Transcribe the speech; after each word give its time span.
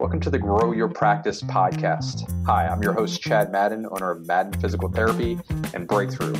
Welcome 0.00 0.20
to 0.20 0.30
the 0.30 0.38
Grow 0.38 0.72
Your 0.72 0.88
Practice 0.88 1.42
podcast. 1.42 2.26
Hi, 2.46 2.66
I'm 2.66 2.82
your 2.82 2.94
host, 2.94 3.20
Chad 3.20 3.52
Madden, 3.52 3.86
owner 3.90 4.10
of 4.10 4.26
Madden 4.26 4.58
Physical 4.58 4.88
Therapy 4.88 5.38
and 5.74 5.86
Breakthrough. 5.86 6.34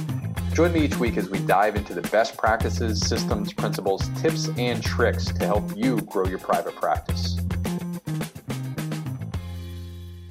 Join 0.54 0.72
me 0.72 0.80
each 0.80 0.96
week 0.96 1.18
as 1.18 1.29
we 1.29 1.40
dive 1.40 1.77
into 1.77 1.93
the 1.93 2.00
best 2.00 2.38
practices, 2.38 3.07
systems, 3.07 3.52
principles, 3.52 4.09
tips, 4.23 4.48
and 4.57 4.82
tricks 4.82 5.27
to 5.27 5.45
help 5.45 5.77
you 5.77 6.00
grow 6.00 6.25
your 6.25 6.38
private 6.38 6.75
practice. 6.77 7.38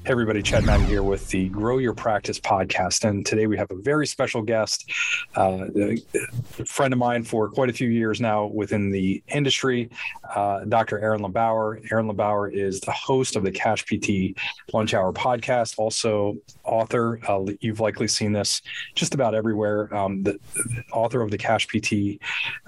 Everybody, 0.09 0.41
Chad 0.41 0.65
Madden 0.65 0.87
here 0.87 1.03
with 1.03 1.27
the 1.27 1.49
Grow 1.49 1.77
Your 1.77 1.93
Practice 1.93 2.39
podcast. 2.39 3.07
And 3.07 3.23
today 3.23 3.45
we 3.45 3.55
have 3.59 3.69
a 3.69 3.75
very 3.75 4.07
special 4.07 4.41
guest, 4.41 4.91
uh, 5.35 5.67
a 5.75 6.65
friend 6.65 6.91
of 6.91 6.97
mine 6.97 7.23
for 7.23 7.47
quite 7.47 7.69
a 7.69 7.73
few 7.73 7.89
years 7.89 8.19
now 8.19 8.47
within 8.47 8.89
the 8.89 9.21
industry, 9.27 9.91
uh, 10.33 10.65
Dr. 10.65 10.97
Aaron 10.97 11.21
LeBauer. 11.21 11.91
Aaron 11.91 12.07
LeBauer 12.07 12.51
is 12.51 12.79
the 12.79 12.91
host 12.91 13.35
of 13.35 13.43
the 13.43 13.51
Cash 13.51 13.85
PT 13.85 14.35
Lunch 14.73 14.95
Hour 14.95 15.13
podcast, 15.13 15.77
also 15.77 16.37
author. 16.63 17.19
Uh, 17.27 17.45
you've 17.59 17.79
likely 17.79 18.07
seen 18.07 18.33
this 18.33 18.63
just 18.95 19.13
about 19.13 19.35
everywhere. 19.35 19.93
Um, 19.95 20.23
the, 20.23 20.39
the, 20.55 20.83
author 20.91 21.21
of 21.21 21.29
the 21.29 21.37
Cash 21.37 21.67
PT 21.67 22.19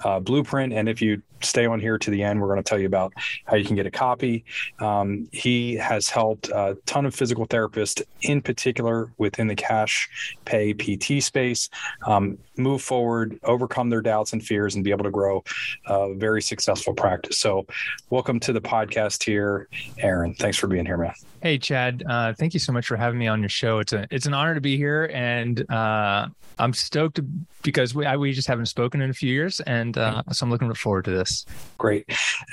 uh, 0.04 0.20
blueprint. 0.20 0.72
And 0.72 0.88
if 0.88 1.02
you 1.02 1.20
stay 1.40 1.66
on 1.66 1.80
here 1.80 1.98
to 1.98 2.10
the 2.10 2.22
end, 2.22 2.40
we're 2.40 2.46
going 2.46 2.62
to 2.62 2.68
tell 2.68 2.78
you 2.78 2.86
about 2.86 3.12
how 3.46 3.56
you 3.56 3.64
can 3.64 3.74
get 3.74 3.86
a 3.86 3.90
copy. 3.90 4.44
Um, 4.78 5.28
he 5.32 5.74
has 5.74 6.08
helped 6.08 6.48
a 6.48 6.76
ton 6.86 7.04
of 7.06 7.14
physical 7.14 7.31
therapists, 7.46 8.02
in 8.22 8.42
particular 8.42 9.10
within 9.18 9.46
the 9.46 9.54
cash 9.54 10.08
pay 10.44 10.72
PT 10.72 11.22
space, 11.22 11.68
um, 12.06 12.38
move 12.56 12.82
forward, 12.82 13.38
overcome 13.44 13.90
their 13.90 14.02
doubts 14.02 14.32
and 14.32 14.44
fears, 14.44 14.74
and 14.74 14.84
be 14.84 14.90
able 14.90 15.04
to 15.04 15.10
grow 15.10 15.44
a 15.86 16.14
very 16.14 16.42
successful 16.42 16.94
practice. 16.94 17.38
So, 17.38 17.66
welcome 18.10 18.40
to 18.40 18.52
the 18.52 18.60
podcast 18.60 19.24
here, 19.24 19.68
Aaron. 19.98 20.34
Thanks 20.34 20.58
for 20.58 20.66
being 20.66 20.86
here, 20.86 20.98
man. 20.98 21.14
Hey, 21.42 21.58
Chad. 21.58 22.04
Uh, 22.08 22.32
thank 22.32 22.54
you 22.54 22.60
so 22.60 22.72
much 22.72 22.86
for 22.86 22.96
having 22.96 23.18
me 23.18 23.26
on 23.26 23.40
your 23.40 23.48
show. 23.48 23.80
It's 23.80 23.92
a 23.92 24.06
it's 24.10 24.26
an 24.26 24.34
honor 24.34 24.54
to 24.54 24.60
be 24.60 24.76
here, 24.76 25.10
and 25.12 25.68
uh, 25.70 26.28
I'm 26.58 26.72
stoked 26.72 27.18
because 27.62 27.94
we 27.94 28.06
I, 28.06 28.16
we 28.16 28.32
just 28.32 28.46
haven't 28.46 28.66
spoken 28.66 29.00
in 29.00 29.10
a 29.10 29.12
few 29.12 29.32
years, 29.32 29.58
and 29.60 29.98
uh, 29.98 30.22
so 30.30 30.46
I'm 30.46 30.50
looking 30.50 30.72
forward 30.74 31.04
to 31.06 31.10
this. 31.10 31.44
Great, 31.78 32.06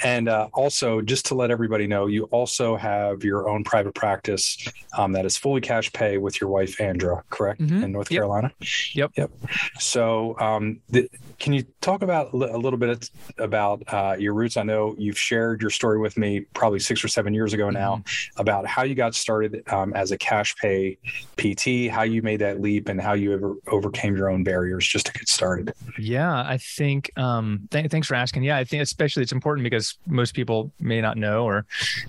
and 0.04 0.28
uh, 0.28 0.48
also 0.54 1.02
just 1.02 1.28
to 1.28 1.36
let 1.36 1.52
everybody 1.52 1.86
know, 1.86 2.08
you 2.08 2.24
also 2.26 2.76
have 2.76 3.24
your 3.24 3.48
own 3.48 3.64
private 3.64 3.94
practice 3.94 4.58
um, 4.98 5.12
that 5.12 5.26
is 5.26 5.38
fully 5.38 5.62
cash 5.62 5.94
pay 5.94 6.18
with 6.18 6.42
your 6.42 6.50
wife 6.50 6.82
Andra, 6.82 7.24
correct, 7.30 7.62
mm-hmm. 7.62 7.84
in 7.84 7.92
North 7.92 8.12
yep. 8.12 8.20
Carolina. 8.20 8.52
Yep. 8.94 9.12
Yep. 9.16 9.32
So, 9.90 10.38
um, 10.40 10.82
the, 10.90 11.10
can 11.40 11.54
you 11.54 11.64
talk 11.82 12.04
about 12.04 12.32
a 12.34 12.58
little 12.58 12.78
bit 12.78 13.10
about 13.38 13.82
uh, 13.88 14.16
your 14.20 14.34
roots? 14.34 14.58
I 14.58 14.64
know 14.64 14.94
you've 14.98 15.18
shared 15.18 15.62
your 15.62 15.72
story 15.72 15.98
with 15.98 16.18
me 16.18 16.42
probably 16.54 16.80
six 16.80 17.04
or 17.04 17.08
seven 17.08 17.34
years 17.34 17.54
ago 17.54 17.70
now 17.70 17.96
mm-hmm. 17.96 18.42
about 18.42 18.68
how 18.68 18.84
you 18.84 18.94
got 18.94 19.16
started 19.16 19.64
um, 19.72 19.94
as 19.94 20.12
a 20.12 20.18
cash 20.18 20.56
pay 20.58 20.98
PT, 21.38 21.90
how 21.90 22.04
you 22.04 22.22
made 22.22 22.42
that 22.42 22.62
leap, 22.62 22.88
and 22.88 23.02
how 23.02 23.14
you 23.14 23.34
ever 23.34 23.56
overcame 23.68 24.16
your 24.16 24.30
own 24.30 24.44
barriers 24.44 24.86
just 24.86 25.08
to 25.08 25.14
get 25.14 25.28
started. 25.28 25.74
Yeah, 25.98 26.44
I 26.46 26.58
think. 26.58 27.10
Um, 27.18 27.68
th- 27.72 27.90
thanks 27.90 28.08
for 28.08 28.16
asking. 28.16 28.44
Yeah, 28.44 28.58
I 28.58 28.66
think 28.66 28.84
especially 28.84 29.24
it's 29.24 29.32
important 29.32 29.64
because 29.64 29.98
most 30.06 30.36
people 30.36 30.72
may 30.80 31.02
not 31.02 31.18
know 31.18 31.46
or 31.46 31.66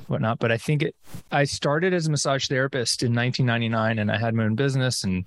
whatnot. 0.09 0.39
But 0.39 0.53
I 0.53 0.59
think 0.59 0.83
it. 0.83 0.97
I 1.31 1.45
started 1.45 1.95
as 1.95 2.07
a 2.07 2.11
massage 2.11 2.49
therapist 2.49 3.03
in 3.03 3.15
1999, 3.15 3.99
and 3.99 4.11
I 4.11 4.19
had 4.19 4.35
my 4.35 4.45
own 4.45 4.55
business 4.55 5.05
and 5.05 5.25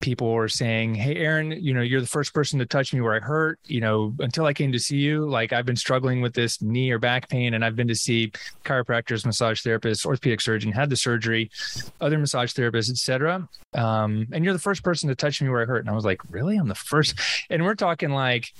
people 0.00 0.32
were 0.32 0.48
saying, 0.48 0.94
Hey, 0.94 1.16
Aaron, 1.16 1.52
you 1.52 1.72
know, 1.74 1.80
you're 1.80 2.00
the 2.00 2.06
first 2.06 2.34
person 2.34 2.58
to 2.58 2.66
touch 2.66 2.92
me 2.92 3.00
where 3.00 3.14
I 3.14 3.20
hurt. 3.20 3.58
You 3.64 3.80
know, 3.80 4.14
until 4.18 4.44
I 4.46 4.52
came 4.52 4.72
to 4.72 4.78
see 4.78 4.98
you, 4.98 5.28
like 5.28 5.52
I've 5.52 5.66
been 5.66 5.76
struggling 5.76 6.20
with 6.20 6.34
this 6.34 6.60
knee 6.62 6.90
or 6.90 6.98
back 6.98 7.28
pain, 7.28 7.54
and 7.54 7.64
I've 7.64 7.76
been 7.76 7.88
to 7.88 7.94
see 7.94 8.32
chiropractors, 8.64 9.24
massage 9.24 9.62
therapists, 9.62 10.04
orthopedic 10.04 10.40
surgeon, 10.40 10.72
had 10.72 10.90
the 10.90 10.96
surgery, 10.96 11.50
other 12.00 12.18
massage 12.18 12.52
therapists, 12.52 12.90
etc. 12.90 13.48
Um, 13.74 14.26
and 14.32 14.44
you're 14.44 14.54
the 14.54 14.58
first 14.58 14.82
person 14.84 15.08
to 15.08 15.14
touch 15.14 15.40
me 15.40 15.48
where 15.48 15.62
I 15.62 15.64
hurt. 15.64 15.80
And 15.80 15.90
I 15.90 15.94
was 15.94 16.04
like, 16.04 16.20
Really? 16.30 16.56
I'm 16.56 16.68
the 16.68 16.74
first. 16.74 17.18
And 17.50 17.64
we're 17.64 17.74
talking 17.74 18.10
like 18.10 18.52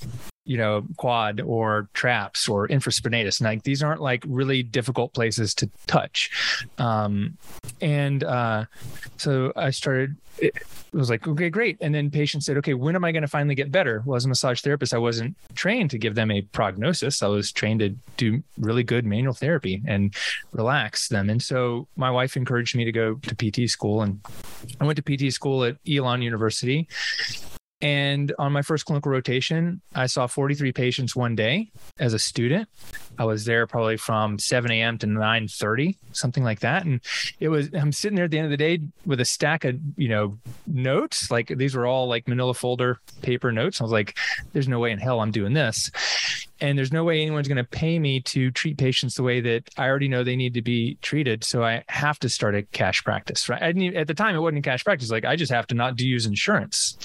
you 0.47 0.57
know, 0.57 0.85
quad 0.97 1.41
or 1.41 1.89
traps 1.93 2.49
or 2.49 2.69
infraspinatus. 2.69 3.41
And 3.41 3.47
like 3.47 3.65
these 3.65 3.83
aren't 3.83 4.01
like 4.01 4.25
really 4.27 4.63
difficult 4.63 5.13
places 5.13 5.55
to 5.57 5.69
touch. 5.87 6.31
Um, 6.79 7.37
and 7.81 8.25
uh, 8.25 8.65
so 9.17 9.53
I 9.57 9.71
started, 9.71 10.17
it, 10.39 10.55
was 10.97 11.11
like, 11.11 11.27
okay, 11.29 11.51
great. 11.51 11.77
And 11.81 11.95
then 11.95 12.11
patients 12.11 12.47
said, 12.47 12.57
okay, 12.59 12.75
when 12.75 12.97
am 12.97 13.05
I 13.05 13.13
going 13.13 13.23
to 13.23 13.29
finally 13.29 13.55
get 13.55 13.71
better? 13.71 14.03
Well, 14.07 14.17
as 14.17 14.25
a 14.25 14.29
massage 14.29 14.61
therapist, 14.63 14.95
I 14.95 14.99
wasn't 14.99 15.37
trained 15.55 15.91
to 15.91 15.99
give 15.99 16.15
them 16.15 16.31
a 16.31 16.43
prognosis. 16.43 17.23
I 17.23 17.27
was 17.27 17.53
trained 17.53 17.81
to 17.81 17.91
do 18.17 18.43
really 18.59 18.83
good 18.83 19.05
manual 19.05 19.35
therapy 19.35 19.83
and 19.87 20.15
relax 20.53 21.09
them. 21.09 21.29
And 21.29 21.43
so 21.43 21.87
my 21.97 22.11
wife 22.11 22.37
encouraged 22.37 22.77
me 22.77 22.85
to 22.85 22.93
go 22.93 23.15
to 23.15 23.35
PT 23.35 23.69
school. 23.69 24.03
And 24.03 24.21
I 24.81 24.85
went 24.85 25.05
to 25.05 25.17
PT 25.17 25.33
school 25.33 25.65
at 25.65 25.77
Elon 25.87 26.23
University 26.23 26.89
and 27.81 28.33
on 28.39 28.53
my 28.53 28.63
first 28.63 28.87
clinical 28.87 29.13
rotation, 29.13 29.83
I 29.95 30.07
saw 30.07 30.27
43 30.27 30.73
patients 30.73 31.15
one 31.15 31.35
day 31.35 31.71
as 31.99 32.15
a 32.15 32.19
student. 32.19 32.69
I 33.19 33.25
was 33.25 33.45
there 33.45 33.67
probably 33.67 33.99
from 33.99 34.39
7 34.39 34.71
a.m. 34.71 34.97
to 34.99 35.07
9:30, 35.07 35.97
something 36.13 36.43
like 36.43 36.61
that. 36.61 36.85
And 36.85 37.01
it 37.39 37.49
was 37.49 37.69
I'm 37.75 37.93
sitting 37.93 38.17
there 38.17 38.25
at 38.25 38.31
the 38.31 38.39
end 38.39 38.47
of 38.47 38.51
the 38.51 38.57
day 38.57 38.81
with 39.05 39.21
a 39.21 39.25
stack 39.25 39.65
of 39.65 39.77
you 39.97 40.09
know 40.09 40.39
notes. 40.67 41.31
Like 41.31 41.49
these 41.49 41.75
were 41.75 41.87
all 41.87 42.09
like 42.09 42.29
Manila 42.29 42.55
folder 42.55 42.99
paper 43.23 43.53
notes. 43.53 43.81
I 43.81 43.85
was 43.85 43.93
like, 43.93 44.17
"There's 44.53 44.69
no 44.69 44.81
way 44.81 44.91
in 44.91 44.99
hell 44.99 45.21
I'm 45.21 45.31
doing 45.31 45.53
this." 45.53 45.91
and 46.61 46.79
there's 46.79 46.93
no 46.93 47.05
way 47.05 47.21
anyone's 47.21 47.49
going 47.49 47.57
to 47.57 47.65
pay 47.65 47.99
me 47.99 48.21
to 48.21 48.51
treat 48.51 48.79
patients 48.79 49.15
the 49.15 49.23
way 49.23 49.41
that 49.41 49.69
I 49.77 49.87
already 49.89 50.09
know 50.09 50.25
they 50.25 50.37
need 50.37 50.55
to 50.55 50.63
be 50.63 50.97
treated. 51.03 51.45
So 51.45 51.63
I 51.63 51.85
have 51.89 52.19
to 52.21 52.29
start 52.29 52.55
a 52.55 52.63
cash 52.63 53.05
practice, 53.05 53.49
right? 53.49 53.63
I 53.63 53.73
didn't, 53.73 53.97
at 53.97 54.07
the 54.07 54.15
time, 54.15 54.35
it 54.35 54.39
wasn't 54.41 54.65
cash 54.65 54.85
practice. 54.85 55.11
Like 55.11 55.25
I 55.25 55.37
just 55.37 55.53
have 55.53 55.67
to 55.69 55.75
not 55.75 55.97
do 55.97 56.07
use 56.07 56.25
insurance. 56.25 56.97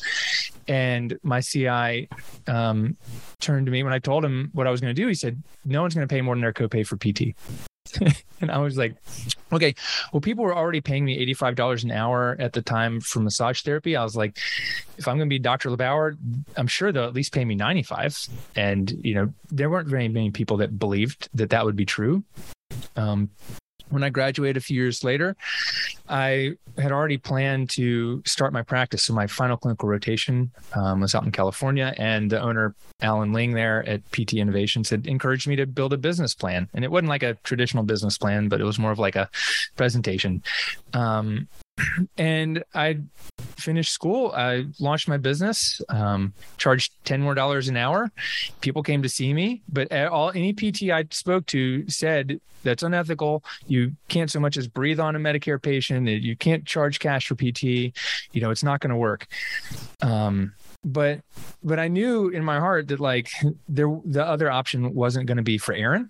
And 0.67 1.17
my 1.23 1.41
CI 1.41 2.07
um, 2.47 2.97
turned 3.39 3.65
to 3.65 3.71
me 3.71 3.83
when 3.83 3.93
I 3.93 3.99
told 3.99 4.23
him 4.23 4.49
what 4.53 4.67
I 4.67 4.71
was 4.71 4.81
going 4.81 4.93
to 4.95 5.01
do. 5.01 5.07
He 5.07 5.13
said, 5.13 5.41
"No 5.65 5.81
one's 5.81 5.93
going 5.93 6.07
to 6.07 6.13
pay 6.13 6.21
more 6.21 6.35
than 6.35 6.41
their 6.41 6.53
copay 6.53 6.85
for 6.85 6.97
PT." 6.97 7.35
and 8.41 8.51
I 8.51 8.57
was 8.59 8.77
like, 8.77 8.95
okay, 9.51 9.75
well, 10.11 10.21
people 10.21 10.43
were 10.43 10.55
already 10.55 10.81
paying 10.81 11.05
me 11.05 11.25
$85 11.33 11.83
an 11.83 11.91
hour 11.91 12.35
at 12.39 12.53
the 12.53 12.61
time 12.61 13.01
for 13.01 13.19
massage 13.19 13.61
therapy. 13.61 13.95
I 13.95 14.03
was 14.03 14.15
like, 14.15 14.37
if 14.97 15.07
I'm 15.07 15.17
going 15.17 15.27
to 15.27 15.33
be 15.33 15.39
Dr. 15.39 15.69
LeBauer, 15.69 16.17
I'm 16.57 16.67
sure 16.67 16.91
they'll 16.91 17.05
at 17.05 17.13
least 17.13 17.33
pay 17.33 17.43
me 17.43 17.55
95. 17.55 18.27
And, 18.55 18.91
you 19.03 19.15
know, 19.15 19.33
there 19.49 19.69
weren't 19.69 19.87
very 19.87 20.07
many 20.07 20.31
people 20.31 20.57
that 20.57 20.77
believed 20.77 21.29
that 21.33 21.49
that 21.49 21.65
would 21.65 21.75
be 21.75 21.85
true. 21.85 22.23
Um, 22.95 23.29
when 23.91 24.03
I 24.03 24.09
graduated 24.09 24.57
a 24.57 24.61
few 24.61 24.75
years 24.75 25.03
later, 25.03 25.35
I 26.09 26.53
had 26.77 26.91
already 26.91 27.17
planned 27.17 27.69
to 27.71 28.23
start 28.25 28.53
my 28.53 28.63
practice. 28.63 29.03
So 29.03 29.13
my 29.13 29.27
final 29.27 29.57
clinical 29.57 29.87
rotation 29.87 30.51
um, 30.73 31.01
was 31.01 31.13
out 31.13 31.23
in 31.23 31.31
California, 31.31 31.93
and 31.97 32.31
the 32.31 32.41
owner, 32.41 32.75
Alan 33.01 33.33
Ling, 33.33 33.53
there 33.53 33.87
at 33.87 34.09
PT 34.11 34.35
Innovations, 34.35 34.89
had 34.89 35.05
encouraged 35.07 35.47
me 35.47 35.55
to 35.57 35.65
build 35.65 35.93
a 35.93 35.97
business 35.97 36.33
plan. 36.33 36.69
And 36.73 36.83
it 36.83 36.91
wasn't 36.91 37.09
like 37.09 37.23
a 37.23 37.35
traditional 37.43 37.83
business 37.83 38.17
plan, 38.17 38.49
but 38.49 38.61
it 38.61 38.65
was 38.65 38.79
more 38.79 38.91
of 38.91 38.99
like 38.99 39.15
a 39.15 39.29
presentation. 39.75 40.43
Um, 40.93 41.47
and 42.17 42.63
I 42.73 42.99
finished 43.61 43.93
school. 43.93 44.31
I 44.35 44.65
launched 44.79 45.07
my 45.07 45.17
business, 45.17 45.81
um, 45.89 46.33
charged 46.57 46.93
10 47.05 47.21
more 47.21 47.35
dollars 47.35 47.67
an 47.67 47.77
hour. 47.77 48.11
People 48.61 48.83
came 48.83 49.01
to 49.03 49.09
see 49.09 49.33
me, 49.33 49.61
but 49.71 49.91
all 49.93 50.31
any 50.31 50.53
PT 50.53 50.89
I 50.91 51.05
spoke 51.11 51.45
to 51.47 51.87
said 51.89 52.39
that's 52.63 52.83
unethical. 52.83 53.43
You 53.67 53.93
can't 54.07 54.29
so 54.29 54.39
much 54.39 54.57
as 54.57 54.67
breathe 54.67 54.99
on 54.99 55.15
a 55.15 55.19
Medicare 55.19 55.61
patient. 55.61 56.07
You 56.07 56.35
can't 56.35 56.65
charge 56.65 56.99
cash 56.99 57.27
for 57.27 57.35
PT. 57.35 57.63
You 57.63 58.41
know, 58.41 58.51
it's 58.51 58.63
not 58.63 58.79
going 58.79 58.91
to 58.91 58.97
work. 58.97 59.27
Um, 60.01 60.53
but 60.83 61.21
but 61.63 61.79
I 61.79 61.87
knew 61.87 62.29
in 62.29 62.43
my 62.43 62.59
heart 62.59 62.87
that 62.87 62.99
like 62.99 63.29
there 63.69 63.99
the 64.05 64.25
other 64.25 64.49
option 64.49 64.93
wasn't 64.93 65.27
going 65.27 65.37
to 65.37 65.43
be 65.43 65.57
for 65.57 65.73
Aaron. 65.73 66.09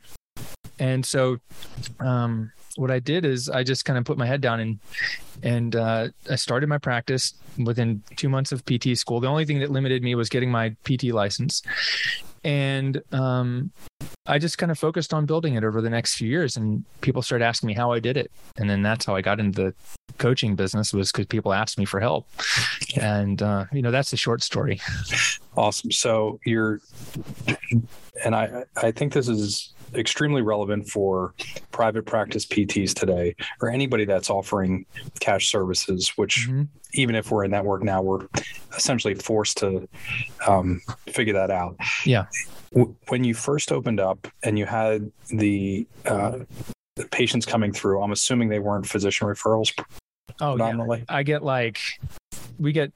And 0.79 1.05
so 1.05 1.37
um 1.99 2.51
what 2.75 2.91
I 2.91 2.99
did 2.99 3.25
is 3.25 3.49
I 3.49 3.63
just 3.63 3.85
kind 3.85 3.97
of 3.97 4.05
put 4.05 4.17
my 4.17 4.25
head 4.25 4.41
down 4.41 4.59
and 4.59 4.79
and 5.43 5.75
uh, 5.75 6.09
I 6.29 6.35
started 6.35 6.69
my 6.69 6.77
practice 6.77 7.33
within 7.57 8.03
two 8.15 8.29
months 8.29 8.51
of 8.51 8.63
PT 8.65 8.97
school. 8.97 9.19
The 9.19 9.27
only 9.27 9.45
thing 9.45 9.59
that 9.59 9.71
limited 9.71 10.03
me 10.03 10.15
was 10.15 10.29
getting 10.29 10.51
my 10.51 10.75
PT 10.83 11.05
license, 11.05 11.63
and 12.43 13.01
um, 13.11 13.71
I 14.27 14.37
just 14.37 14.57
kind 14.57 14.71
of 14.71 14.77
focused 14.77 15.13
on 15.13 15.25
building 15.25 15.55
it 15.55 15.63
over 15.63 15.81
the 15.81 15.89
next 15.89 16.15
few 16.15 16.29
years. 16.29 16.57
And 16.57 16.85
people 17.01 17.21
started 17.21 17.45
asking 17.45 17.67
me 17.67 17.73
how 17.73 17.91
I 17.91 17.99
did 17.99 18.17
it, 18.17 18.31
and 18.57 18.69
then 18.69 18.81
that's 18.81 19.05
how 19.05 19.15
I 19.15 19.21
got 19.21 19.39
into 19.39 19.63
the 19.63 19.73
coaching 20.17 20.55
business 20.55 20.93
was 20.93 21.11
because 21.11 21.25
people 21.25 21.53
asked 21.53 21.77
me 21.77 21.85
for 21.85 21.99
help, 21.99 22.27
and 22.99 23.41
uh, 23.41 23.65
you 23.71 23.81
know 23.81 23.91
that's 23.91 24.11
the 24.11 24.17
short 24.17 24.43
story. 24.43 24.79
Awesome. 25.57 25.91
So 25.91 26.39
you're, 26.45 26.79
and 28.23 28.35
I 28.35 28.63
I 28.77 28.91
think 28.91 29.13
this 29.13 29.27
is 29.27 29.73
extremely 29.93 30.41
relevant 30.41 30.87
for 30.89 31.33
private 31.71 32.05
practice 32.05 32.45
PTs 32.45 32.93
today 32.93 33.35
or 33.61 33.69
anybody 33.69 34.05
that's 34.05 34.29
offering 34.29 34.85
cash 35.19 35.51
services, 35.51 36.09
which 36.15 36.47
mm-hmm. 36.47 36.63
even 36.93 37.15
if 37.15 37.31
we're 37.31 37.43
in 37.43 37.51
network 37.51 37.83
now, 37.83 38.01
we're 38.01 38.27
essentially 38.75 39.15
forced 39.15 39.57
to 39.57 39.87
um, 40.47 40.81
figure 41.07 41.33
that 41.33 41.51
out. 41.51 41.75
Yeah. 42.05 42.25
When 43.09 43.23
you 43.23 43.33
first 43.33 43.71
opened 43.71 43.99
up 43.99 44.27
and 44.43 44.57
you 44.57 44.65
had 44.65 45.11
the 45.29 45.85
uh, 46.05 46.39
patients 47.11 47.45
coming 47.45 47.73
through, 47.73 48.01
I'm 48.01 48.11
assuming 48.11 48.49
they 48.49 48.59
weren't 48.59 48.85
physician 48.85 49.27
referrals 49.27 49.73
Oh, 50.41 50.57
yeah. 50.57 51.03
I 51.07 51.23
get 51.23 51.43
like, 51.43 51.79
we 52.57 52.71
get 52.71 52.91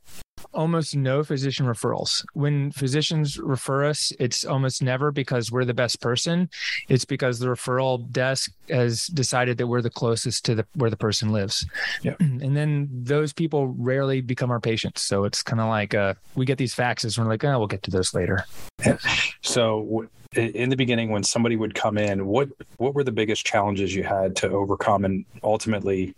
almost 0.56 0.96
no 0.96 1.24
physician 1.24 1.66
referrals. 1.66 2.25
When 2.34 2.72
physicians 2.72 3.38
refer 3.38 3.86
us, 3.86 4.12
it's 4.19 4.44
almost 4.46 4.81
never 4.81 5.12
because 5.12 5.52
we're 5.52 5.66
the 5.66 5.74
best 5.74 6.02
person. 6.02 6.50
It's 6.90 7.06
because 7.06 7.40
the 7.40 7.48
referral 7.48 8.10
desk 8.12 8.52
has 8.69 9.07
decided 9.07 9.57
that 9.60 9.68
we're 9.68 9.81
the 9.81 9.90
closest 9.90 10.46
to 10.46 10.56
the 10.56 10.66
where 10.75 10.90
the 10.90 10.98
person 10.98 11.31
lives. 11.31 11.66
Yeah. 12.02 12.16
And 12.46 12.56
then 12.56 12.90
those 12.92 13.34
people 13.34 13.68
rarely 13.78 14.22
become 14.22 14.52
our 14.52 14.60
patients. 14.60 15.02
So 15.02 15.24
it's 15.25 15.42
kind 15.44 15.60
of 15.62 15.68
like 15.68 15.94
uh, 15.94 16.13
we 16.36 16.46
get 16.46 16.57
these 16.57 16.75
faxes. 16.75 17.18
And 17.18 17.25
we're 17.25 17.34
like, 17.34 17.44
oh, 17.44 17.57
we'll 17.60 17.68
get 17.68 17.84
to 17.84 17.92
those 17.92 18.13
later. 18.13 18.46
So, 19.42 19.81
w- 19.84 20.10
in 20.36 20.69
the 20.69 20.75
beginning, 20.75 21.12
when 21.12 21.24
somebody 21.24 21.56
would 21.56 21.74
come 21.75 21.98
in, 21.98 22.25
what 22.25 22.50
what 22.78 22.94
were 22.94 23.06
the 23.06 23.12
biggest 23.12 23.46
challenges 23.46 23.96
you 23.96 24.04
had 24.04 24.36
to 24.38 24.50
overcome 24.50 25.06
and 25.06 25.24
ultimately 25.44 26.13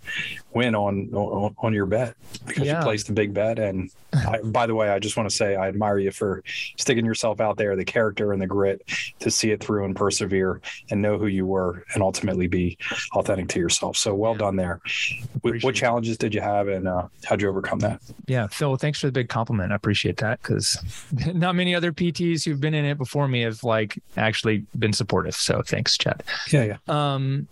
win 0.54 0.74
on 0.74 1.10
on, 1.14 1.56
on 1.60 1.72
your 1.74 1.86
bet 1.86 2.16
because 2.48 2.66
Yeah. 2.66 2.80
you 2.80 2.84
placed 2.84 3.10
a 3.10 3.14
big 3.14 3.32
bet? 3.34 3.60
And 3.60 3.92
I, 4.14 4.40
by 4.44 4.68
the 4.68 4.76
way, 4.76 4.90
I 4.90 5.00
just 5.00 5.18
want 5.18 5.30
to 5.30 5.36
say 5.36 5.56
I 5.56 5.68
admire 5.68 6.00
you 6.00 6.12
for 6.12 6.44
sticking 6.78 7.06
yourself 7.06 7.40
out 7.40 7.58
there, 7.58 7.76
the 7.76 7.86
character 7.86 8.34
and 8.34 8.42
the 8.42 8.48
grit 8.48 8.82
to 9.20 9.32
see 9.32 9.52
it 9.52 9.64
through 9.64 9.86
and 9.86 9.96
persevere 9.96 10.62
and 10.90 11.02
know 11.02 11.18
who 11.18 11.28
you 11.28 11.46
were 11.46 11.84
and 11.94 12.02
ultimately 12.02 12.48
be 12.48 12.78
authentic 13.14 13.50
to 13.50 13.60
yourself. 13.60 13.98
So, 13.98 14.14
well 14.16 14.36
done 14.36 14.56
there. 14.56 14.80
What, 15.42 15.50
Appreciate 15.50 15.64
what 15.64 15.76
challenges 15.76 16.18
did 16.18 16.34
you 16.34 16.42
have, 16.42 16.68
and 16.68 16.88
uh, 16.88 17.08
how'd 17.26 17.42
you 17.42 17.50
overcome 17.50 17.80
that? 17.80 18.02
Yeah, 18.28 18.48
Phil, 18.48 18.76
thanks 18.78 19.00
for 19.00 19.08
the 19.08 19.12
big 19.12 19.30
compliment. 19.30 19.72
I 19.72 19.76
appreciate 19.76 20.18
that 20.18 20.42
because 20.42 20.78
not 21.34 21.56
many 21.56 21.76
other 21.76 21.92
PTs 21.92 22.46
who've 22.46 22.60
been 22.60 22.74
in 22.74 22.86
it 22.86 22.98
before 22.98 23.28
me 23.28 23.42
have 23.42 23.64
like 23.64 24.02
actually 24.16 24.66
been 24.78 24.94
supportive. 24.94 25.36
So 25.36 25.62
thanks, 25.62 25.98
Chad. 25.98 26.24
Yeah, 26.50 26.64
yeah. 26.64 26.78
Um, 26.88 27.48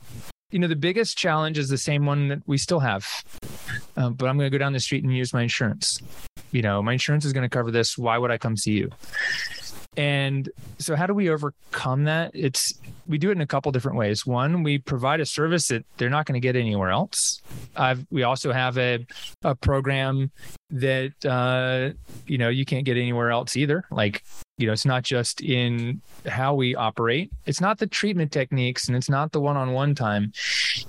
you 0.52 0.60
know, 0.60 0.68
the 0.68 0.76
biggest 0.76 1.18
challenge 1.18 1.58
is 1.58 1.70
the 1.70 1.78
same 1.78 2.06
one 2.06 2.28
that 2.30 2.42
we 2.46 2.58
still 2.58 2.80
have, 2.80 3.08
um, 3.98 4.14
but 4.14 4.28
I'm 4.28 4.38
going 4.38 4.50
to 4.50 4.56
go 4.56 4.60
down 4.60 4.74
the 4.74 4.80
street 4.80 5.04
and 5.04 5.16
use 5.16 5.34
my 5.34 5.44
insurance. 5.44 6.00
You 6.52 6.62
know, 6.62 6.82
my 6.82 6.94
insurance 6.94 7.26
is 7.26 7.34
going 7.34 7.44
to 7.44 7.50
cover 7.50 7.72
this. 7.72 7.98
Why 7.98 8.18
would 8.18 8.32
I 8.32 8.38
come 8.38 8.56
see 8.56 8.74
you? 8.74 8.90
And 9.98 10.50
so, 10.78 10.96
how 10.96 11.08
do 11.08 11.14
we 11.14 11.30
overcome 11.30 12.04
that? 12.06 12.32
It's 12.34 12.74
we 13.08 13.18
do 13.18 13.30
it 13.30 13.34
in 13.34 13.42
a 13.42 13.48
couple 13.48 13.72
different 13.72 13.98
ways. 13.98 14.26
One, 14.26 14.64
we 14.64 14.78
provide 14.78 15.20
a 15.22 15.26
service 15.26 15.68
that 15.70 15.86
they're 15.98 16.10
not 16.10 16.26
going 16.26 16.34
to 16.34 16.40
get 16.40 16.56
anywhere 16.56 16.90
else. 16.90 17.42
I've, 17.76 18.06
we 18.12 18.24
also 18.24 18.52
have 18.52 18.78
a 18.78 19.06
a 19.44 19.56
program 19.56 20.32
that 20.70 21.26
uh, 21.26 21.96
you 22.28 22.38
know 22.38 22.50
you 22.50 22.66
can't 22.66 22.86
get 22.86 22.98
anywhere 22.98 23.32
else 23.32 23.56
either. 23.56 23.86
Like 23.90 24.24
you 24.58 24.68
know, 24.68 24.74
it's 24.74 24.86
not 24.86 25.04
just 25.04 25.42
in 25.42 26.02
how 26.26 26.54
we 26.54 26.76
operate. 26.76 27.32
It's 27.46 27.60
not 27.60 27.78
the 27.78 27.88
treatment 27.88 28.32
techniques, 28.32 28.88
and 28.88 28.96
it's 28.96 29.10
not 29.10 29.32
the 29.32 29.42
one-on-one 29.42 29.96
time. 29.96 30.32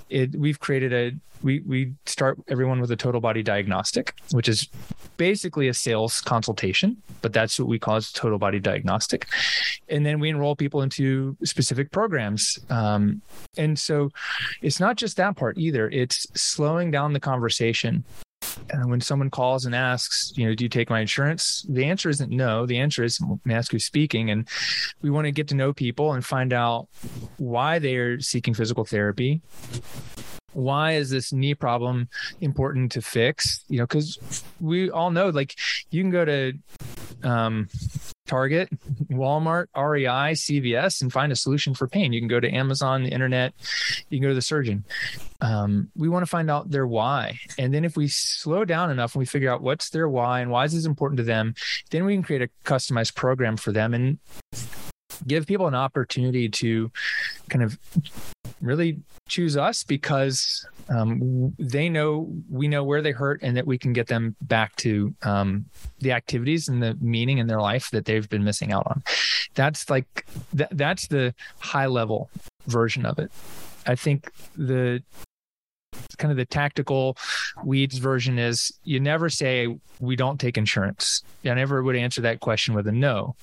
It 0.09 0.35
we've 0.35 0.59
created 0.59 0.93
a 0.93 1.11
we 1.43 1.59
we 1.61 1.93
start 2.05 2.39
everyone 2.47 2.79
with 2.79 2.91
a 2.91 2.95
total 2.95 3.19
body 3.19 3.43
diagnostic, 3.43 4.13
which 4.31 4.47
is 4.47 4.69
basically 5.17 5.67
a 5.67 5.73
sales 5.73 6.21
consultation, 6.21 6.95
but 7.21 7.33
that's 7.33 7.59
what 7.59 7.67
we 7.67 7.77
call 7.77 7.95
as 7.95 8.11
total 8.11 8.37
body 8.37 8.59
diagnostic. 8.59 9.27
And 9.89 10.05
then 10.05 10.19
we 10.19 10.29
enroll 10.29 10.55
people 10.55 10.81
into 10.81 11.35
specific 11.43 11.91
programs. 11.91 12.59
Um, 12.69 13.21
and 13.57 13.77
so 13.77 14.11
it's 14.61 14.79
not 14.79 14.95
just 14.95 15.17
that 15.17 15.35
part 15.35 15.57
either, 15.57 15.89
it's 15.89 16.27
slowing 16.39 16.91
down 16.91 17.13
the 17.13 17.19
conversation. 17.19 18.03
And 18.69 18.89
when 18.89 19.01
someone 19.01 19.29
calls 19.29 19.65
and 19.65 19.73
asks, 19.73 20.33
you 20.35 20.47
know, 20.47 20.55
do 20.55 20.63
you 20.63 20.69
take 20.69 20.89
my 20.89 20.99
insurance? 20.99 21.65
The 21.69 21.85
answer 21.85 22.09
isn't 22.09 22.31
no. 22.31 22.65
The 22.65 22.77
answer 22.77 23.03
is 23.03 23.19
ask 23.49 23.71
who's 23.71 23.85
speaking. 23.85 24.29
And 24.29 24.47
we 25.01 25.09
want 25.09 25.25
to 25.25 25.31
get 25.31 25.47
to 25.49 25.55
know 25.55 25.73
people 25.73 26.13
and 26.13 26.25
find 26.25 26.53
out 26.53 26.87
why 27.37 27.79
they 27.79 27.95
are 27.95 28.19
seeking 28.19 28.53
physical 28.53 28.85
therapy. 28.85 29.41
Why 30.53 30.93
is 30.93 31.09
this 31.09 31.31
knee 31.31 31.53
problem 31.53 32.09
important 32.41 32.91
to 32.93 33.01
fix? 33.01 33.63
You 33.67 33.79
know, 33.79 33.85
because 33.85 34.43
we 34.59 34.89
all 34.89 35.11
know 35.11 35.29
like 35.29 35.55
you 35.91 36.01
can 36.01 36.09
go 36.09 36.25
to 36.25 36.53
um, 37.23 37.69
Target, 38.27 38.69
Walmart, 39.09 39.67
REI, 39.75 40.33
CVS, 40.33 41.01
and 41.01 41.11
find 41.11 41.31
a 41.31 41.35
solution 41.35 41.73
for 41.73 41.87
pain. 41.87 42.13
You 42.13 42.21
can 42.21 42.27
go 42.27 42.39
to 42.39 42.49
Amazon, 42.49 43.03
the 43.03 43.09
internet, 43.09 43.53
you 44.09 44.19
can 44.19 44.23
go 44.23 44.29
to 44.29 44.35
the 44.35 44.41
surgeon. 44.41 44.85
Um, 45.41 45.89
we 45.95 46.09
want 46.09 46.23
to 46.23 46.29
find 46.29 46.49
out 46.49 46.69
their 46.69 46.87
why. 46.87 47.39
And 47.57 47.73
then 47.73 47.85
if 47.85 47.95
we 47.95 48.07
slow 48.07 48.65
down 48.65 48.91
enough 48.91 49.15
and 49.15 49.19
we 49.19 49.25
figure 49.25 49.51
out 49.51 49.61
what's 49.61 49.89
their 49.89 50.09
why 50.09 50.41
and 50.41 50.51
why 50.51 50.65
is 50.65 50.73
this 50.73 50.85
important 50.85 51.17
to 51.17 51.23
them, 51.23 51.55
then 51.91 52.05
we 52.05 52.13
can 52.13 52.23
create 52.23 52.41
a 52.41 52.49
customized 52.65 53.15
program 53.15 53.57
for 53.57 53.71
them 53.71 53.93
and 53.93 54.19
give 55.25 55.47
people 55.47 55.67
an 55.67 55.75
opportunity 55.75 56.49
to 56.49 56.91
kind 57.49 57.63
of 57.63 57.77
really 58.61 58.99
choose 59.27 59.57
us 59.57 59.83
because 59.83 60.65
um, 60.89 61.53
they 61.59 61.89
know 61.89 62.31
we 62.49 62.67
know 62.67 62.83
where 62.83 63.01
they 63.01 63.11
hurt 63.11 63.41
and 63.43 63.57
that 63.57 63.67
we 63.67 63.77
can 63.77 63.93
get 63.93 64.07
them 64.07 64.35
back 64.41 64.75
to 64.77 65.13
um, 65.23 65.65
the 65.99 66.11
activities 66.11 66.67
and 66.67 66.81
the 66.81 66.97
meaning 67.01 67.37
in 67.37 67.47
their 67.47 67.61
life 67.61 67.89
that 67.91 68.05
they've 68.05 68.29
been 68.29 68.43
missing 68.43 68.71
out 68.71 68.87
on. 68.87 69.03
That's 69.55 69.89
like 69.89 70.25
that, 70.53 70.69
that's 70.71 71.07
the 71.07 71.33
high 71.59 71.87
level 71.87 72.29
version 72.67 73.05
of 73.05 73.19
it. 73.19 73.31
I 73.85 73.95
think 73.95 74.31
the 74.55 75.03
kind 76.17 76.31
of 76.31 76.37
the 76.37 76.45
tactical 76.45 77.17
weeds 77.63 77.97
version 77.97 78.39
is 78.39 78.71
you 78.83 78.99
never 78.99 79.29
say 79.29 79.75
we 79.99 80.15
don't 80.15 80.39
take 80.39 80.57
insurance. 80.57 81.23
I 81.45 81.53
never 81.53 81.83
would 81.83 81.95
answer 81.95 82.21
that 82.21 82.39
question 82.39 82.73
with 82.73 82.87
a 82.87 82.91
no. 82.91 83.35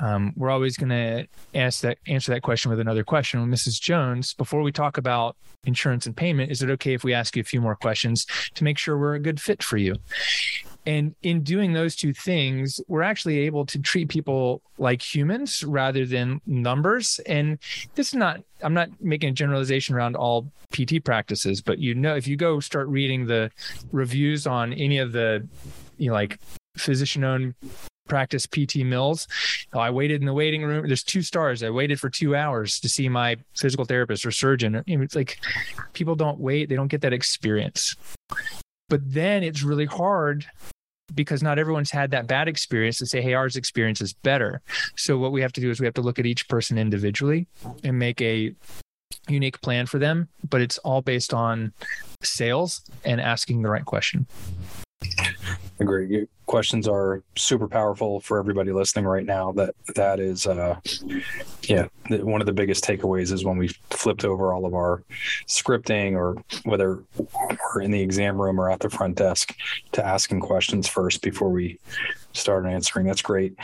Um, 0.00 0.32
we're 0.36 0.50
always 0.50 0.76
going 0.76 0.90
to 0.90 1.26
ask 1.54 1.80
that 1.82 1.98
answer 2.06 2.32
that 2.32 2.42
question 2.42 2.70
with 2.70 2.80
another 2.80 3.04
question. 3.04 3.40
Well, 3.40 3.48
Mrs. 3.48 3.80
Jones, 3.80 4.34
before 4.34 4.62
we 4.62 4.72
talk 4.72 4.98
about 4.98 5.36
insurance 5.64 6.06
and 6.06 6.16
payment, 6.16 6.50
is 6.50 6.62
it 6.62 6.70
okay 6.70 6.94
if 6.94 7.04
we 7.04 7.14
ask 7.14 7.36
you 7.36 7.40
a 7.40 7.44
few 7.44 7.60
more 7.60 7.76
questions 7.76 8.26
to 8.54 8.64
make 8.64 8.76
sure 8.76 8.98
we're 8.98 9.14
a 9.14 9.20
good 9.20 9.40
fit 9.40 9.62
for 9.62 9.76
you? 9.76 9.94
And 10.86 11.14
in 11.22 11.42
doing 11.42 11.72
those 11.72 11.96
two 11.96 12.12
things, 12.12 12.80
we're 12.88 13.02
actually 13.02 13.38
able 13.40 13.64
to 13.66 13.78
treat 13.78 14.08
people 14.08 14.60
like 14.76 15.00
humans 15.00 15.62
rather 15.64 16.04
than 16.04 16.40
numbers. 16.46 17.20
And 17.26 17.58
this 17.94 18.08
is 18.08 18.14
not, 18.14 18.40
I'm 18.62 18.74
not 18.74 18.90
making 19.00 19.30
a 19.30 19.32
generalization 19.32 19.94
around 19.94 20.16
all 20.16 20.52
PT 20.72 21.02
practices, 21.02 21.62
but 21.62 21.78
you 21.78 21.94
know, 21.94 22.16
if 22.16 22.26
you 22.26 22.36
go 22.36 22.60
start 22.60 22.88
reading 22.88 23.26
the 23.26 23.50
reviews 23.92 24.46
on 24.46 24.72
any 24.74 24.98
of 24.98 25.12
the, 25.12 25.46
you 25.96 26.08
know, 26.08 26.14
like 26.14 26.38
physician 26.76 27.24
owned 27.24 27.54
practice 28.06 28.46
PT 28.46 28.76
mills. 28.78 29.26
I 29.72 29.90
waited 29.90 30.20
in 30.20 30.26
the 30.26 30.32
waiting 30.32 30.62
room. 30.62 30.86
There's 30.86 31.02
two 31.02 31.22
stars. 31.22 31.62
I 31.62 31.70
waited 31.70 31.98
for 32.00 32.10
two 32.10 32.36
hours 32.36 32.78
to 32.80 32.88
see 32.88 33.08
my 33.08 33.36
physical 33.56 33.84
therapist 33.84 34.26
or 34.26 34.30
surgeon. 34.30 34.82
It's 34.86 35.16
like 35.16 35.38
people 35.92 36.14
don't 36.14 36.38
wait, 36.38 36.68
they 36.68 36.76
don't 36.76 36.88
get 36.88 37.00
that 37.02 37.12
experience. 37.12 37.96
But 38.88 39.00
then 39.04 39.42
it's 39.42 39.62
really 39.62 39.86
hard 39.86 40.46
because 41.14 41.42
not 41.42 41.58
everyone's 41.58 41.90
had 41.90 42.10
that 42.12 42.26
bad 42.26 42.48
experience 42.48 42.98
to 42.98 43.06
say, 43.06 43.20
hey, 43.20 43.34
ours 43.34 43.56
experience 43.56 44.00
is 44.00 44.12
better. 44.12 44.62
So 44.96 45.18
what 45.18 45.32
we 45.32 45.40
have 45.42 45.52
to 45.52 45.60
do 45.60 45.70
is 45.70 45.80
we 45.80 45.86
have 45.86 45.94
to 45.94 46.02
look 46.02 46.18
at 46.18 46.26
each 46.26 46.48
person 46.48 46.78
individually 46.78 47.46
and 47.82 47.98
make 47.98 48.20
a 48.20 48.54
unique 49.28 49.60
plan 49.60 49.86
for 49.86 49.98
them, 49.98 50.28
but 50.48 50.60
it's 50.60 50.78
all 50.78 51.02
based 51.02 51.32
on 51.32 51.72
sales 52.22 52.82
and 53.04 53.20
asking 53.20 53.62
the 53.62 53.70
right 53.70 53.84
question. 53.84 54.26
Agree. 55.84 56.08
Your 56.08 56.26
questions 56.46 56.88
are 56.88 57.22
super 57.36 57.68
powerful 57.68 58.20
for 58.20 58.38
everybody 58.38 58.72
listening 58.72 59.04
right 59.04 59.24
now. 59.24 59.52
That 59.52 59.74
that 59.94 60.18
is, 60.18 60.46
uh, 60.46 60.80
yeah, 61.62 61.88
the, 62.08 62.24
one 62.24 62.40
of 62.40 62.46
the 62.46 62.52
biggest 62.52 62.84
takeaways 62.84 63.32
is 63.32 63.44
when 63.44 63.58
we 63.58 63.68
flipped 63.90 64.24
over 64.24 64.52
all 64.52 64.64
of 64.64 64.74
our 64.74 65.02
scripting, 65.46 66.14
or 66.14 66.42
whether 66.64 67.04
we're 67.18 67.82
in 67.82 67.90
the 67.90 68.00
exam 68.00 68.40
room 68.40 68.58
or 68.58 68.70
at 68.70 68.80
the 68.80 68.88
front 68.88 69.16
desk, 69.16 69.54
to 69.92 70.04
asking 70.04 70.40
questions 70.40 70.88
first 70.88 71.20
before 71.20 71.50
we 71.50 71.78
start 72.32 72.66
answering. 72.66 73.06
That's 73.06 73.22
great. 73.22 73.54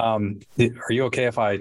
Um, 0.00 0.40
are 0.58 0.92
you 0.92 1.04
okay 1.04 1.24
if 1.24 1.38
I 1.38 1.60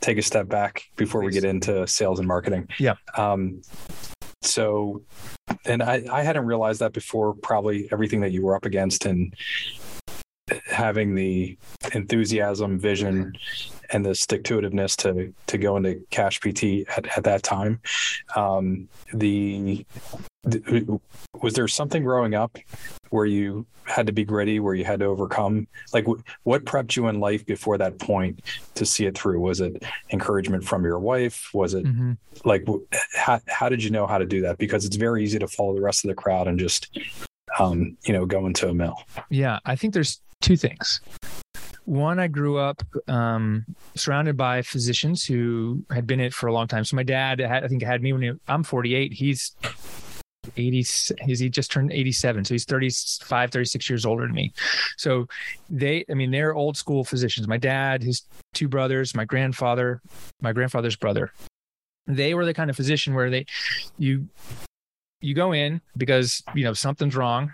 take 0.00 0.18
a 0.18 0.22
step 0.22 0.48
back 0.48 0.84
before 0.96 1.22
we 1.22 1.32
get 1.32 1.44
into 1.44 1.86
sales 1.86 2.20
and 2.20 2.28
marketing? 2.28 2.68
Yeah. 2.78 2.94
Um, 3.16 3.62
so 4.42 5.02
and 5.66 5.82
I, 5.82 6.04
I 6.10 6.22
hadn't 6.22 6.46
realized 6.46 6.80
that 6.80 6.92
before 6.92 7.34
probably 7.34 7.88
everything 7.92 8.20
that 8.20 8.32
you 8.32 8.42
were 8.42 8.54
up 8.54 8.64
against 8.64 9.06
and 9.06 9.34
having 10.66 11.14
the 11.14 11.56
enthusiasm 11.94 12.78
vision 12.78 13.34
and 13.90 14.04
the 14.04 14.14
stick 14.14 14.44
to 14.44 14.58
itiveness 14.58 14.96
to 14.96 15.32
to 15.46 15.58
go 15.58 15.76
into 15.76 16.00
cash 16.10 16.40
pt 16.40 16.86
at, 16.96 17.06
at 17.16 17.24
that 17.24 17.42
time. 17.42 17.80
Um, 18.36 18.88
the, 19.12 19.86
the 20.42 21.00
was 21.40 21.54
there 21.54 21.68
something 21.68 22.02
growing 22.02 22.34
up 22.34 22.58
where 23.14 23.24
you 23.26 23.64
had 23.84 24.06
to 24.06 24.12
be 24.12 24.24
gritty 24.24 24.58
where 24.60 24.74
you 24.74 24.84
had 24.84 24.98
to 24.98 25.04
overcome 25.04 25.66
like 25.92 26.04
w- 26.04 26.22
what 26.42 26.64
prepped 26.64 26.96
you 26.96 27.06
in 27.08 27.20
life 27.20 27.44
before 27.46 27.76
that 27.78 27.98
point 27.98 28.40
to 28.74 28.84
see 28.84 29.04
it 29.06 29.16
through 29.16 29.38
was 29.38 29.60
it 29.60 29.82
encouragement 30.10 30.64
from 30.64 30.84
your 30.84 30.98
wife 30.98 31.50
was 31.54 31.74
it 31.74 31.84
Mhm. 31.84 32.16
like 32.44 32.64
w- 32.64 32.84
how, 33.14 33.40
how 33.46 33.68
did 33.68 33.84
you 33.84 33.90
know 33.90 34.06
how 34.06 34.18
to 34.18 34.26
do 34.26 34.40
that 34.40 34.58
because 34.58 34.84
it's 34.84 34.96
very 34.96 35.22
easy 35.22 35.38
to 35.38 35.46
follow 35.46 35.74
the 35.74 35.82
rest 35.82 36.02
of 36.04 36.08
the 36.08 36.14
crowd 36.14 36.48
and 36.48 36.58
just 36.58 36.98
um, 37.60 37.96
you 38.04 38.12
know 38.12 38.24
go 38.26 38.46
into 38.46 38.68
a 38.68 38.74
mill 38.74 38.96
Yeah, 39.28 39.58
I 39.64 39.76
think 39.76 39.94
there's 39.94 40.20
two 40.40 40.56
things. 40.56 41.00
one, 41.84 42.18
I 42.18 42.26
grew 42.28 42.56
up 42.58 42.82
um, 43.08 43.64
surrounded 43.94 44.36
by 44.36 44.62
physicians 44.62 45.24
who 45.24 45.84
had 45.90 46.06
been 46.06 46.18
in 46.20 46.26
it 46.26 46.34
for 46.34 46.46
a 46.46 46.52
long 46.54 46.66
time. 46.66 46.84
So 46.84 46.96
my 46.96 47.02
dad, 47.02 47.38
had, 47.40 47.62
I 47.64 47.68
think, 47.68 47.82
had 47.82 48.02
me 48.02 48.12
when 48.14 48.22
he, 48.22 48.32
I'm 48.48 48.62
48. 48.64 49.12
He's 49.12 49.54
80 50.56 50.78
is 50.78 51.38
he 51.38 51.48
just 51.48 51.70
turned 51.70 51.92
87 51.92 52.44
so 52.44 52.54
he's 52.54 52.64
35 52.64 53.50
36 53.50 53.90
years 53.90 54.06
older 54.06 54.26
than 54.26 54.34
me. 54.34 54.52
So 54.96 55.26
they 55.70 56.04
i 56.10 56.14
mean 56.14 56.30
they're 56.30 56.54
old 56.54 56.76
school 56.76 57.04
physicians. 57.04 57.48
My 57.48 57.58
dad 57.58 58.02
his 58.02 58.22
two 58.52 58.68
brothers 58.68 59.14
my 59.14 59.24
grandfather 59.24 60.00
my 60.40 60.52
grandfather's 60.52 60.96
brother. 60.96 61.32
They 62.06 62.34
were 62.34 62.44
the 62.44 62.54
kind 62.54 62.70
of 62.70 62.76
physician 62.76 63.14
where 63.14 63.30
they 63.30 63.46
you 63.98 64.28
you 65.20 65.34
go 65.34 65.52
in 65.52 65.80
because 65.96 66.42
you 66.54 66.64
know 66.64 66.74
something's 66.74 67.16
wrong 67.16 67.52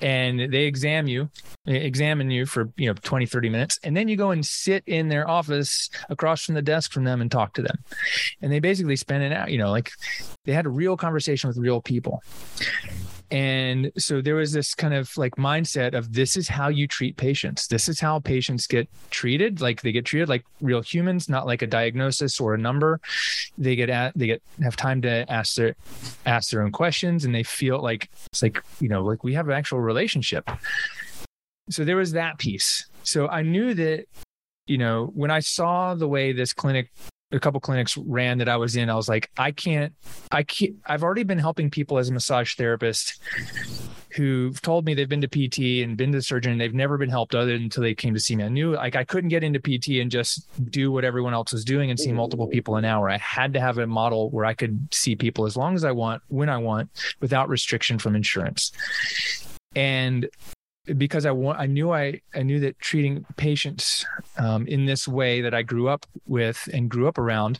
and 0.00 0.52
they 0.52 0.64
examine 0.64 1.08
you 1.08 1.30
examine 1.66 2.30
you 2.30 2.46
for 2.46 2.70
you 2.76 2.86
know 2.88 2.94
20 2.94 3.26
30 3.26 3.48
minutes. 3.48 3.78
And 3.82 3.96
then 3.96 4.08
you 4.08 4.16
go 4.16 4.30
and 4.30 4.44
sit 4.44 4.82
in 4.86 5.08
their 5.08 5.28
office 5.28 5.90
across 6.08 6.44
from 6.44 6.54
the 6.54 6.62
desk 6.62 6.92
from 6.92 7.04
them 7.04 7.20
and 7.20 7.30
talk 7.30 7.54
to 7.54 7.62
them. 7.62 7.76
And 8.42 8.50
they 8.50 8.60
basically 8.60 8.96
spend 8.96 9.22
an 9.22 9.32
hour 9.32 9.48
you 9.48 9.58
know 9.58 9.70
like 9.70 9.90
they 10.44 10.52
had 10.52 10.66
a 10.66 10.70
real 10.70 10.96
conversation 10.96 11.48
with 11.48 11.58
real 11.58 11.80
people 11.80 12.22
and 13.30 13.92
so 13.96 14.20
there 14.20 14.34
was 14.34 14.52
this 14.52 14.74
kind 14.74 14.92
of 14.92 15.16
like 15.16 15.36
mindset 15.36 15.94
of 15.94 16.12
this 16.12 16.36
is 16.36 16.48
how 16.48 16.68
you 16.68 16.88
treat 16.88 17.16
patients. 17.16 17.68
This 17.68 17.88
is 17.88 18.00
how 18.00 18.18
patients 18.18 18.66
get 18.66 18.88
treated. 19.10 19.60
Like 19.60 19.82
they 19.82 19.92
get 19.92 20.04
treated 20.04 20.28
like 20.28 20.44
real 20.60 20.80
humans, 20.80 21.28
not 21.28 21.46
like 21.46 21.62
a 21.62 21.66
diagnosis 21.66 22.40
or 22.40 22.54
a 22.54 22.58
number. 22.58 23.00
They 23.56 23.76
get 23.76 23.88
at, 23.88 24.18
they 24.18 24.26
get 24.26 24.42
have 24.62 24.74
time 24.74 25.00
to 25.02 25.30
ask 25.30 25.54
their 25.54 25.76
ask 26.26 26.50
their 26.50 26.62
own 26.62 26.72
questions 26.72 27.24
and 27.24 27.32
they 27.32 27.44
feel 27.44 27.80
like 27.80 28.10
it's 28.32 28.42
like, 28.42 28.62
you 28.80 28.88
know, 28.88 29.04
like 29.04 29.22
we 29.22 29.34
have 29.34 29.48
an 29.48 29.54
actual 29.54 29.80
relationship. 29.80 30.50
So 31.70 31.84
there 31.84 31.96
was 31.96 32.12
that 32.12 32.38
piece. 32.38 32.86
So 33.04 33.28
I 33.28 33.42
knew 33.42 33.74
that 33.74 34.06
you 34.66 34.78
know, 34.78 35.10
when 35.14 35.32
I 35.32 35.40
saw 35.40 35.94
the 35.94 36.06
way 36.06 36.32
this 36.32 36.52
clinic 36.52 36.92
a 37.32 37.40
couple 37.40 37.60
clinics 37.60 37.96
ran 37.96 38.38
that 38.38 38.48
I 38.48 38.56
was 38.56 38.76
in, 38.76 38.90
I 38.90 38.94
was 38.94 39.08
like, 39.08 39.30
I 39.36 39.52
can't, 39.52 39.92
I 40.32 40.42
can't, 40.42 40.76
I've 40.86 41.02
already 41.02 41.22
been 41.22 41.38
helping 41.38 41.70
people 41.70 41.98
as 41.98 42.08
a 42.08 42.12
massage 42.12 42.54
therapist 42.54 43.20
who've 44.14 44.60
told 44.60 44.84
me 44.84 44.94
they've 44.94 45.08
been 45.08 45.20
to 45.20 45.28
PT 45.28 45.84
and 45.84 45.96
been 45.96 46.10
to 46.12 46.18
the 46.18 46.22
surgeon 46.22 46.52
and 46.52 46.60
they've 46.60 46.74
never 46.74 46.98
been 46.98 47.08
helped 47.08 47.34
other 47.34 47.52
than 47.52 47.62
until 47.62 47.82
they 47.82 47.94
came 47.94 48.12
to 48.14 48.20
see 48.20 48.34
me. 48.34 48.44
I 48.44 48.48
knew 48.48 48.72
like 48.74 48.96
I 48.96 49.04
couldn't 49.04 49.30
get 49.30 49.44
into 49.44 49.60
PT 49.60 50.00
and 50.00 50.10
just 50.10 50.48
do 50.70 50.90
what 50.90 51.04
everyone 51.04 51.32
else 51.32 51.52
was 51.52 51.64
doing 51.64 51.90
and 51.90 51.98
see 51.98 52.12
multiple 52.12 52.48
people 52.48 52.76
an 52.76 52.84
hour. 52.84 53.08
I 53.08 53.18
had 53.18 53.52
to 53.54 53.60
have 53.60 53.78
a 53.78 53.86
model 53.86 54.30
where 54.30 54.44
I 54.44 54.54
could 54.54 54.92
see 54.92 55.14
people 55.14 55.46
as 55.46 55.56
long 55.56 55.74
as 55.76 55.84
I 55.84 55.92
want, 55.92 56.22
when 56.28 56.48
I 56.48 56.58
want, 56.58 56.90
without 57.20 57.48
restriction 57.48 57.98
from 57.98 58.16
insurance. 58.16 58.72
And 59.76 60.28
because 60.96 61.26
I 61.26 61.30
want, 61.30 61.58
I 61.58 61.66
knew 61.66 61.92
I, 61.92 62.20
I 62.34 62.42
knew 62.42 62.60
that 62.60 62.78
treating 62.78 63.24
patients 63.36 64.04
um, 64.38 64.66
in 64.66 64.86
this 64.86 65.06
way 65.06 65.40
that 65.40 65.54
I 65.54 65.62
grew 65.62 65.88
up 65.88 66.06
with 66.26 66.68
and 66.72 66.88
grew 66.88 67.06
up 67.08 67.18
around 67.18 67.58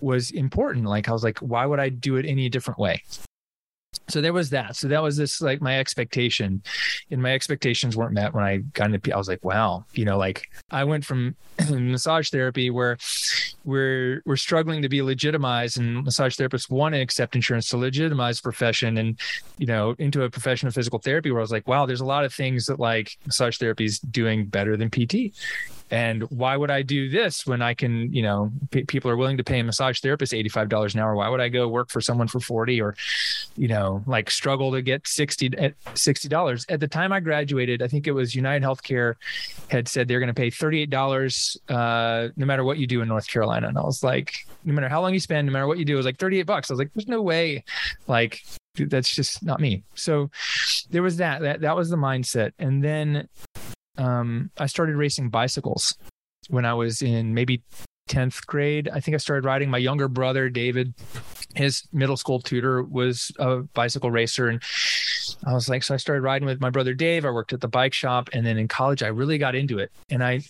was 0.00 0.30
important. 0.30 0.84
Like 0.84 1.08
I 1.08 1.12
was 1.12 1.24
like, 1.24 1.38
why 1.38 1.66
would 1.66 1.80
I 1.80 1.88
do 1.88 2.16
it 2.16 2.26
any 2.26 2.48
different 2.48 2.78
way? 2.78 3.02
So 4.08 4.20
there 4.20 4.32
was 4.32 4.50
that. 4.50 4.76
So 4.76 4.88
that 4.88 5.02
was 5.02 5.16
this 5.16 5.40
like 5.40 5.60
my 5.60 5.78
expectation 5.78 6.62
and 7.10 7.22
my 7.22 7.32
expectations 7.32 7.96
weren't 7.96 8.12
met 8.12 8.34
when 8.34 8.44
i 8.44 8.58
got 8.74 8.92
into 8.92 9.12
i 9.12 9.16
was 9.16 9.28
like 9.28 9.44
wow 9.44 9.84
you 9.92 10.04
know 10.04 10.18
like 10.18 10.48
i 10.70 10.84
went 10.84 11.04
from 11.04 11.34
massage 11.70 12.30
therapy 12.30 12.70
where 12.70 12.96
we're 13.64 14.22
we're 14.26 14.36
struggling 14.36 14.82
to 14.82 14.88
be 14.88 15.02
legitimized 15.02 15.78
and 15.78 16.04
massage 16.04 16.36
therapists 16.36 16.70
want 16.70 16.94
to 16.94 17.00
accept 17.00 17.34
insurance 17.34 17.68
to 17.68 17.76
legitimize 17.76 18.40
profession 18.40 18.98
and 18.98 19.18
you 19.58 19.66
know 19.66 19.94
into 19.98 20.22
a 20.22 20.30
profession 20.30 20.68
of 20.68 20.74
physical 20.74 20.98
therapy 20.98 21.30
where 21.30 21.40
i 21.40 21.42
was 21.42 21.52
like 21.52 21.66
wow 21.66 21.86
there's 21.86 22.00
a 22.00 22.04
lot 22.04 22.24
of 22.24 22.32
things 22.32 22.66
that 22.66 22.78
like 22.78 23.16
massage 23.26 23.58
therapy 23.58 23.84
is 23.84 23.98
doing 23.98 24.46
better 24.46 24.76
than 24.76 24.90
pt 24.90 25.32
and 25.90 26.22
why 26.30 26.56
would 26.56 26.70
I 26.70 26.82
do 26.82 27.08
this 27.08 27.46
when 27.46 27.62
I 27.62 27.74
can, 27.74 28.12
you 28.12 28.22
know, 28.22 28.50
p- 28.70 28.84
people 28.84 29.10
are 29.10 29.16
willing 29.16 29.36
to 29.36 29.44
pay 29.44 29.60
a 29.60 29.64
massage 29.64 30.00
therapist 30.00 30.32
$85 30.32 30.94
an 30.94 31.00
hour? 31.00 31.14
Why 31.14 31.28
would 31.28 31.40
I 31.40 31.48
go 31.48 31.68
work 31.68 31.90
for 31.90 32.00
someone 32.00 32.26
for 32.26 32.40
40 32.40 32.80
or, 32.80 32.96
you 33.56 33.68
know, 33.68 34.02
like 34.06 34.30
struggle 34.30 34.72
to 34.72 34.82
get 34.82 35.06
60 35.06 35.56
at 35.58 35.80
$60? 35.94 36.66
At 36.68 36.80
the 36.80 36.88
time 36.88 37.12
I 37.12 37.20
graduated, 37.20 37.82
I 37.82 37.88
think 37.88 38.08
it 38.08 38.12
was 38.12 38.34
United 38.34 38.66
Healthcare 38.66 39.14
had 39.68 39.86
said 39.86 40.08
they're 40.08 40.20
going 40.20 40.26
to 40.26 40.34
pay 40.34 40.50
$38 40.50 41.56
uh, 41.68 42.32
no 42.36 42.46
matter 42.46 42.64
what 42.64 42.78
you 42.78 42.88
do 42.88 43.00
in 43.00 43.08
North 43.08 43.28
Carolina. 43.28 43.68
And 43.68 43.78
I 43.78 43.82
was 43.82 44.02
like, 44.02 44.46
no 44.64 44.74
matter 44.74 44.88
how 44.88 45.00
long 45.00 45.14
you 45.14 45.20
spend, 45.20 45.46
no 45.46 45.52
matter 45.52 45.68
what 45.68 45.78
you 45.78 45.84
do, 45.84 45.94
it 45.94 45.98
was 45.98 46.06
like 46.06 46.18
38 46.18 46.42
bucks. 46.42 46.68
I 46.68 46.74
was 46.74 46.78
like, 46.78 46.92
there's 46.94 47.06
no 47.06 47.22
way 47.22 47.62
like 48.08 48.42
that's 48.76 49.14
just 49.14 49.42
not 49.42 49.60
me. 49.60 49.84
So 49.94 50.30
there 50.90 51.02
was 51.02 51.16
that, 51.18 51.42
that, 51.42 51.60
that 51.60 51.76
was 51.76 51.90
the 51.90 51.96
mindset. 51.96 52.52
And 52.58 52.82
then 52.82 53.28
um, 53.98 54.50
I 54.58 54.66
started 54.66 54.96
racing 54.96 55.30
bicycles 55.30 55.96
when 56.48 56.64
I 56.64 56.74
was 56.74 57.02
in 57.02 57.34
maybe 57.34 57.62
10th 58.08 58.46
grade. 58.46 58.88
I 58.92 59.00
think 59.00 59.14
I 59.14 59.18
started 59.18 59.44
riding. 59.44 59.70
My 59.70 59.78
younger 59.78 60.08
brother, 60.08 60.48
David, 60.48 60.94
his 61.54 61.84
middle 61.92 62.16
school 62.16 62.40
tutor 62.40 62.82
was 62.82 63.32
a 63.38 63.58
bicycle 63.58 64.10
racer. 64.10 64.48
And 64.48 64.62
I 65.46 65.54
was 65.54 65.68
like, 65.68 65.82
so 65.82 65.94
I 65.94 65.96
started 65.96 66.22
riding 66.22 66.46
with 66.46 66.60
my 66.60 66.70
brother 66.70 66.94
Dave. 66.94 67.24
I 67.24 67.30
worked 67.30 67.52
at 67.52 67.60
the 67.60 67.68
bike 67.68 67.94
shop. 67.94 68.28
And 68.32 68.46
then 68.46 68.58
in 68.58 68.68
college, 68.68 69.02
I 69.02 69.08
really 69.08 69.38
got 69.38 69.54
into 69.54 69.78
it. 69.78 69.90
And 70.10 70.22
I, 70.22 70.40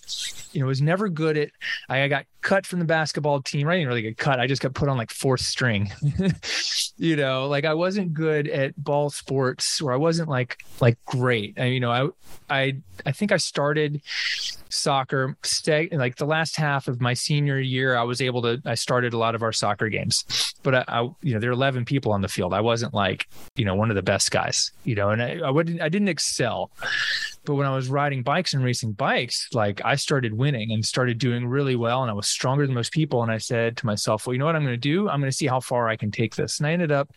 you 0.51 0.61
know, 0.61 0.67
was 0.67 0.81
never 0.81 1.09
good 1.09 1.37
at, 1.37 1.49
I 1.89 2.07
got 2.07 2.25
cut 2.41 2.65
from 2.65 2.79
the 2.79 2.85
basketball 2.85 3.41
team. 3.41 3.67
I 3.67 3.75
didn't 3.75 3.87
really 3.87 4.01
get 4.01 4.17
cut. 4.17 4.39
I 4.39 4.47
just 4.47 4.61
got 4.61 4.73
put 4.73 4.89
on 4.89 4.97
like 4.97 5.11
fourth 5.11 5.41
string. 5.41 5.91
you 6.97 7.15
know, 7.15 7.47
like 7.47 7.65
I 7.65 7.73
wasn't 7.73 8.13
good 8.13 8.47
at 8.47 8.81
ball 8.81 9.09
sports 9.09 9.81
or 9.81 9.93
I 9.93 9.97
wasn't 9.97 10.29
like, 10.29 10.63
like 10.81 10.97
great. 11.05 11.57
I, 11.57 11.65
you 11.65 11.79
know, 11.79 11.91
I, 11.91 12.09
I, 12.49 12.77
I 13.05 13.11
think 13.11 13.31
I 13.31 13.37
started 13.37 14.01
soccer 14.69 15.37
like 15.91 16.17
the 16.17 16.25
last 16.25 16.55
half 16.55 16.87
of 16.87 16.99
my 16.99 17.13
senior 17.13 17.57
year 17.59 17.95
i 17.95 18.03
was 18.03 18.21
able 18.21 18.41
to 18.41 18.61
i 18.65 18.75
started 18.75 19.13
a 19.13 19.17
lot 19.17 19.33
of 19.33 19.41
our 19.41 19.53
soccer 19.53 19.87
games 19.89 20.53
but 20.63 20.89
I, 20.89 20.96
I, 20.97 21.09
you 21.21 21.33
know 21.33 21.39
there 21.39 21.49
are 21.49 21.53
11 21.53 21.85
people 21.85 22.11
on 22.11 22.21
the 22.21 22.27
field 22.27 22.53
i 22.53 22.61
wasn't 22.61 22.93
like 22.93 23.27
you 23.55 23.65
know 23.65 23.75
one 23.75 23.89
of 23.89 23.95
the 23.95 24.01
best 24.01 24.31
guys 24.31 24.71
you 24.83 24.95
know 24.95 25.09
and 25.09 25.21
i, 25.21 25.39
I 25.43 25.49
wouldn't 25.49 25.81
i 25.81 25.89
didn't 25.89 26.07
excel 26.07 26.71
but 27.45 27.55
when 27.55 27.67
i 27.67 27.75
was 27.75 27.89
riding 27.89 28.23
bikes 28.23 28.53
and 28.53 28.63
racing 28.63 28.93
bikes 28.93 29.47
like 29.53 29.81
i 29.85 29.95
started 29.95 30.33
winning 30.33 30.71
and 30.71 30.85
started 30.85 31.17
doing 31.17 31.47
really 31.47 31.75
well 31.75 32.01
and 32.01 32.11
i 32.11 32.13
was 32.13 32.27
stronger 32.27 32.65
than 32.65 32.75
most 32.75 32.91
people 32.91 33.23
and 33.23 33.31
i 33.31 33.37
said 33.37 33.77
to 33.77 33.85
myself 33.85 34.25
well 34.25 34.33
you 34.33 34.39
know 34.39 34.45
what 34.45 34.55
i'm 34.55 34.63
going 34.63 34.73
to 34.73 34.77
do 34.77 35.09
i'm 35.09 35.19
going 35.19 35.31
to 35.31 35.37
see 35.37 35.47
how 35.47 35.59
far 35.59 35.87
i 35.87 35.95
can 35.95 36.11
take 36.11 36.35
this 36.35 36.59
and 36.59 36.67
i 36.67 36.71
ended 36.71 36.91
up 36.91 37.09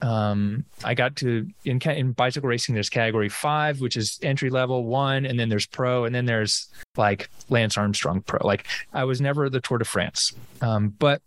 um, 0.00 0.64
I 0.84 0.94
got 0.94 1.16
to 1.16 1.48
in 1.64 1.80
in 1.80 2.12
bicycle 2.12 2.48
racing. 2.48 2.74
There's 2.74 2.90
category 2.90 3.28
five, 3.28 3.80
which 3.80 3.96
is 3.96 4.18
entry 4.22 4.48
level 4.48 4.84
one, 4.84 5.26
and 5.26 5.38
then 5.38 5.48
there's 5.48 5.66
pro, 5.66 6.04
and 6.04 6.14
then 6.14 6.24
there's 6.24 6.68
like 6.96 7.30
Lance 7.48 7.76
Armstrong 7.76 8.22
pro. 8.22 8.46
Like 8.46 8.66
I 8.92 9.04
was 9.04 9.20
never 9.20 9.50
the 9.50 9.60
Tour 9.60 9.78
de 9.78 9.84
France, 9.84 10.32
um, 10.60 10.90
but 10.98 11.22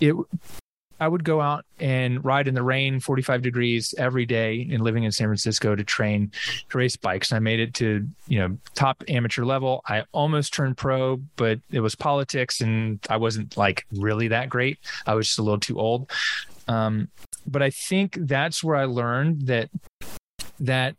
it. 0.00 0.14
I 1.04 1.08
would 1.08 1.22
go 1.22 1.42
out 1.42 1.66
and 1.78 2.24
ride 2.24 2.48
in 2.48 2.54
the 2.54 2.62
rain, 2.62 2.98
45 2.98 3.42
degrees 3.42 3.94
every 3.98 4.24
day, 4.24 4.66
and 4.72 4.82
living 4.82 5.04
in 5.04 5.12
San 5.12 5.26
Francisco 5.26 5.76
to 5.76 5.84
train 5.84 6.32
to 6.70 6.78
race 6.78 6.96
bikes. 6.96 7.30
And 7.30 7.36
I 7.36 7.40
made 7.40 7.60
it 7.60 7.74
to 7.74 8.08
you 8.26 8.38
know 8.38 8.56
top 8.74 9.04
amateur 9.06 9.44
level. 9.44 9.82
I 9.86 10.04
almost 10.12 10.54
turned 10.54 10.78
pro, 10.78 11.18
but 11.36 11.60
it 11.70 11.80
was 11.80 11.94
politics, 11.94 12.62
and 12.62 12.98
I 13.10 13.18
wasn't 13.18 13.54
like 13.58 13.84
really 13.92 14.28
that 14.28 14.48
great. 14.48 14.78
I 15.06 15.14
was 15.14 15.26
just 15.26 15.38
a 15.38 15.42
little 15.42 15.60
too 15.60 15.78
old. 15.78 16.10
Um, 16.68 17.08
but 17.46 17.62
I 17.62 17.68
think 17.68 18.16
that's 18.22 18.64
where 18.64 18.76
I 18.76 18.86
learned 18.86 19.48
that 19.48 19.68
that 20.60 20.96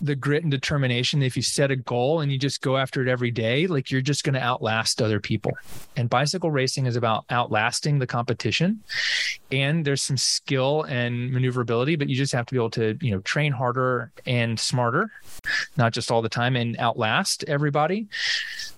the 0.00 0.14
grit 0.14 0.42
and 0.42 0.50
determination 0.50 1.22
if 1.22 1.36
you 1.36 1.42
set 1.42 1.70
a 1.70 1.76
goal 1.76 2.20
and 2.20 2.32
you 2.32 2.38
just 2.38 2.60
go 2.62 2.76
after 2.76 3.02
it 3.02 3.08
every 3.08 3.30
day 3.30 3.66
like 3.66 3.90
you're 3.90 4.00
just 4.00 4.24
going 4.24 4.34
to 4.34 4.40
outlast 4.40 5.00
other 5.02 5.20
people. 5.20 5.52
And 5.96 6.08
bicycle 6.08 6.50
racing 6.50 6.86
is 6.86 6.96
about 6.96 7.24
outlasting 7.30 7.98
the 7.98 8.06
competition. 8.06 8.82
And 9.52 9.84
there's 9.84 10.02
some 10.02 10.16
skill 10.16 10.82
and 10.84 11.30
maneuverability 11.32 11.96
but 11.96 12.08
you 12.08 12.16
just 12.16 12.32
have 12.32 12.46
to 12.46 12.54
be 12.54 12.58
able 12.58 12.70
to 12.70 12.96
you 13.00 13.12
know 13.12 13.20
train 13.20 13.52
harder 13.52 14.12
and 14.26 14.58
smarter 14.58 15.10
not 15.76 15.92
just 15.92 16.10
all 16.10 16.22
the 16.22 16.28
time 16.28 16.56
and 16.56 16.76
outlast 16.78 17.44
everybody. 17.48 18.08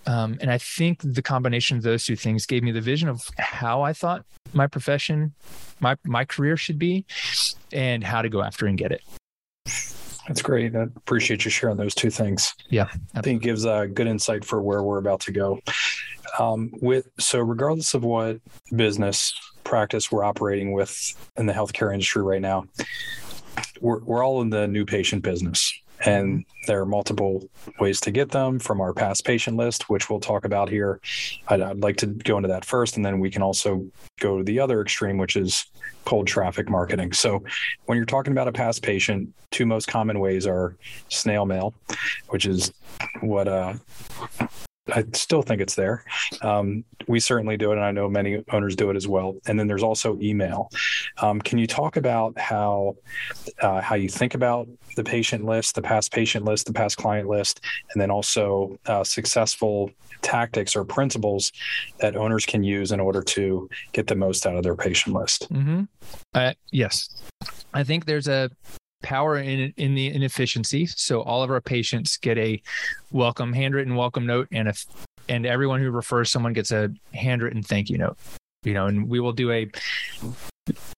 Um, 0.07 0.39
and 0.41 0.51
i 0.51 0.59
think 0.59 1.01
the 1.03 1.23
combination 1.23 1.77
of 1.77 1.83
those 1.83 2.05
two 2.05 2.17
things 2.17 2.47
gave 2.47 2.63
me 2.63 2.71
the 2.71 2.81
vision 2.81 3.09
of 3.09 3.29
how 3.39 3.83
i 3.83 3.93
thought 3.93 4.25
my 4.53 4.67
profession 4.67 5.33
my 5.81 5.97
my 6.05 6.25
career 6.25 6.57
should 6.57 6.79
be 6.79 7.05
and 7.73 8.05
how 8.05 8.23
to 8.23 8.29
go 8.29 8.43
after 8.43 8.67
and 8.67 8.79
get 8.79 8.93
it 8.93 9.03
that's 10.27 10.43
great. 10.43 10.75
I 10.75 10.83
appreciate 10.83 11.45
you 11.45 11.51
sharing 11.51 11.77
those 11.77 11.95
two 11.95 12.11
things. 12.11 12.55
Yeah, 12.69 12.89
I 13.15 13.21
think 13.21 13.43
gives 13.43 13.65
a 13.65 13.87
good 13.87 14.07
insight 14.07 14.45
for 14.45 14.63
where 14.63 14.83
we're 14.83 14.99
about 14.99 15.21
to 15.21 15.33
go. 15.33 15.61
Um, 16.39 16.73
with 16.81 17.09
so, 17.19 17.41
regardless 17.41 17.95
of 17.95 18.05
what 18.05 18.41
business 18.75 19.35
practice 19.65 20.13
we're 20.13 20.25
operating 20.25 20.73
with 20.73 21.15
in 21.37 21.47
the 21.47 21.53
healthcare 21.53 21.93
industry 21.93 22.23
right 22.23 22.43
now, 22.43 22.65
we're 23.81 24.03
we're 24.05 24.25
all 24.25 24.43
in 24.43 24.51
the 24.51 24.67
new 24.67 24.85
patient 24.85 25.23
business 25.23 25.81
and 26.07 26.45
there 26.67 26.81
are 26.81 26.87
multiple 26.87 27.49
ways 27.81 28.01
to 28.01 28.11
get 28.11 28.31
them 28.31 28.59
from 28.59 28.81
our 28.81 28.93
past 28.93 29.25
patient 29.25 29.57
list, 29.57 29.91
which 29.91 30.09
we'll 30.09 30.21
talk 30.21 30.45
about 30.45 30.69
here. 30.69 31.01
I'd, 31.49 31.61
I'd, 31.61 31.81
like 31.81 31.97
to 31.99 32.07
go 32.07 32.37
into 32.37 32.49
that 32.49 32.65
first, 32.65 32.97
and 32.97 33.05
then 33.05 33.19
we 33.19 33.31
can 33.31 33.43
also 33.43 33.85
go 34.21 34.39
to 34.39 34.45
the 34.45 34.61
other 34.61 34.81
extreme, 34.81 35.19
which 35.19 35.37
is 35.37 35.67
cold 36.05 36.27
traffic 36.27 36.71
marketing. 36.71 37.13
So, 37.13 37.43
when 37.87 37.97
you're 37.97 38.07
talking 38.07 38.33
about 38.33 38.49
a 38.49 38.53
past 38.53 38.83
patient, 38.83 39.35
two 39.51 39.67
most 39.67 39.89
common 39.89 40.21
ways 40.21 40.47
are 40.47 40.77
snail 41.09 41.45
mail, 41.45 41.75
which 42.29 42.47
is 42.47 42.73
what 43.21 43.49
uh, 43.49 43.75
I 44.89 45.05
still 45.13 45.43
think 45.43 45.61
it's 45.61 45.75
there. 45.75 46.05
Um, 46.43 46.85
we 47.09 47.19
certainly 47.21 47.57
do 47.57 47.71
it, 47.71 47.77
and 47.77 47.85
I 47.85 47.91
know 47.91 48.09
many 48.09 48.45
owners 48.53 48.77
do 48.77 48.91
it 48.91 48.97
as 48.97 49.09
well. 49.09 49.37
And 49.47 49.59
then 49.59 49.67
there's 49.67 49.83
also 49.83 50.19
email. 50.21 50.71
Um, 51.19 51.41
can 51.41 51.59
you 51.59 51.67
talk 51.67 51.97
about 51.97 52.39
how 52.39 52.97
uh, 53.61 53.81
how 53.81 53.97
you 53.97 54.09
think 54.09 54.35
about 54.35 54.69
the 54.97 55.05
patient 55.05 55.45
list, 55.45 55.75
the 55.75 55.83
past 55.83 56.13
patient 56.13 56.45
list, 56.45 56.67
the 56.67 56.73
past 56.73 56.97
client 56.97 57.29
list, 57.29 57.61
and 57.93 58.01
then 58.01 58.11
also 58.11 58.79
uh, 58.87 59.03
successful 59.03 59.91
tactics 60.23 60.75
or 60.75 60.85
principles 60.85 61.53
that 61.99 62.17
owners 62.17 62.47
can 62.47 62.63
use 62.63 62.93
in 62.93 63.01
order 63.01 63.23
to 63.23 63.69
get 63.93 64.07
the 64.07 64.17
most 64.17 64.47
out 64.47 64.57
of 64.57 64.63
their 64.63 64.77
patient 64.77 65.15
list? 65.15 65.53
Mm-hmm. 65.53 65.83
Uh, 66.35 66.53
yes, 66.71 67.09
I 67.75 67.85
think 67.85 68.07
there's 68.07 68.29
a 68.29 68.51
power 69.03 69.39
in 69.39 69.73
in 69.77 69.95
the 69.95 70.09
inefficiency. 70.09 70.87
So 70.87 71.23
all 71.23 71.43
of 71.43 71.51
our 71.51 71.61
patients 71.61 72.17
get 72.17 72.39
a 72.39 72.61
welcome 73.11 73.53
handwritten 73.53 73.95
welcome 73.95 74.27
note, 74.27 74.49
and 74.53 74.69
if 74.69 74.85
and 75.29 75.47
everyone 75.47 75.81
who 75.81 75.91
refers 75.91 76.31
someone 76.31 76.53
gets 76.53 76.71
a 76.71 76.91
handwritten 77.15 77.63
thank 77.63 77.91
you 77.91 77.99
note. 77.99 78.19
You 78.65 78.75
know, 78.75 78.87
and 78.87 79.09
we 79.09 79.21
will 79.21 79.33
do 79.33 79.51
a 79.53 79.71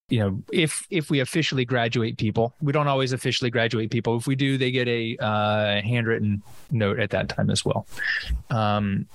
you 0.08 0.18
know 0.18 0.42
if 0.52 0.86
if 0.90 1.10
we 1.10 1.20
officially 1.20 1.64
graduate 1.64 2.16
people 2.16 2.54
we 2.62 2.72
don't 2.72 2.88
always 2.88 3.12
officially 3.12 3.50
graduate 3.50 3.90
people 3.90 4.16
if 4.16 4.26
we 4.26 4.34
do 4.34 4.56
they 4.56 4.70
get 4.70 4.88
a 4.88 5.14
uh, 5.18 5.82
handwritten 5.82 6.42
note 6.70 6.98
at 6.98 7.10
that 7.10 7.28
time 7.28 7.50
as 7.50 7.66
well 7.66 7.86
um, 8.48 9.06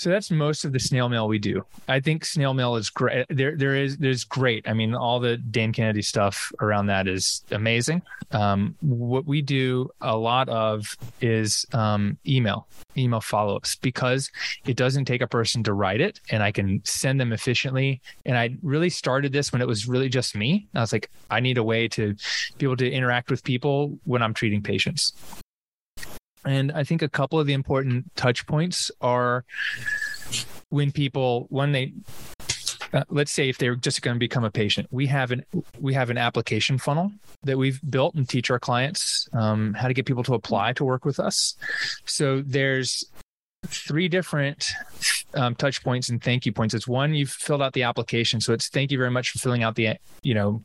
so 0.00 0.08
that's 0.08 0.30
most 0.30 0.64
of 0.64 0.72
the 0.72 0.80
snail 0.80 1.10
mail 1.10 1.28
we 1.28 1.38
do. 1.38 1.62
I 1.86 2.00
think 2.00 2.24
snail 2.24 2.54
mail 2.54 2.76
is 2.76 2.88
great. 2.88 3.26
There, 3.28 3.54
there 3.54 3.76
is, 3.76 3.98
there's 3.98 4.24
great. 4.24 4.66
I 4.66 4.72
mean, 4.72 4.94
all 4.94 5.20
the 5.20 5.36
Dan 5.36 5.74
Kennedy 5.74 6.00
stuff 6.00 6.50
around 6.62 6.86
that 6.86 7.06
is 7.06 7.44
amazing. 7.50 8.00
Um, 8.30 8.74
what 8.80 9.26
we 9.26 9.42
do 9.42 9.90
a 10.00 10.16
lot 10.16 10.48
of 10.48 10.96
is 11.20 11.66
um, 11.74 12.16
email, 12.26 12.66
email 12.96 13.20
follow-ups 13.20 13.76
because 13.76 14.30
it 14.66 14.78
doesn't 14.78 15.04
take 15.04 15.20
a 15.20 15.26
person 15.26 15.62
to 15.64 15.74
write 15.74 16.00
it, 16.00 16.18
and 16.30 16.42
I 16.42 16.50
can 16.50 16.80
send 16.86 17.20
them 17.20 17.34
efficiently. 17.34 18.00
And 18.24 18.38
I 18.38 18.56
really 18.62 18.88
started 18.88 19.32
this 19.34 19.52
when 19.52 19.60
it 19.60 19.68
was 19.68 19.86
really 19.86 20.08
just 20.08 20.34
me. 20.34 20.66
I 20.74 20.80
was 20.80 20.94
like, 20.94 21.10
I 21.30 21.40
need 21.40 21.58
a 21.58 21.62
way 21.62 21.88
to 21.88 22.16
be 22.56 22.64
able 22.64 22.78
to 22.78 22.90
interact 22.90 23.30
with 23.30 23.44
people 23.44 23.98
when 24.04 24.22
I'm 24.22 24.32
treating 24.32 24.62
patients. 24.62 25.12
And 26.44 26.72
I 26.72 26.84
think 26.84 27.02
a 27.02 27.08
couple 27.08 27.38
of 27.38 27.46
the 27.46 27.52
important 27.52 28.14
touch 28.16 28.46
points 28.46 28.90
are 29.00 29.44
when 30.70 30.92
people 30.92 31.46
when 31.50 31.72
they 31.72 31.92
uh, 32.92 33.04
let's 33.08 33.30
say 33.30 33.48
if 33.48 33.58
they're 33.58 33.76
just 33.76 34.02
going 34.02 34.14
to 34.14 34.18
become 34.18 34.44
a 34.44 34.50
patient 34.50 34.86
we 34.90 35.06
have 35.06 35.30
an 35.30 35.44
we 35.78 35.94
have 35.94 36.10
an 36.10 36.18
application 36.18 36.78
funnel 36.78 37.12
that 37.42 37.56
we've 37.56 37.80
built 37.88 38.14
and 38.14 38.28
teach 38.28 38.50
our 38.50 38.58
clients 38.58 39.28
um, 39.32 39.74
how 39.74 39.88
to 39.88 39.94
get 39.94 40.06
people 40.06 40.22
to 40.22 40.34
apply 40.34 40.72
to 40.72 40.84
work 40.84 41.04
with 41.04 41.18
us. 41.18 41.56
So 42.04 42.42
there's 42.42 43.04
three 43.70 44.08
different 44.08 44.72
um, 45.34 45.54
touch 45.54 45.82
points 45.82 46.08
and 46.08 46.22
thank 46.22 46.46
you 46.46 46.52
points. 46.52 46.74
It's 46.74 46.88
one, 46.88 47.14
you've 47.14 47.30
filled 47.30 47.62
out 47.62 47.72
the 47.72 47.82
application. 47.82 48.40
So 48.40 48.52
it's 48.52 48.68
thank 48.68 48.90
you 48.90 48.98
very 48.98 49.10
much 49.10 49.30
for 49.30 49.38
filling 49.38 49.62
out 49.62 49.74
the, 49.74 49.96
you 50.22 50.34
know, 50.34 50.62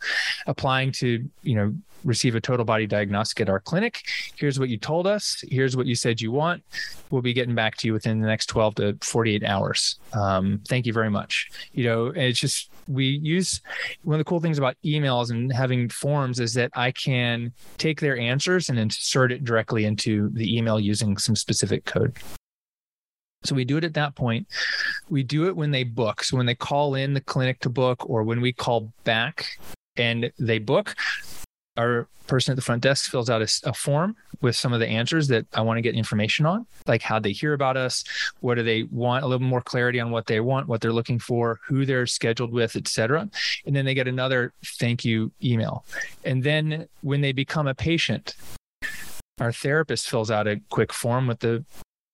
applying 0.47 0.91
to, 0.93 1.27
you 1.43 1.55
know, 1.55 1.73
receive 2.03 2.35
a 2.35 2.41
total 2.41 2.65
body 2.65 2.85
diagnostic 2.85 3.41
at 3.41 3.49
our 3.49 3.59
clinic. 3.59 4.03
Here's 4.35 4.59
what 4.59 4.69
you 4.69 4.77
told 4.77 5.07
us. 5.07 5.43
Here's 5.49 5.75
what 5.75 5.87
you 5.87 5.95
said 5.95 6.21
you 6.21 6.31
want. 6.31 6.63
We'll 7.09 7.23
be 7.23 7.33
getting 7.33 7.55
back 7.55 7.77
to 7.77 7.87
you 7.87 7.93
within 7.93 8.21
the 8.21 8.27
next 8.27 8.45
12 8.47 8.75
to 8.75 8.97
48 9.01 9.43
hours. 9.43 9.99
Um, 10.13 10.61
thank 10.67 10.85
you 10.85 10.93
very 10.93 11.09
much. 11.09 11.49
You 11.73 11.85
know, 11.85 12.05
it's 12.07 12.39
just, 12.39 12.69
we 12.87 13.05
use 13.05 13.61
one 14.03 14.15
of 14.15 14.19
the 14.19 14.29
cool 14.29 14.39
things 14.39 14.59
about 14.59 14.77
emails 14.85 15.31
and 15.31 15.51
having 15.51 15.89
forms 15.89 16.39
is 16.39 16.53
that 16.53 16.69
I 16.75 16.91
can 16.91 17.51
take 17.79 17.99
their 17.99 18.17
answers 18.17 18.69
and 18.69 18.77
insert 18.77 19.31
it 19.31 19.43
directly 19.43 19.85
into 19.85 20.29
the 20.33 20.55
email 20.55 20.79
using 20.79 21.17
some 21.17 21.35
specific 21.35 21.85
code. 21.85 22.15
So 23.45 23.55
we 23.55 23.65
do 23.65 23.77
it 23.77 23.83
at 23.83 23.93
that 23.93 24.15
point. 24.15 24.47
We 25.09 25.23
do 25.23 25.47
it 25.47 25.55
when 25.55 25.71
they 25.71 25.83
book. 25.83 26.23
So 26.23 26.37
when 26.37 26.45
they 26.45 26.55
call 26.55 26.95
in 26.95 27.13
the 27.13 27.21
clinic 27.21 27.59
to 27.61 27.69
book 27.69 28.09
or 28.09 28.23
when 28.23 28.41
we 28.41 28.53
call 28.53 28.91
back 29.03 29.57
and 29.95 30.31
they 30.39 30.59
book, 30.59 30.95
our 31.77 32.07
person 32.27 32.51
at 32.51 32.55
the 32.55 32.61
front 32.61 32.81
desk 32.81 33.09
fills 33.09 33.29
out 33.29 33.41
a, 33.41 33.69
a, 33.69 33.73
form 33.73 34.15
with 34.41 34.55
some 34.55 34.73
of 34.73 34.79
the 34.79 34.87
answers 34.87 35.27
that 35.27 35.45
I 35.53 35.61
want 35.61 35.77
to 35.77 35.81
get 35.81 35.95
information 35.95 36.45
on, 36.45 36.65
like 36.87 37.01
how 37.01 37.19
they 37.19 37.31
hear 37.31 37.53
about 37.53 37.77
us, 37.77 38.03
what 38.39 38.55
do 38.55 38.63
they 38.63 38.83
want, 38.83 39.23
a 39.23 39.27
little 39.27 39.45
more 39.45 39.61
clarity 39.61 39.99
on 39.99 40.11
what 40.11 40.25
they 40.25 40.39
want, 40.39 40.67
what 40.67 40.81
they're 40.81 40.93
looking 40.93 41.19
for, 41.19 41.59
who 41.65 41.85
they're 41.85 42.07
scheduled 42.07 42.51
with, 42.51 42.75
etc. 42.75 43.29
And 43.65 43.75
then 43.75 43.85
they 43.85 43.93
get 43.93 44.07
another 44.07 44.53
thank 44.65 45.05
you 45.05 45.31
email. 45.43 45.85
And 46.23 46.43
then 46.43 46.87
when 47.01 47.21
they 47.21 47.31
become 47.31 47.67
a 47.67 47.75
patient, 47.75 48.35
our 49.39 49.51
therapist 49.51 50.09
fills 50.09 50.31
out 50.31 50.47
a 50.47 50.61
quick 50.69 50.93
form 50.93 51.27
with 51.27 51.39
the 51.39 51.65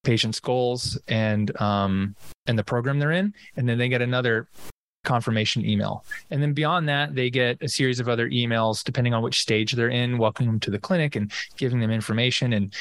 patient's 0.03 0.39
goals 0.39 0.99
and 1.07 1.59
um, 1.61 2.15
and 2.47 2.57
the 2.57 2.63
program 2.63 2.99
they're 2.99 3.11
in, 3.11 3.33
and 3.55 3.67
then 3.67 3.77
they 3.77 3.89
get 3.89 4.01
another 4.01 4.47
confirmation 5.03 5.65
email. 5.65 6.05
And 6.29 6.41
then 6.41 6.53
beyond 6.53 6.87
that, 6.89 7.15
they 7.15 7.29
get 7.29 7.57
a 7.61 7.67
series 7.67 7.99
of 7.99 8.07
other 8.07 8.29
emails 8.29 8.83
depending 8.83 9.13
on 9.13 9.23
which 9.23 9.41
stage 9.41 9.73
they're 9.73 9.89
in, 9.89 10.17
welcoming 10.17 10.51
them 10.51 10.59
to 10.61 10.71
the 10.71 10.79
clinic 10.79 11.15
and 11.15 11.31
giving 11.57 11.79
them 11.79 11.91
information 11.91 12.53
and 12.53 12.73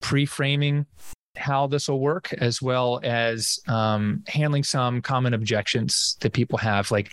pre-framing 0.00 0.86
how 1.36 1.66
this 1.66 1.88
will 1.88 2.00
work, 2.00 2.32
as 2.34 2.60
well 2.60 3.00
as 3.02 3.60
um, 3.68 4.24
handling 4.26 4.64
some 4.64 5.00
common 5.00 5.34
objections 5.34 6.16
that 6.20 6.32
people 6.32 6.58
have. 6.58 6.90
Like 6.90 7.12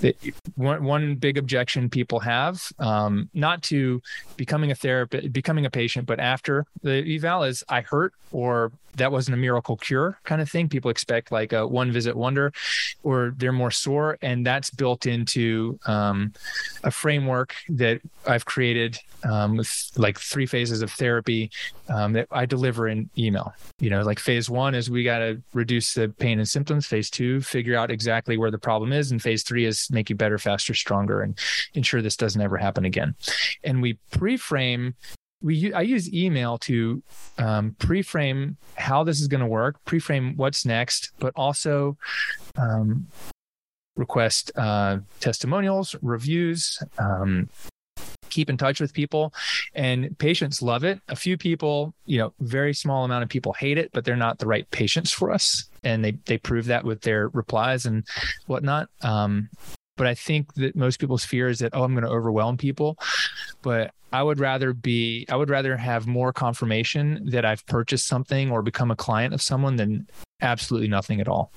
the, 0.00 0.14
one, 0.54 0.84
one 0.84 1.16
big 1.16 1.38
objection 1.38 1.90
people 1.90 2.20
have, 2.20 2.62
um, 2.78 3.28
not 3.34 3.62
to 3.64 4.00
becoming 4.36 4.70
a 4.70 4.74
therapist, 4.74 5.32
becoming 5.32 5.66
a 5.66 5.70
patient, 5.70 6.06
but 6.06 6.20
after 6.20 6.66
the 6.82 7.16
eval 7.16 7.44
is 7.44 7.64
I 7.68 7.80
hurt 7.80 8.12
or 8.30 8.72
that 8.96 9.12
wasn't 9.12 9.34
a 9.34 9.38
miracle 9.38 9.76
cure 9.76 10.18
kind 10.24 10.40
of 10.40 10.50
thing. 10.50 10.68
People 10.68 10.90
expect 10.90 11.32
like 11.32 11.52
a 11.52 11.66
one 11.66 11.92
visit 11.92 12.16
wonder, 12.16 12.52
or 13.02 13.34
they're 13.36 13.52
more 13.52 13.70
sore, 13.70 14.18
and 14.22 14.46
that's 14.46 14.70
built 14.70 15.06
into 15.06 15.78
um, 15.86 16.32
a 16.82 16.90
framework 16.90 17.54
that 17.68 18.00
I've 18.26 18.44
created 18.44 18.98
um, 19.24 19.56
with 19.56 19.90
like 19.96 20.18
three 20.18 20.46
phases 20.46 20.82
of 20.82 20.90
therapy 20.90 21.50
um, 21.88 22.12
that 22.12 22.28
I 22.30 22.46
deliver 22.46 22.88
in 22.88 23.10
email. 23.16 23.52
You 23.78 23.90
know, 23.90 24.02
like 24.02 24.18
phase 24.18 24.48
one 24.48 24.74
is 24.74 24.90
we 24.90 25.04
got 25.04 25.18
to 25.18 25.42
reduce 25.52 25.94
the 25.94 26.08
pain 26.08 26.38
and 26.38 26.48
symptoms. 26.48 26.86
Phase 26.86 27.10
two, 27.10 27.40
figure 27.40 27.76
out 27.76 27.90
exactly 27.90 28.36
where 28.36 28.50
the 28.50 28.58
problem 28.58 28.92
is, 28.92 29.10
and 29.10 29.20
phase 29.20 29.42
three 29.42 29.64
is 29.64 29.90
make 29.90 30.10
you 30.10 30.16
better, 30.16 30.38
faster, 30.38 30.74
stronger, 30.74 31.22
and 31.22 31.38
ensure 31.74 32.02
this 32.02 32.16
doesn't 32.16 32.40
ever 32.40 32.56
happen 32.56 32.84
again. 32.84 33.14
And 33.62 33.82
we 33.82 33.94
pre-frame 34.10 34.94
we 35.44 35.72
I 35.74 35.82
use 35.82 36.12
email 36.12 36.58
to 36.58 37.02
um, 37.38 37.76
pre-frame 37.78 38.56
how 38.76 39.04
this 39.04 39.20
is 39.20 39.28
going 39.28 39.42
to 39.42 39.46
work, 39.46 39.76
pre-frame 39.84 40.36
what's 40.36 40.64
next, 40.64 41.12
but 41.18 41.32
also 41.36 41.96
um, 42.56 43.06
request 43.94 44.50
uh, 44.56 44.98
testimonials, 45.20 45.94
reviews, 46.02 46.82
um, 46.98 47.48
keep 48.30 48.50
in 48.50 48.56
touch 48.56 48.80
with 48.80 48.92
people 48.92 49.32
and 49.74 50.18
patients 50.18 50.60
love 50.62 50.82
it. 50.82 51.00
A 51.08 51.14
few 51.14 51.36
people 51.36 51.94
you 52.06 52.18
know 52.18 52.32
very 52.40 52.74
small 52.74 53.04
amount 53.04 53.22
of 53.22 53.28
people 53.28 53.52
hate 53.52 53.78
it 53.78 53.90
but 53.92 54.04
they're 54.04 54.16
not 54.16 54.38
the 54.38 54.46
right 54.46 54.68
patients 54.70 55.12
for 55.12 55.30
us 55.30 55.68
and 55.84 56.04
they 56.04 56.12
they 56.24 56.38
prove 56.38 56.66
that 56.66 56.84
with 56.84 57.02
their 57.02 57.28
replies 57.28 57.86
and 57.86 58.04
whatnot. 58.46 58.88
Um, 59.02 59.50
but 59.96 60.06
I 60.06 60.14
think 60.14 60.54
that 60.54 60.76
most 60.76 60.98
people's 60.98 61.24
fear 61.24 61.48
is 61.48 61.60
that, 61.60 61.70
oh, 61.74 61.84
I'm 61.84 61.92
going 61.92 62.04
to 62.04 62.10
overwhelm 62.10 62.56
people. 62.56 62.98
But 63.62 63.92
I 64.12 64.22
would 64.22 64.38
rather 64.38 64.72
be, 64.72 65.26
I 65.28 65.36
would 65.36 65.50
rather 65.50 65.76
have 65.76 66.06
more 66.06 66.32
confirmation 66.32 67.28
that 67.30 67.44
I've 67.44 67.64
purchased 67.66 68.06
something 68.06 68.50
or 68.50 68.62
become 68.62 68.90
a 68.90 68.96
client 68.96 69.34
of 69.34 69.42
someone 69.42 69.76
than 69.76 70.06
absolutely 70.40 70.88
nothing 70.88 71.20
at 71.20 71.28
all. 71.28 71.50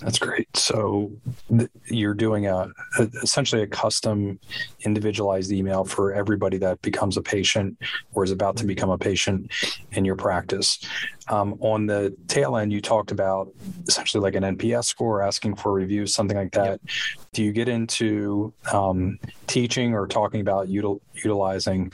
That's 0.00 0.18
great. 0.18 0.54
So 0.56 1.10
th- 1.48 1.70
you're 1.86 2.14
doing 2.14 2.46
a, 2.46 2.68
a, 2.98 3.02
essentially 3.22 3.62
a 3.62 3.66
custom 3.66 4.38
individualized 4.84 5.50
email 5.50 5.84
for 5.84 6.12
everybody 6.12 6.58
that 6.58 6.80
becomes 6.82 7.16
a 7.16 7.22
patient 7.22 7.76
or 8.12 8.22
is 8.22 8.30
about 8.30 8.56
to 8.58 8.64
become 8.64 8.90
a 8.90 8.98
patient 8.98 9.50
in 9.92 10.04
your 10.04 10.16
practice. 10.16 10.78
Um, 11.28 11.56
on 11.60 11.86
the 11.86 12.14
tail 12.28 12.56
end, 12.56 12.72
you 12.72 12.80
talked 12.80 13.10
about 13.10 13.48
essentially 13.88 14.22
like 14.22 14.34
an 14.34 14.56
NPS 14.56 14.84
score, 14.84 15.22
asking 15.22 15.56
for 15.56 15.72
reviews, 15.72 16.14
something 16.14 16.36
like 16.36 16.52
that. 16.52 16.80
Yep. 16.80 16.80
Do 17.32 17.42
you 17.42 17.52
get 17.52 17.68
into 17.68 18.52
um, 18.72 19.18
teaching 19.46 19.94
or 19.94 20.06
talking 20.06 20.40
about 20.40 20.68
util- 20.68 21.00
utilizing 21.14 21.92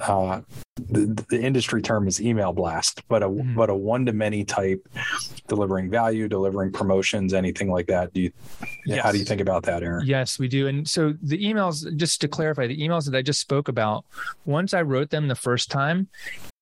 uh, 0.00 0.40
the, 0.76 1.24
the 1.28 1.40
industry 1.40 1.82
term 1.82 2.08
is 2.08 2.20
email 2.20 2.52
blast, 2.52 3.06
but 3.08 3.22
a 3.22 3.28
mm-hmm. 3.28 3.54
but 3.54 3.70
a 3.70 3.74
one 3.74 4.04
to 4.06 4.12
many 4.12 4.44
type, 4.44 4.86
delivering 5.46 5.88
value, 5.88 6.26
delivering 6.28 6.72
promotions, 6.72 7.32
anything 7.32 7.70
like 7.70 7.86
that? 7.86 8.12
Do 8.12 8.22
you? 8.22 8.32
Yes. 8.84 9.02
How 9.02 9.12
do 9.12 9.18
you 9.18 9.24
think 9.24 9.40
about 9.40 9.62
that, 9.64 9.82
Aaron? 9.82 10.04
Yes, 10.04 10.38
we 10.38 10.48
do. 10.48 10.66
And 10.66 10.88
so 10.88 11.14
the 11.22 11.38
emails, 11.38 11.94
just 11.96 12.20
to 12.22 12.28
clarify, 12.28 12.66
the 12.66 12.76
emails 12.76 13.08
that 13.08 13.16
I 13.16 13.22
just 13.22 13.40
spoke 13.40 13.68
about, 13.68 14.04
once 14.46 14.74
I 14.74 14.82
wrote 14.82 15.10
them 15.10 15.28
the 15.28 15.36
first 15.36 15.70
time, 15.70 16.08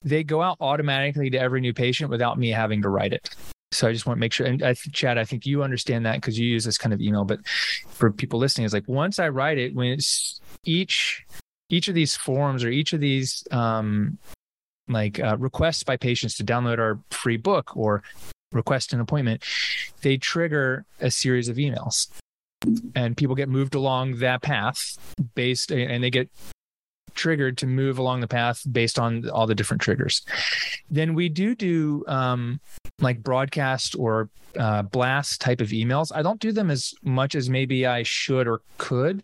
they 0.04 0.24
go 0.24 0.42
out 0.42 0.56
automatically 0.60 1.30
to 1.30 1.38
every 1.38 1.60
new 1.60 1.72
patient 1.72 2.10
without 2.10 2.38
me 2.38 2.50
having 2.50 2.82
to 2.82 2.88
write 2.88 3.12
it. 3.12 3.34
So 3.72 3.88
I 3.88 3.92
just 3.92 4.06
want 4.06 4.18
to 4.18 4.20
make 4.20 4.32
sure, 4.32 4.46
and 4.46 4.62
I, 4.62 4.74
Chad, 4.74 5.16
I 5.16 5.24
think 5.24 5.46
you 5.46 5.62
understand 5.62 6.04
that 6.04 6.16
because 6.16 6.38
you 6.38 6.46
use 6.46 6.64
this 6.64 6.76
kind 6.76 6.92
of 6.92 7.00
email. 7.00 7.24
But 7.24 7.46
for 7.88 8.10
people 8.10 8.38
listening, 8.38 8.66
it's 8.66 8.74
like 8.74 8.86
once 8.86 9.18
I 9.18 9.28
write 9.28 9.58
it, 9.58 9.74
when 9.74 9.88
it's 9.88 10.40
each 10.64 11.24
each 11.70 11.88
of 11.88 11.94
these 11.94 12.14
forms 12.14 12.64
or 12.64 12.68
each 12.68 12.92
of 12.92 13.00
these 13.00 13.44
um, 13.50 14.18
like 14.88 15.18
uh, 15.20 15.38
requests 15.38 15.82
by 15.82 15.96
patients 15.96 16.36
to 16.36 16.44
download 16.44 16.78
our 16.78 16.98
free 17.10 17.38
book 17.38 17.74
or 17.74 18.02
request 18.52 18.92
an 18.92 19.00
appointment, 19.00 19.42
they 20.02 20.18
trigger 20.18 20.84
a 21.00 21.10
series 21.10 21.48
of 21.48 21.56
emails. 21.56 22.08
And 22.94 23.16
people 23.16 23.34
get 23.34 23.48
moved 23.48 23.74
along 23.74 24.18
that 24.18 24.42
path 24.42 24.98
based, 25.34 25.72
and 25.72 26.04
they 26.04 26.10
get 26.10 26.28
triggered 27.14 27.58
to 27.58 27.66
move 27.66 27.98
along 27.98 28.20
the 28.20 28.28
path 28.28 28.62
based 28.70 28.98
on 28.98 29.28
all 29.30 29.46
the 29.46 29.54
different 29.54 29.82
triggers. 29.82 30.22
Then 30.90 31.14
we 31.14 31.28
do 31.28 31.54
do 31.54 32.04
um, 32.08 32.60
like 33.00 33.22
broadcast 33.22 33.94
or 33.98 34.28
uh, 34.58 34.82
blast 34.82 35.40
type 35.40 35.60
of 35.60 35.68
emails. 35.68 36.12
I 36.14 36.22
don't 36.22 36.40
do 36.40 36.52
them 36.52 36.70
as 36.70 36.94
much 37.02 37.34
as 37.34 37.48
maybe 37.48 37.86
I 37.86 38.02
should 38.02 38.46
or 38.46 38.60
could. 38.78 39.22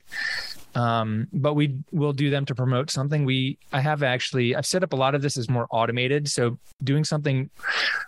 Um, 0.75 1.29
but 1.33 1.55
we 1.55 1.79
will 1.93 2.13
do 2.13 2.31
them 2.31 2.45
to 2.47 2.55
promote 2.55 2.91
something. 2.91 3.25
We 3.25 3.59
I 3.73 3.81
have 3.81 4.03
actually 4.03 4.55
I've 4.55 4.67
set 4.67 4.83
up 4.83 4.93
a 4.93 4.97
lot 4.97 5.15
of 5.15 5.23
this 5.23 5.37
as 5.37 5.49
more 5.49 5.67
automated. 5.71 6.29
So 6.29 6.59
doing 6.85 7.05
something 7.05 7.51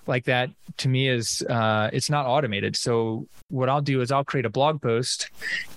like 0.07 0.25
that 0.25 0.51
to 0.79 0.89
me 0.89 1.09
is 1.09 1.43
uh, 1.49 1.91
it's 1.93 2.11
not 2.11 2.27
automated. 2.27 2.77
So 2.77 3.27
what 3.49 3.69
I'll 3.69 3.81
do 3.81 4.01
is 4.01 4.13
I'll 4.13 4.25
create 4.25 4.47
a 4.47 4.51
blog 4.51 4.81
post, 4.83 5.31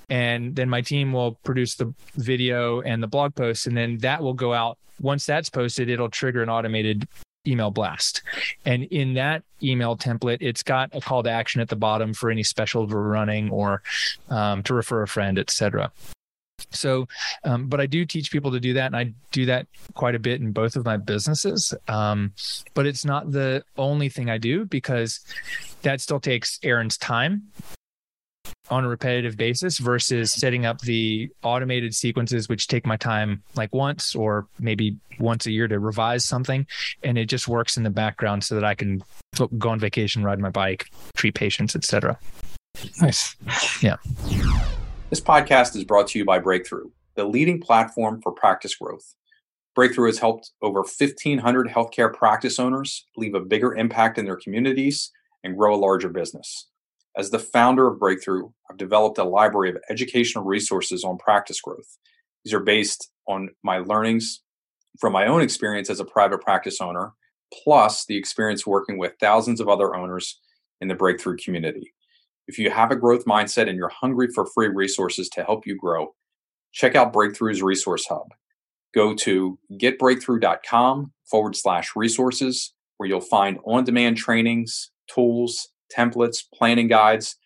and 0.09 0.55
then 0.55 0.69
my 0.69 0.81
team 0.81 1.13
will 1.13 1.33
produce 1.43 1.75
the 1.75 1.93
video 2.15 2.81
and 2.81 3.01
the 3.01 3.07
blog 3.07 3.35
post, 3.35 3.67
and 3.67 3.75
then 3.75 3.97
that 3.99 4.21
will 4.21 4.33
go 4.33 4.53
out. 4.53 4.77
Once 5.01 5.25
that's 5.25 5.49
posted, 5.49 5.89
it'll 5.89 6.09
trigger 6.09 6.43
an 6.43 6.49
automated 6.49 7.07
email 7.47 7.71
blast. 7.71 8.21
And 8.65 8.83
in 8.83 9.15
that 9.15 9.43
email 9.61 9.97
template, 9.97 10.37
it's 10.41 10.63
got 10.63 10.89
a 10.93 11.01
call 11.01 11.23
to 11.23 11.29
action 11.29 11.61
at 11.61 11.69
the 11.69 11.75
bottom 11.75 12.13
for 12.13 12.29
any 12.29 12.43
special 12.43 12.87
we're 12.87 13.01
running 13.01 13.49
or 13.49 13.81
um, 14.29 14.63
to 14.63 14.73
refer 14.73 15.01
a 15.01 15.07
friend, 15.07 15.37
etc. 15.37 15.91
So, 16.71 17.07
um, 17.43 17.67
but 17.67 17.79
I 17.79 17.85
do 17.85 18.05
teach 18.05 18.31
people 18.31 18.51
to 18.51 18.59
do 18.59 18.73
that, 18.73 18.87
and 18.87 18.95
I 18.95 19.13
do 19.31 19.45
that 19.45 19.67
quite 19.93 20.15
a 20.15 20.19
bit 20.19 20.41
in 20.41 20.51
both 20.51 20.75
of 20.75 20.85
my 20.85 20.97
businesses. 20.97 21.73
Um, 21.87 22.33
but 22.73 22.85
it's 22.85 23.05
not 23.05 23.31
the 23.31 23.63
only 23.77 24.09
thing 24.09 24.29
I 24.29 24.37
do 24.37 24.65
because 24.65 25.19
that 25.81 26.01
still 26.01 26.19
takes 26.19 26.59
Aaron's 26.63 26.97
time 26.97 27.43
on 28.69 28.85
a 28.85 28.87
repetitive 28.87 29.35
basis 29.35 29.77
versus 29.77 30.31
setting 30.31 30.65
up 30.65 30.79
the 30.81 31.29
automated 31.43 31.93
sequences 31.93 32.47
which 32.47 32.67
take 32.67 32.85
my 32.85 32.95
time 32.95 33.43
like 33.55 33.73
once 33.73 34.15
or 34.15 34.47
maybe 34.57 34.95
once 35.19 35.45
a 35.45 35.51
year 35.51 35.67
to 35.67 35.79
revise 35.79 36.23
something. 36.23 36.65
And 37.03 37.17
it 37.17 37.25
just 37.25 37.47
works 37.47 37.75
in 37.75 37.83
the 37.83 37.89
background 37.89 38.43
so 38.43 38.55
that 38.55 38.63
i 38.63 38.73
can 38.73 39.03
go 39.57 39.69
on 39.69 39.79
vacation 39.79 40.23
ride 40.23 40.39
my 40.39 40.49
bike 40.49 40.91
treat 41.15 41.33
patients 41.33 41.75
etc 41.75 42.17
nice. 43.01 43.35
Yeah 43.81 43.97
this 45.13 45.21
podcast 45.21 45.75
is 45.75 45.83
brought 45.83 46.07
to 46.07 46.17
you 46.17 46.25
by 46.25 46.39
Breakthrough, 46.39 46.89
the 47.13 47.23
leading 47.23 47.61
platform 47.61 48.19
for 48.19 48.31
practice 48.31 48.73
growth. 48.73 49.13
Breakthrough 49.75 50.07
has 50.07 50.17
helped 50.17 50.49
over 50.63 50.79
1,500 50.79 51.67
healthcare 51.67 52.11
practice 52.11 52.57
owners 52.57 53.05
leave 53.15 53.35
a 53.35 53.39
bigger 53.39 53.75
impact 53.75 54.17
in 54.17 54.25
their 54.25 54.37
communities 54.37 55.11
and 55.43 55.55
grow 55.55 55.75
a 55.75 55.77
larger 55.77 56.09
business. 56.09 56.67
As 57.15 57.29
the 57.29 57.37
founder 57.37 57.87
of 57.87 57.99
Breakthrough, 57.99 58.49
I've 58.71 58.77
developed 58.77 59.19
a 59.19 59.23
library 59.23 59.69
of 59.69 59.77
educational 59.87 60.45
resources 60.45 61.03
on 61.03 61.19
practice 61.19 61.61
growth. 61.61 61.99
These 62.43 62.55
are 62.55 62.59
based 62.59 63.11
on 63.27 63.49
my 63.61 63.77
learnings 63.77 64.41
from 64.99 65.13
my 65.13 65.27
own 65.27 65.43
experience 65.43 65.91
as 65.91 65.99
a 65.99 66.05
private 66.05 66.41
practice 66.41 66.81
owner, 66.81 67.13
plus 67.63 68.07
the 68.07 68.17
experience 68.17 68.65
working 68.65 68.97
with 68.97 69.13
thousands 69.19 69.61
of 69.61 69.69
other 69.69 69.95
owners 69.95 70.39
in 70.81 70.87
the 70.87 70.95
Breakthrough 70.95 71.37
community. 71.37 71.93
If 72.47 72.59
you 72.59 72.69
have 72.69 72.91
a 72.91 72.95
growth 72.95 73.25
mindset 73.25 73.69
and 73.69 73.77
you're 73.77 73.89
hungry 73.89 74.27
for 74.33 74.45
free 74.45 74.67
resources 74.67 75.29
to 75.29 75.43
help 75.43 75.65
you 75.65 75.77
grow, 75.77 76.13
check 76.71 76.95
out 76.95 77.13
Breakthrough's 77.13 77.63
Resource 77.63 78.05
Hub. 78.07 78.27
Go 78.93 79.13
to 79.15 79.57
getbreakthrough.com 79.71 81.13
forward 81.29 81.55
slash 81.55 81.95
resources, 81.95 82.73
where 82.97 83.09
you'll 83.09 83.21
find 83.21 83.59
on 83.65 83.83
demand 83.83 84.17
trainings, 84.17 84.91
tools, 85.07 85.69
templates, 85.95 86.43
planning 86.53 86.87
guides, 86.87 87.37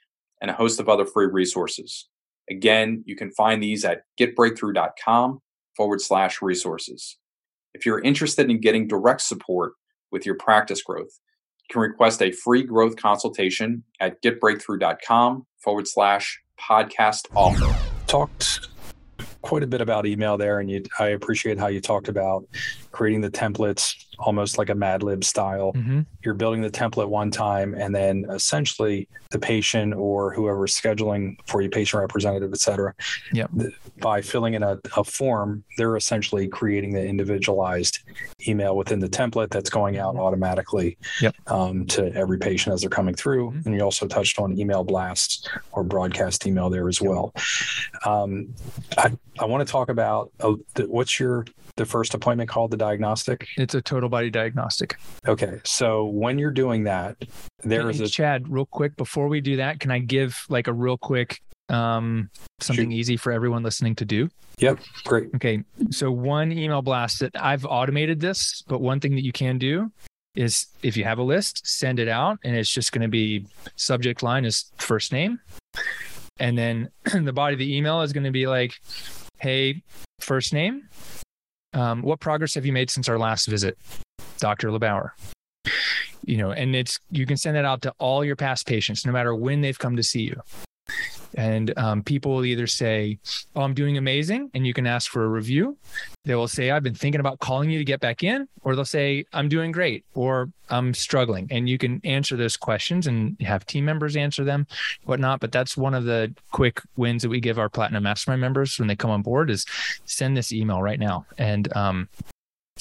and 0.42 0.52
a 0.52 0.56
host 0.56 0.80
of 0.80 0.90
other 0.90 1.06
free 1.06 1.28
resources. 1.28 2.08
Again, 2.50 3.04
you 3.06 3.16
can 3.16 3.32
find 3.32 3.62
these 3.62 3.86
at 3.86 4.04
getbreakthrough.com 4.20 5.40
forward 5.76 6.02
slash 6.02 6.42
resources. 6.42 7.18
If 7.74 7.86
you're 7.86 8.02
interested 8.02 8.50
in 8.50 8.60
getting 8.60 8.88
direct 8.88 9.22
support 9.22 9.74
with 10.12 10.26
your 10.26 10.36
practice 10.36 10.82
growth, 10.82 11.20
can 11.70 11.82
request 11.82 12.22
a 12.22 12.32
free 12.32 12.64
growth 12.64 12.96
consultation 12.96 13.84
at 14.00 14.22
getbreakthrough.com 14.22 15.46
forward 15.60 15.88
slash 15.88 16.40
podcast 16.60 17.28
offer. 17.36 17.76
Talked 18.08 18.70
quite 19.42 19.64
a 19.64 19.68
bit 19.68 19.82
about 19.82 20.06
email 20.06 20.38
there, 20.38 20.60
and 20.60 20.70
you, 20.70 20.84
I 21.00 21.10
appreciate 21.10 21.58
how 21.58 21.68
you 21.68 21.82
talked 21.82 22.08
about 22.08 22.46
creating 22.98 23.22
the 23.22 23.30
templates 23.30 23.94
almost 24.18 24.58
like 24.58 24.70
a 24.70 24.76
Mad 24.76 25.04
Lib 25.04 25.24
style. 25.24 25.72
Mm-hmm. 25.74 26.02
You're 26.24 26.34
building 26.34 26.62
the 26.64 26.72
template 26.72 27.08
one 27.08 27.30
time, 27.30 27.76
and 27.76 27.94
then 27.94 28.26
essentially 28.32 29.08
the 29.30 29.38
patient 29.38 29.94
or 29.94 30.34
whoever's 30.34 30.76
scheduling 30.76 31.38
for 31.46 31.62
you, 31.62 31.70
patient 31.70 32.02
representative, 32.02 32.52
et 32.52 32.60
cetera, 32.60 32.96
yep. 33.32 33.52
by 34.00 34.20
filling 34.22 34.56
in 34.56 34.64
a, 34.64 34.80
a 34.96 35.04
form, 35.04 35.64
they're 35.78 35.96
essentially 35.96 36.48
creating 36.48 36.92
the 36.92 37.06
individualized 37.06 38.00
email 38.48 38.76
within 38.76 39.00
the 39.00 39.10
template 39.10 39.52
that's 39.52 39.70
going 39.70 40.00
out 40.00 40.16
automatically 40.16 40.98
yep. 41.22 41.36
um, 41.46 41.86
to 41.86 42.12
every 42.16 42.40
patient 42.40 42.74
as 42.74 42.82
they're 42.82 42.90
coming 42.90 43.14
through. 43.14 43.52
Mm-hmm. 43.52 43.62
And 43.66 43.76
you 43.76 43.82
also 43.82 44.08
touched 44.08 44.40
on 44.40 44.58
email 44.58 44.84
blasts 44.84 45.48
or 45.74 45.84
broadcast 45.84 46.48
email 46.48 46.72
there 46.72 46.88
as 46.88 47.00
well. 47.00 47.32
Um, 48.06 48.56
I, 48.98 49.12
I 49.40 49.46
want 49.46 49.68
to 49.68 49.72
talk 49.72 49.90
about 49.90 50.32
uh, 50.40 50.56
what's 50.88 51.20
your 51.20 51.46
the 51.78 51.86
first 51.86 52.14
appointment 52.14 52.50
called 52.50 52.72
the 52.72 52.78
diagnostic? 52.78 53.48
It's 53.58 53.74
a 53.74 53.82
total 53.82 54.10
body 54.10 54.30
diagnostic. 54.30 54.98
Okay. 55.28 55.62
So 55.64 56.06
when 56.06 56.38
you're 56.38 56.52
doing 56.52 56.84
that, 56.84 57.18
there 57.64 57.84
hey, 57.84 57.90
is 57.90 58.02
a 58.02 58.10
Chad, 58.10 58.50
real 58.50 58.66
quick 58.66 58.96
before 58.98 59.28
we 59.28 59.40
do 59.40 59.56
that, 59.58 59.80
can 59.80 59.92
I 59.92 60.00
give 60.00 60.46
like 60.50 60.68
a 60.68 60.74
real 60.74 60.98
quick 60.98 61.42
um 61.70 62.30
something 62.60 62.92
Shoot. 62.92 62.98
easy 62.98 63.18
for 63.18 63.32
everyone 63.32 63.64
listening 63.64 63.96
to 63.96 64.06
do? 64.06 64.30
Yep, 64.60 64.80
great. 65.06 65.30
Okay. 65.36 65.64
So 65.92 66.12
one 66.12 66.52
email 66.52 66.82
blast 66.82 67.20
that 67.20 67.32
I've 67.36 67.66
automated 67.66 68.20
this, 68.20 68.64
but 68.68 68.82
one 68.82 69.00
thing 69.00 69.16
that 69.16 69.24
you 69.24 69.32
can 69.32 69.58
do 69.58 69.92
is 70.36 70.68
if 70.84 70.96
you 70.96 71.04
have 71.04 71.18
a 71.18 71.24
list, 71.24 71.68
send 71.68 72.00
it 72.00 72.08
out 72.08 72.40
and 72.44 72.56
it's 72.56 72.72
just 72.72 72.92
going 72.92 73.02
to 73.02 73.08
be 73.08 73.46
subject 73.76 74.22
line 74.24 74.46
is 74.46 74.72
first 74.78 75.12
name. 75.12 75.40
And 76.40 76.58
then 76.58 76.90
the 77.14 77.34
body 77.34 77.54
of 77.54 77.60
the 77.60 77.76
email 77.76 78.02
is 78.02 78.14
going 78.14 78.24
to 78.24 78.32
be 78.32 78.48
like, 78.48 78.74
hey, 79.40 79.82
first 80.20 80.54
name, 80.54 80.88
um, 81.74 82.02
what 82.02 82.20
progress 82.20 82.56
have 82.56 82.66
you 82.66 82.74
made 82.74 82.90
since 82.90 83.10
our 83.10 83.18
last 83.18 83.48
visit, 83.48 83.78
Dr. 84.40 84.70
LeBauer? 84.70 85.12
You 86.26 86.38
know, 86.38 86.52
and 86.52 86.76
it's 86.76 87.00
you 87.12 87.26
can 87.26 87.38
send 87.38 87.56
that 87.56 87.66
out 87.66 87.82
to 87.84 87.94
all 88.00 88.24
your 88.24 88.36
past 88.36 88.68
patients, 88.68 89.06
no 89.06 89.12
matter 89.12 89.34
when 89.34 89.62
they've 89.62 89.78
come 89.78 89.96
to 89.96 90.04
see 90.04 90.22
you. 90.22 90.42
And 91.36 91.78
um, 91.78 92.04
people 92.04 92.36
will 92.36 92.46
either 92.46 92.68
say, 92.68 93.20
Oh, 93.56 93.62
I'm 93.62 93.74
doing 93.74 93.98
amazing. 93.98 94.52
And 94.54 94.66
you 94.66 94.74
can 94.74 94.88
ask 94.88 95.12
for 95.12 95.24
a 95.24 95.28
review. 95.28 95.78
They 96.26 96.36
will 96.36 96.48
say, 96.48 96.72
I've 96.72 96.84
been 96.84 96.96
thinking 96.96 97.20
about 97.20 97.40
calling 97.40 97.70
you 97.70 97.78
to 97.78 97.86
get 97.86 98.00
back 98.00 98.24
in. 98.24 98.48
Or 98.62 98.76
they'll 98.76 98.86
say, 98.86 99.26
I'm 99.34 99.48
doing 99.48 99.72
great 99.72 100.06
or 100.14 100.50
I'm 100.70 100.94
struggling. 100.94 101.48
And 101.52 101.70
you 101.70 101.78
can 101.78 102.02
answer 102.04 102.36
those 102.36 102.58
questions 102.58 103.08
and 103.08 103.40
have 103.42 103.66
team 103.66 103.86
members 103.86 104.16
answer 104.16 104.44
them, 104.44 104.68
whatnot. 105.06 105.40
But 105.40 105.52
that's 105.52 105.78
one 105.78 105.94
of 105.94 106.04
the 106.04 106.34
quick 106.52 106.82
wins 106.98 107.24
that 107.24 107.30
we 107.30 107.40
give 107.40 107.60
our 107.60 107.70
Platinum 107.70 108.04
Mastermind 108.04 108.42
members 108.42 108.78
when 108.78 108.88
they 108.88 108.96
come 108.96 109.12
on 109.12 109.22
board 109.22 109.50
is 109.50 109.66
send 110.06 110.36
this 110.36 110.52
email 110.52 110.82
right 110.82 111.00
now. 111.00 111.26
And 111.38 111.76
um, 111.76 112.10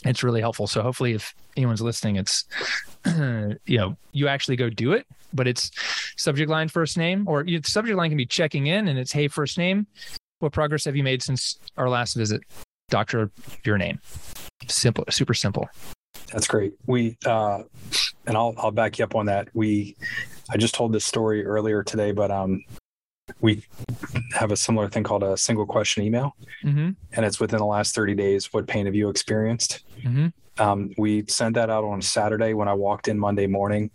it's 0.05 0.23
really 0.23 0.41
helpful. 0.41 0.67
So 0.67 0.83
hopefully, 0.83 1.13
if 1.13 1.35
anyone's 1.57 1.83
listening, 1.83 2.17
it's 2.17 2.45
you 3.07 3.79
know 3.79 3.97
you 4.13 4.29
actually 4.29 4.57
go 4.57 4.69
do 4.71 4.93
it, 4.93 5.07
but 5.33 5.47
it's 5.47 5.71
subject 6.17 6.51
line 6.51 6.69
first 6.69 6.97
name, 6.97 7.27
or 7.29 7.45
the 7.45 7.61
subject 7.65 7.97
line 7.97 8.11
can 8.11 8.17
be 8.17 8.27
checking 8.27 8.67
in, 8.67 8.89
and 8.89 8.99
it's 8.99 9.13
hey 9.13 9.29
first 9.29 9.59
name. 9.59 9.87
What 10.41 10.53
progress 10.53 10.85
have 10.85 10.97
you 10.97 11.03
made 11.03 11.23
since 11.23 11.59
our 11.77 11.89
last 11.89 12.15
visit, 12.15 12.43
Doctor? 12.91 13.31
Your 13.65 13.79
name. 13.79 14.01
Simple, 14.69 15.05
super 15.11 15.35
simple. 15.35 15.69
That's 16.33 16.47
great. 16.47 16.75
We 16.87 17.17
uh, 17.25 17.63
and 18.27 18.37
I'll 18.37 18.55
I'll 18.59 18.71
back 18.71 18.99
you 18.99 19.05
up 19.05 19.15
on 19.15 19.27
that. 19.27 19.49
We 19.55 19.97
I 20.51 20.57
just 20.57 20.75
told 20.75 20.93
this 20.93 21.05
story 21.05 21.45
earlier 21.45 21.83
today, 21.83 22.13
but 22.13 22.31
um, 22.31 22.63
we 23.41 23.65
have 24.35 24.53
a 24.53 24.57
similar 24.57 24.89
thing 24.89 25.03
called 25.03 25.23
a 25.23 25.37
single 25.37 25.67
question 25.67 26.03
email, 26.03 26.37
mm-hmm. 26.65 26.91
and 27.13 27.27
it's 27.27 27.41
within 27.41 27.59
the 27.59 27.67
last 27.67 27.95
30 27.95 28.15
days. 28.15 28.53
What 28.53 28.67
pain 28.67 28.87
have 28.87 28.95
you 28.95 29.09
experienced? 29.09 29.85
Mm-hmm. 30.03 30.29
Um, 30.59 30.93
we 30.97 31.25
sent 31.29 31.55
that 31.57 31.69
out 31.69 31.85
on 31.85 32.01
Saturday. 32.01 32.55
When 32.55 32.67
I 32.67 32.73
walked 32.73 33.09
in 33.09 33.19
Monday 33.19 33.47
morning, 33.47 33.91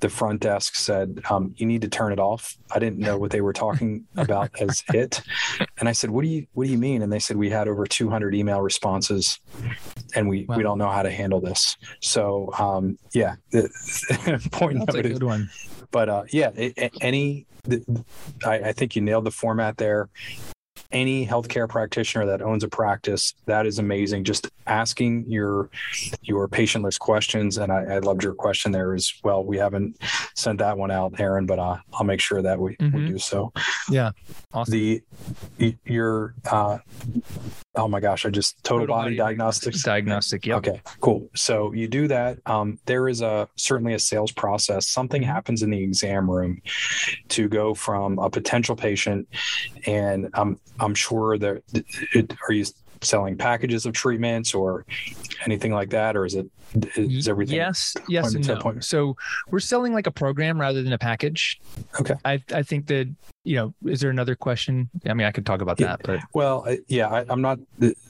the 0.00 0.08
front 0.08 0.40
desk 0.40 0.74
said, 0.74 1.20
um, 1.28 1.54
"You 1.58 1.66
need 1.66 1.82
to 1.82 1.88
turn 1.88 2.12
it 2.12 2.18
off." 2.18 2.56
I 2.70 2.78
didn't 2.78 2.98
know 2.98 3.18
what 3.18 3.30
they 3.30 3.42
were 3.42 3.52
talking 3.52 4.06
about 4.16 4.50
as 4.60 4.82
it, 4.94 5.20
and 5.78 5.88
I 5.88 5.92
said, 5.92 6.10
"What 6.10 6.22
do 6.22 6.28
you 6.28 6.46
What 6.54 6.64
do 6.64 6.70
you 6.70 6.78
mean?" 6.78 7.02
And 7.02 7.12
they 7.12 7.18
said 7.18 7.36
we 7.36 7.50
had 7.50 7.68
over 7.68 7.84
200 7.84 8.34
email 8.34 8.62
responses, 8.62 9.38
and 10.14 10.28
we 10.28 10.46
wow. 10.48 10.56
we 10.56 10.62
don't 10.62 10.78
know 10.78 10.88
how 10.88 11.02
to 11.02 11.10
handle 11.10 11.40
this. 11.40 11.76
So 12.00 12.50
um, 12.58 12.98
yeah, 13.12 13.34
the, 13.50 13.68
point 14.50 14.78
That's 14.86 14.96
a 14.96 15.02
good 15.02 15.22
one. 15.22 15.50
But 15.92 16.08
uh, 16.08 16.24
yeah, 16.30 16.50
it, 16.56 16.92
any, 17.00 17.46
I, 18.44 18.54
I 18.54 18.72
think 18.72 18.96
you 18.96 19.02
nailed 19.02 19.24
the 19.24 19.30
format 19.30 19.76
there 19.76 20.08
any 20.92 21.26
healthcare 21.26 21.68
practitioner 21.68 22.26
that 22.26 22.42
owns 22.42 22.62
a 22.62 22.68
practice, 22.68 23.34
that 23.46 23.66
is 23.66 23.78
amazing. 23.78 24.24
Just 24.24 24.48
asking 24.66 25.24
your 25.26 25.70
your 26.22 26.46
patient 26.48 26.84
list 26.84 27.00
questions, 27.00 27.58
and 27.58 27.72
I, 27.72 27.84
I 27.84 27.98
loved 27.98 28.22
your 28.22 28.34
question 28.34 28.72
there 28.72 28.94
as 28.94 29.12
well. 29.24 29.44
We 29.44 29.56
haven't 29.56 29.96
sent 30.36 30.58
that 30.58 30.76
one 30.76 30.90
out, 30.90 31.18
Aaron, 31.18 31.46
but 31.46 31.58
uh, 31.58 31.78
I'll 31.94 32.04
make 32.04 32.20
sure 32.20 32.42
that 32.42 32.58
we, 32.58 32.76
mm-hmm. 32.76 32.96
we 32.96 33.06
do 33.06 33.18
so. 33.18 33.52
Yeah, 33.90 34.12
awesome. 34.52 34.72
The 34.72 35.02
your 35.84 36.34
uh, 36.50 36.78
oh 37.74 37.88
my 37.88 38.00
gosh, 38.00 38.26
I 38.26 38.30
just 38.30 38.62
total, 38.62 38.86
total 38.86 38.96
body, 38.96 39.10
body 39.10 39.16
diagnostics. 39.16 39.82
Diagnostic, 39.82 40.46
yeah. 40.46 40.56
Okay, 40.56 40.80
cool. 41.00 41.28
So 41.34 41.72
you 41.72 41.88
do 41.88 42.08
that. 42.08 42.38
Um, 42.46 42.78
there 42.86 43.08
is 43.08 43.22
a 43.22 43.48
certainly 43.56 43.94
a 43.94 43.98
sales 43.98 44.32
process. 44.32 44.86
Something 44.86 45.22
happens 45.22 45.62
in 45.62 45.70
the 45.70 45.82
exam 45.82 46.30
room 46.30 46.60
to 47.28 47.48
go 47.48 47.74
from 47.74 48.18
a 48.18 48.28
potential 48.28 48.76
patient, 48.76 49.28
and 49.86 50.28
I'm 50.34 50.58
I'm 50.80 50.94
sure 50.94 51.38
that 51.38 51.62
it, 52.14 52.32
are 52.48 52.52
you 52.52 52.64
selling 53.00 53.36
packages 53.36 53.84
of 53.84 53.92
treatments 53.92 54.54
or 54.54 54.86
anything 55.44 55.72
like 55.72 55.90
that, 55.90 56.16
or 56.16 56.24
is 56.24 56.34
it 56.34 56.46
is 56.96 57.28
everything? 57.28 57.56
Yes, 57.56 57.94
yes, 58.08 58.34
and 58.34 58.46
no. 58.46 58.74
So 58.80 59.16
we're 59.50 59.60
selling 59.60 59.92
like 59.92 60.06
a 60.06 60.12
program 60.12 60.60
rather 60.60 60.82
than 60.82 60.92
a 60.92 60.98
package. 60.98 61.60
Okay. 62.00 62.14
I 62.24 62.42
I 62.52 62.62
think 62.62 62.86
that 62.86 63.14
you 63.44 63.56
know, 63.56 63.74
is 63.90 64.00
there 64.00 64.10
another 64.10 64.34
question? 64.34 64.88
I 65.06 65.14
mean, 65.14 65.26
I 65.26 65.32
could 65.32 65.44
talk 65.44 65.60
about 65.60 65.76
that, 65.78 66.00
but 66.04 66.20
well, 66.32 66.66
yeah, 66.88 67.08
I, 67.08 67.32
am 67.32 67.40
not, 67.40 67.58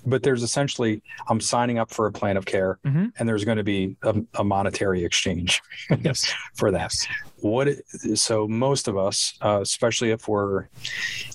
but 0.04 0.22
there's 0.22 0.42
essentially 0.42 1.02
I'm 1.28 1.40
signing 1.40 1.78
up 1.78 1.90
for 1.90 2.06
a 2.06 2.12
plan 2.12 2.36
of 2.36 2.44
care, 2.44 2.78
mm-hmm. 2.84 3.06
and 3.18 3.28
there's 3.28 3.44
going 3.44 3.56
to 3.56 3.64
be 3.64 3.96
a, 4.02 4.14
a 4.34 4.44
monetary 4.44 5.04
exchange, 5.04 5.62
yes, 6.00 6.32
for 6.54 6.70
that. 6.70 6.94
What 7.42 7.68
so 8.14 8.46
most 8.46 8.86
of 8.86 8.96
us, 8.96 9.34
uh, 9.42 9.60
especially 9.62 10.10
if 10.10 10.28
we're 10.28 10.68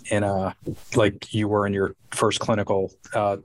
in 0.09 0.23
a 0.23 0.55
like 0.95 1.33
you 1.33 1.49
were 1.49 1.67
in 1.67 1.73
your 1.73 1.95
first 2.11 2.39
clinical, 2.39 2.93
uh, 3.13 3.37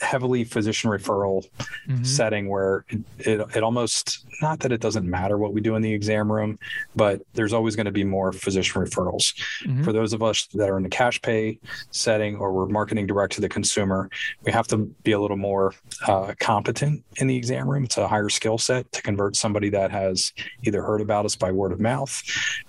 heavily 0.00 0.44
physician 0.44 0.90
referral 0.90 1.46
mm-hmm. 1.86 2.02
setting 2.02 2.48
where 2.48 2.86
it, 2.88 3.00
it 3.18 3.56
it 3.56 3.62
almost 3.62 4.24
not 4.40 4.60
that 4.60 4.72
it 4.72 4.80
doesn't 4.80 5.08
matter 5.08 5.36
what 5.38 5.52
we 5.52 5.60
do 5.60 5.76
in 5.76 5.82
the 5.82 5.92
exam 5.92 6.30
room, 6.32 6.58
but 6.96 7.22
there's 7.34 7.52
always 7.52 7.76
going 7.76 7.86
to 7.86 7.92
be 7.92 8.04
more 8.04 8.32
physician 8.32 8.82
referrals. 8.82 9.34
Mm-hmm. 9.64 9.84
For 9.84 9.92
those 9.92 10.12
of 10.12 10.22
us 10.22 10.46
that 10.54 10.70
are 10.70 10.76
in 10.76 10.82
the 10.82 10.88
cash 10.88 11.20
pay 11.20 11.58
setting 11.90 12.36
or 12.36 12.52
we're 12.52 12.66
marketing 12.66 13.06
direct 13.06 13.34
to 13.34 13.40
the 13.40 13.48
consumer, 13.48 14.08
we 14.42 14.52
have 14.52 14.66
to 14.68 14.78
be 14.78 15.12
a 15.12 15.20
little 15.20 15.36
more 15.36 15.74
uh, 16.08 16.32
competent 16.40 17.04
in 17.16 17.26
the 17.26 17.36
exam 17.36 17.68
room. 17.68 17.84
It's 17.84 17.98
a 17.98 18.08
higher 18.08 18.28
skill 18.28 18.58
set 18.58 18.90
to 18.92 19.02
convert 19.02 19.36
somebody 19.36 19.68
that 19.70 19.90
has 19.90 20.32
either 20.62 20.82
heard 20.82 21.00
about 21.00 21.24
us 21.24 21.36
by 21.36 21.52
word 21.52 21.72
of 21.74 21.80
mouth 21.80 22.22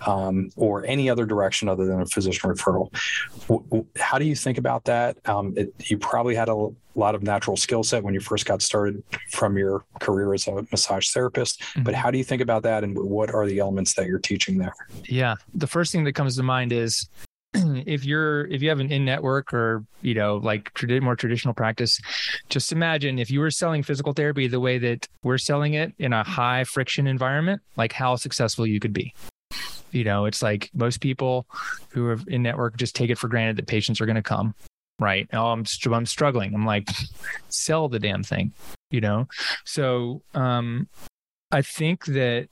um, 0.06 0.50
or 0.56 0.84
any 0.84 1.08
other 1.08 1.24
direction 1.24 1.68
other 1.68 1.86
than 1.86 2.00
a 2.02 2.06
physician 2.06 2.50
referral. 2.50 2.86
How 3.96 4.18
do 4.18 4.26
you 4.26 4.36
think 4.36 4.58
about 4.58 4.84
that? 4.84 5.16
Um, 5.26 5.54
it, 5.56 5.72
you 5.90 5.96
probably 5.96 6.34
had 6.34 6.48
a 6.48 6.68
lot 6.94 7.14
of 7.14 7.22
natural 7.22 7.56
skill 7.56 7.82
set 7.82 8.02
when 8.02 8.14
you 8.14 8.20
first 8.20 8.46
got 8.46 8.62
started 8.62 9.02
from 9.30 9.56
your 9.56 9.84
career 10.00 10.34
as 10.34 10.46
a 10.46 10.66
massage 10.70 11.10
therapist. 11.10 11.60
Mm-hmm. 11.60 11.82
But 11.84 11.94
how 11.94 12.10
do 12.10 12.18
you 12.18 12.24
think 12.24 12.42
about 12.42 12.62
that, 12.64 12.84
and 12.84 12.98
what 12.98 13.32
are 13.34 13.46
the 13.46 13.58
elements 13.58 13.94
that 13.94 14.06
you're 14.06 14.18
teaching 14.18 14.58
there? 14.58 14.74
Yeah, 15.04 15.34
the 15.54 15.66
first 15.66 15.92
thing 15.92 16.04
that 16.04 16.14
comes 16.14 16.36
to 16.36 16.42
mind 16.42 16.72
is 16.72 17.08
if 17.86 18.04
you're 18.04 18.46
if 18.46 18.62
you 18.62 18.68
have 18.68 18.80
an 18.80 18.90
in 18.90 19.04
network 19.04 19.52
or 19.52 19.84
you 20.02 20.14
know 20.14 20.36
like 20.36 20.72
tradi- 20.74 21.00
more 21.00 21.16
traditional 21.16 21.54
practice 21.54 22.00
just 22.48 22.72
imagine 22.72 23.18
if 23.18 23.30
you 23.30 23.40
were 23.40 23.50
selling 23.50 23.82
physical 23.82 24.12
therapy 24.12 24.46
the 24.46 24.60
way 24.60 24.78
that 24.78 25.08
we're 25.22 25.38
selling 25.38 25.74
it 25.74 25.92
in 25.98 26.12
a 26.12 26.22
high 26.22 26.64
friction 26.64 27.06
environment 27.06 27.60
like 27.76 27.92
how 27.92 28.16
successful 28.16 28.66
you 28.66 28.80
could 28.80 28.92
be. 28.92 29.14
You 29.92 30.04
know 30.04 30.24
it's 30.26 30.42
like 30.42 30.70
most 30.74 31.00
people 31.00 31.46
who 31.90 32.06
are 32.06 32.18
in 32.26 32.42
network 32.42 32.76
just 32.76 32.94
take 32.94 33.10
it 33.10 33.18
for 33.18 33.28
granted 33.28 33.56
that 33.56 33.66
patients 33.66 34.00
are 34.00 34.06
going 34.06 34.16
to 34.16 34.22
come 34.22 34.54
right? 34.98 35.28
Oh 35.32 35.48
i'm 35.48 35.64
i'm 35.92 36.06
struggling. 36.06 36.54
I'm 36.54 36.64
like 36.64 36.88
sell 37.48 37.88
the 37.88 37.98
damn 37.98 38.22
thing 38.22 38.52
you 38.90 39.00
know? 39.00 39.28
So 39.64 40.22
um 40.34 40.88
i 41.52 41.62
think 41.62 42.06
that 42.06 42.48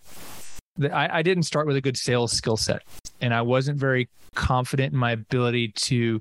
that 0.77 0.93
I, 0.93 1.19
I 1.19 1.23
didn't 1.23 1.45
start 1.45 1.67
with 1.67 1.77
a 1.77 1.81
good 1.81 1.97
sales 1.97 2.33
skill 2.33 2.57
set 2.57 2.83
and 3.25 3.33
i 3.33 3.41
wasn't 3.41 3.79
very 3.79 4.09
confident 4.35 4.93
in 4.93 4.99
my 4.99 5.13
ability 5.13 5.69
to 5.69 6.21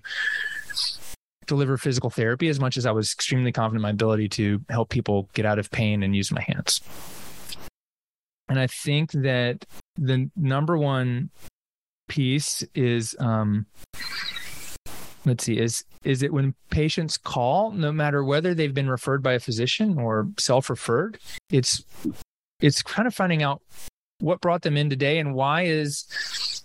deliver 1.45 1.77
physical 1.77 2.09
therapy 2.09 2.47
as 2.47 2.59
much 2.59 2.77
as 2.77 2.85
i 2.85 2.91
was 2.91 3.11
extremely 3.11 3.51
confident 3.51 3.79
in 3.79 3.83
my 3.83 3.89
ability 3.89 4.29
to 4.29 4.61
help 4.69 4.89
people 4.89 5.29
get 5.33 5.45
out 5.45 5.59
of 5.59 5.69
pain 5.71 6.01
and 6.03 6.15
use 6.15 6.31
my 6.31 6.41
hands. 6.41 6.79
And 8.47 8.59
i 8.59 8.67
think 8.67 9.11
that 9.11 9.65
the 9.97 10.29
number 10.35 10.77
one 10.77 11.29
piece 12.07 12.63
is 12.73 13.15
um 13.19 13.65
let's 15.25 15.43
see 15.43 15.57
is 15.57 15.83
is 16.03 16.21
it 16.23 16.33
when 16.33 16.53
patients 16.69 17.17
call 17.17 17.71
no 17.71 17.91
matter 17.91 18.23
whether 18.23 18.53
they've 18.53 18.73
been 18.73 18.89
referred 18.89 19.23
by 19.23 19.33
a 19.33 19.39
physician 19.39 19.97
or 19.97 20.27
self-referred 20.37 21.17
it's 21.49 21.83
it's 22.61 22.81
kind 22.81 23.07
of 23.07 23.15
finding 23.15 23.41
out 23.41 23.61
what 24.19 24.41
brought 24.41 24.61
them 24.61 24.77
in 24.77 24.89
today 24.89 25.19
and 25.19 25.33
why 25.33 25.63
is 25.63 26.05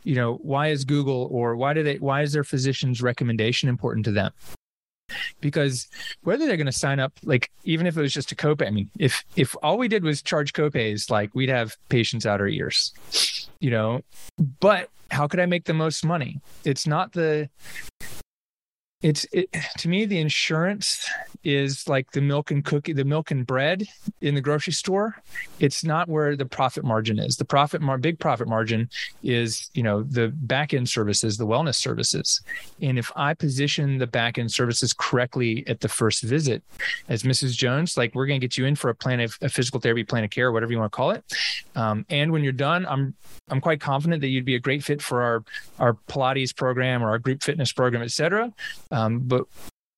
you 0.08 0.14
know 0.14 0.36
why 0.42 0.68
is 0.68 0.84
google 0.84 1.28
or 1.30 1.54
why 1.54 1.74
do 1.74 1.82
they 1.82 1.96
why 1.96 2.22
is 2.22 2.32
their 2.32 2.44
physician's 2.44 3.02
recommendation 3.02 3.68
important 3.68 4.04
to 4.06 4.12
them? 4.12 4.32
Because 5.40 5.88
whether 6.22 6.46
they're 6.46 6.56
going 6.56 6.66
to 6.66 6.72
sign 6.72 6.98
up 6.98 7.12
like 7.24 7.50
even 7.64 7.86
if 7.86 7.96
it 7.96 8.00
was 8.00 8.12
just 8.12 8.32
a 8.32 8.34
copay 8.34 8.66
i 8.66 8.70
mean 8.70 8.90
if 8.98 9.24
if 9.36 9.54
all 9.62 9.78
we 9.78 9.88
did 9.88 10.04
was 10.04 10.22
charge 10.22 10.52
copays 10.52 11.10
like 11.10 11.34
we'd 11.34 11.48
have 11.48 11.76
patients 11.88 12.26
out 12.26 12.40
our 12.40 12.48
ears 12.48 12.92
you 13.60 13.70
know? 13.70 14.02
But 14.60 14.90
how 15.10 15.26
could 15.26 15.40
i 15.40 15.46
make 15.46 15.64
the 15.64 15.74
most 15.74 16.04
money? 16.04 16.40
It's 16.64 16.86
not 16.86 17.12
the 17.12 17.48
it's 19.00 19.24
it, 19.32 19.48
to 19.78 19.88
me 19.88 20.06
the 20.06 20.18
insurance 20.18 21.08
is 21.44 21.88
like 21.88 22.10
the 22.10 22.20
milk 22.20 22.50
and 22.50 22.64
cookie 22.64 22.92
the 22.92 23.04
milk 23.04 23.30
and 23.30 23.46
bread 23.46 23.86
in 24.20 24.34
the 24.34 24.40
grocery 24.40 24.72
store. 24.72 25.22
It's 25.60 25.84
not 25.84 26.08
where 26.08 26.34
the 26.34 26.44
profit 26.44 26.84
margin 26.84 27.20
is. 27.20 27.36
The 27.36 27.44
profit 27.44 27.80
mar- 27.80 27.98
big 27.98 28.18
profit 28.18 28.48
margin 28.48 28.90
is 29.22 29.70
you 29.72 29.84
know 29.84 30.02
the 30.02 30.28
back 30.28 30.74
end 30.74 30.88
services 30.88 31.36
the 31.36 31.46
wellness 31.46 31.76
services. 31.76 32.40
And 32.82 32.98
if 32.98 33.12
i 33.14 33.34
position 33.34 33.98
the 33.98 34.06
back 34.06 34.36
end 34.36 34.50
services 34.50 34.92
correctly 34.92 35.64
at 35.68 35.80
the 35.80 35.88
first 35.88 36.22
visit 36.22 36.62
as 37.08 37.22
mrs 37.22 37.56
jones 37.56 37.96
like 37.96 38.14
we're 38.14 38.26
going 38.26 38.40
to 38.40 38.44
get 38.44 38.58
you 38.58 38.66
in 38.66 38.74
for 38.74 38.90
a 38.90 38.94
plan 38.94 39.20
of 39.20 39.38
a 39.42 39.48
physical 39.48 39.78
therapy 39.78 40.02
plan 40.02 40.24
of 40.24 40.30
care 40.30 40.50
whatever 40.50 40.72
you 40.72 40.78
want 40.78 40.90
to 40.90 40.96
call 40.96 41.10
it. 41.12 41.24
Um, 41.76 42.04
and 42.10 42.32
when 42.32 42.42
you're 42.42 42.52
done 42.52 42.84
i'm 42.86 43.14
i'm 43.48 43.60
quite 43.60 43.80
confident 43.80 44.20
that 44.22 44.28
you'd 44.28 44.44
be 44.44 44.56
a 44.56 44.60
great 44.60 44.82
fit 44.82 45.00
for 45.00 45.22
our 45.22 45.44
our 45.78 45.94
pilates 46.08 46.54
program 46.54 47.04
or 47.04 47.10
our 47.10 47.18
group 47.18 47.44
fitness 47.44 47.72
program 47.72 48.02
et 48.02 48.10
cetera 48.10 48.52
um, 48.90 49.20
but 49.20 49.44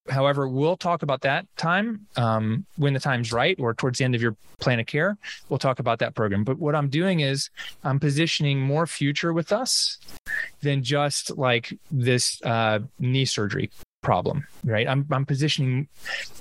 however, 0.09 0.48
we'll 0.48 0.76
talk 0.76 1.03
about 1.03 1.22
that 1.22 1.46
time 1.57 2.07
um, 2.16 2.66
when 2.76 2.92
the 2.92 3.00
time's 3.00 3.33
right 3.33 3.59
or 3.61 3.74
towards 3.74 3.98
the 3.98 4.05
end 4.05 4.14
of 4.14 4.22
your 4.22 4.37
plan 4.59 4.81
of 4.81 4.87
care. 4.87 5.16
We'll 5.48 5.59
talk 5.59 5.79
about 5.79 5.98
that 6.00 6.14
program. 6.14 6.44
But 6.44 6.59
what 6.59 6.74
I'm 6.74 6.88
doing 6.88 7.20
is 7.20 7.50
I'm 7.85 8.00
positioning 8.00 8.61
more 8.61 8.87
future 8.87 9.33
with 9.33 9.53
us 9.53 9.98
than 10.62 10.83
just 10.83 11.37
like 11.37 11.72
this 11.90 12.40
uh, 12.42 12.81
knee 12.98 13.24
surgery 13.24 13.70
problem 14.03 14.46
right 14.64 14.88
I'm, 14.88 15.07
I'm 15.11 15.26
positioning 15.26 15.87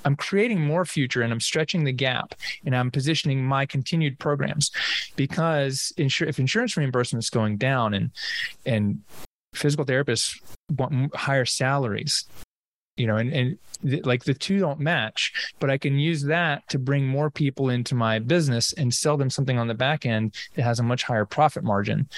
i'm 0.06 0.16
creating 0.16 0.60
more 0.60 0.86
future 0.86 1.20
and 1.20 1.30
i'm 1.30 1.40
stretching 1.40 1.84
the 1.84 1.92
gap 1.92 2.34
and 2.64 2.74
i'm 2.74 2.90
positioning 2.90 3.44
my 3.44 3.66
continued 3.66 4.18
programs 4.18 4.70
because 5.14 5.92
insur- 5.98 6.26
if 6.26 6.38
insurance 6.38 6.78
reimbursement 6.78 7.22
is 7.22 7.28
going 7.28 7.58
down 7.58 7.92
and 7.92 8.10
and 8.64 9.02
physical 9.54 9.84
therapists 9.84 10.40
want 10.70 11.14
higher 11.14 11.44
salaries 11.44 12.26
you 12.96 13.06
know 13.06 13.16
and, 13.16 13.32
and 13.32 13.58
th- 13.82 14.04
like 14.04 14.24
the 14.24 14.34
two 14.34 14.58
don't 14.58 14.80
match 14.80 15.52
but 15.58 15.70
i 15.70 15.78
can 15.78 15.98
use 15.98 16.24
that 16.24 16.68
to 16.68 16.78
bring 16.78 17.06
more 17.06 17.30
people 17.30 17.70
into 17.70 17.94
my 17.94 18.18
business 18.18 18.72
and 18.74 18.92
sell 18.92 19.16
them 19.16 19.30
something 19.30 19.58
on 19.58 19.68
the 19.68 19.74
back 19.74 20.04
end 20.04 20.34
that 20.54 20.62
has 20.62 20.78
a 20.78 20.82
much 20.82 21.04
higher 21.04 21.24
profit 21.24 21.64
margin 21.64 22.08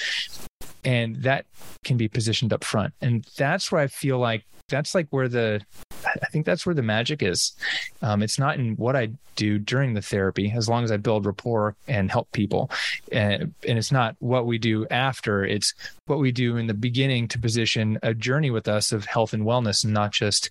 and 0.85 1.17
that 1.17 1.47
can 1.85 1.97
be 1.97 2.09
positioned 2.09 2.53
up 2.53 2.65
front 2.65 2.93
and 3.01 3.27
that's 3.37 3.71
where 3.71 3.81
i 3.81 3.87
feel 3.87 4.19
like 4.19 4.45
that's 4.69 4.95
like 4.95 5.07
where 5.11 5.29
the 5.29 5.61
I 6.05 6.27
think 6.27 6.47
that's 6.47 6.67
where 6.67 6.75
the 6.75 6.83
magic 6.83 7.23
is. 7.23 7.53
Um, 8.01 8.23
it's 8.23 8.39
not 8.39 8.59
in 8.59 8.75
what 8.77 8.97
I 8.97 9.11
do 9.37 9.59
during 9.59 9.95
the 9.95 10.03
therapy, 10.03 10.53
as 10.55 10.69
long 10.69 10.85
as 10.85 10.93
I 10.93 10.97
build 10.97 11.27
rapport 11.27 11.77
and 11.89 12.11
help 12.11 12.31
people, 12.33 12.71
and, 13.11 13.55
and 13.67 13.79
it's 13.79 13.93
not 13.93 14.17
what 14.19 14.47
we 14.47 14.59
do 14.59 14.87
after. 14.89 15.45
It's 15.45 15.75
what 16.07 16.19
we 16.19 16.33
do 16.33 16.57
in 16.57 16.67
the 16.67 16.75
beginning 16.75 17.29
to 17.29 17.39
position 17.39 17.99
a 18.03 18.15
journey 18.15 18.51
with 18.51 18.69
us 18.69 18.93
of 18.93 19.05
health 19.05 19.33
and 19.33 19.45
wellness, 19.45 19.85
and 19.85 19.95
not 19.95 20.13
just, 20.13 20.51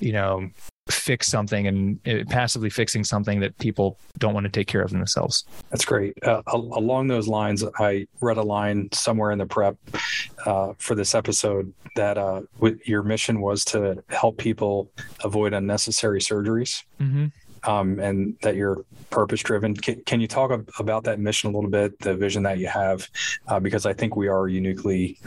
you 0.00 0.12
know, 0.12 0.50
fix 0.90 1.26
something 1.28 1.66
and 1.66 2.08
uh, 2.08 2.24
passively 2.28 2.70
fixing 2.70 3.04
something 3.04 3.40
that 3.40 3.56
people 3.58 3.98
don't 4.18 4.34
want 4.34 4.44
to 4.44 4.50
take 4.50 4.66
care 4.66 4.82
of 4.82 4.90
themselves. 4.90 5.44
That's 5.70 5.84
great. 5.84 6.14
Uh, 6.22 6.42
along 6.46 7.08
those 7.08 7.28
lines, 7.28 7.64
I 7.78 8.06
read 8.20 8.36
a 8.36 8.42
line 8.42 8.88
somewhere 8.92 9.30
in 9.30 9.38
the 9.38 9.46
prep 9.46 9.76
uh, 10.46 10.72
for 10.78 10.94
this 10.94 11.14
episode 11.14 11.72
that 11.96 12.18
uh, 12.18 12.42
your 12.84 13.02
mission 13.02 13.40
was 13.40 13.64
to 13.66 14.02
help 14.08 14.38
people 14.38 14.90
avoid 15.24 15.52
unnecessary 15.52 16.20
surgeries. 16.20 16.84
Mm-hmm. 17.00 17.26
Um, 17.64 17.98
and 17.98 18.36
that 18.42 18.56
you're 18.56 18.84
purpose 19.10 19.42
driven. 19.42 19.74
Can, 19.74 20.02
can, 20.04 20.20
you 20.20 20.28
talk 20.28 20.50
about 20.78 21.04
that 21.04 21.18
mission 21.18 21.50
a 21.50 21.52
little 21.52 21.70
bit, 21.70 21.98
the 22.00 22.14
vision 22.14 22.42
that 22.44 22.58
you 22.58 22.68
have? 22.68 23.08
Uh, 23.48 23.60
because 23.60 23.86
I 23.86 23.92
think 23.92 24.16
we 24.16 24.28
are 24.28 24.48
uniquely 24.48 25.18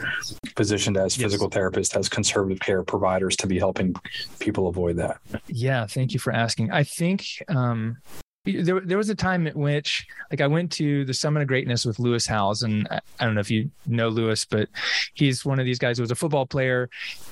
positioned 0.54 0.96
as 0.96 1.16
yes. 1.16 1.24
physical 1.24 1.50
therapists, 1.50 1.96
as 1.96 2.08
conservative 2.08 2.60
care 2.60 2.82
providers 2.82 3.36
to 3.36 3.46
be 3.46 3.58
helping 3.58 3.94
people 4.38 4.68
avoid 4.68 4.96
that. 4.96 5.18
Yeah, 5.46 5.86
thank 5.86 6.12
you 6.12 6.20
for 6.20 6.32
asking. 6.32 6.72
I 6.72 6.82
think 6.82 7.26
um, 7.48 7.98
there, 8.44 8.80
there 8.80 8.98
was 8.98 9.08
a 9.08 9.14
time 9.14 9.46
at 9.46 9.56
which 9.56 10.06
like 10.30 10.40
I 10.40 10.46
went 10.46 10.70
to 10.72 11.04
the 11.04 11.14
Summit 11.14 11.42
of 11.42 11.48
Greatness 11.48 11.84
with 11.84 11.98
Lewis 11.98 12.26
Howes, 12.26 12.62
and 12.62 12.86
I, 12.90 13.00
I, 13.18 13.24
don't 13.24 13.34
know 13.34 13.40
if 13.40 13.50
you 13.50 13.70
know 13.86 14.08
Lewis, 14.08 14.44
but 14.44 14.68
he's 15.14 15.44
one 15.44 15.58
of 15.58 15.64
these 15.64 15.78
guys 15.78 15.96
who 15.96 16.02
was 16.02 16.10
a 16.10 16.16
football 16.16 16.46
player, 16.46 16.90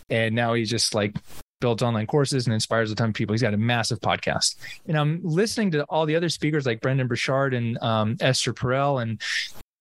and 0.09 0.35
now 0.35 0.55
he's 0.55 0.71
just 0.71 0.95
like 0.95 1.15
builds 1.63 1.83
online 1.83 2.07
courses 2.07 2.47
and 2.47 2.53
inspires 2.53 2.93
a 2.93 2.95
ton 2.95 3.09
of 3.09 3.15
people. 3.15 3.33
He's 3.33 3.41
got 3.41 3.55
a 3.55 3.57
massive 3.57 4.01
podcast, 4.01 4.57
and 4.87 4.99
I'm 4.99 5.21
listening 5.25 5.71
to 5.71 5.85
all 5.85 6.05
the 6.05 6.15
other 6.15 6.29
speakers 6.29 6.67
like 6.67 6.83
Brendon 6.83 7.07
Burchard 7.07 7.55
and 7.55 7.83
um, 7.83 8.19
Esther 8.21 8.53
Perel 8.53 9.01
and 9.01 9.19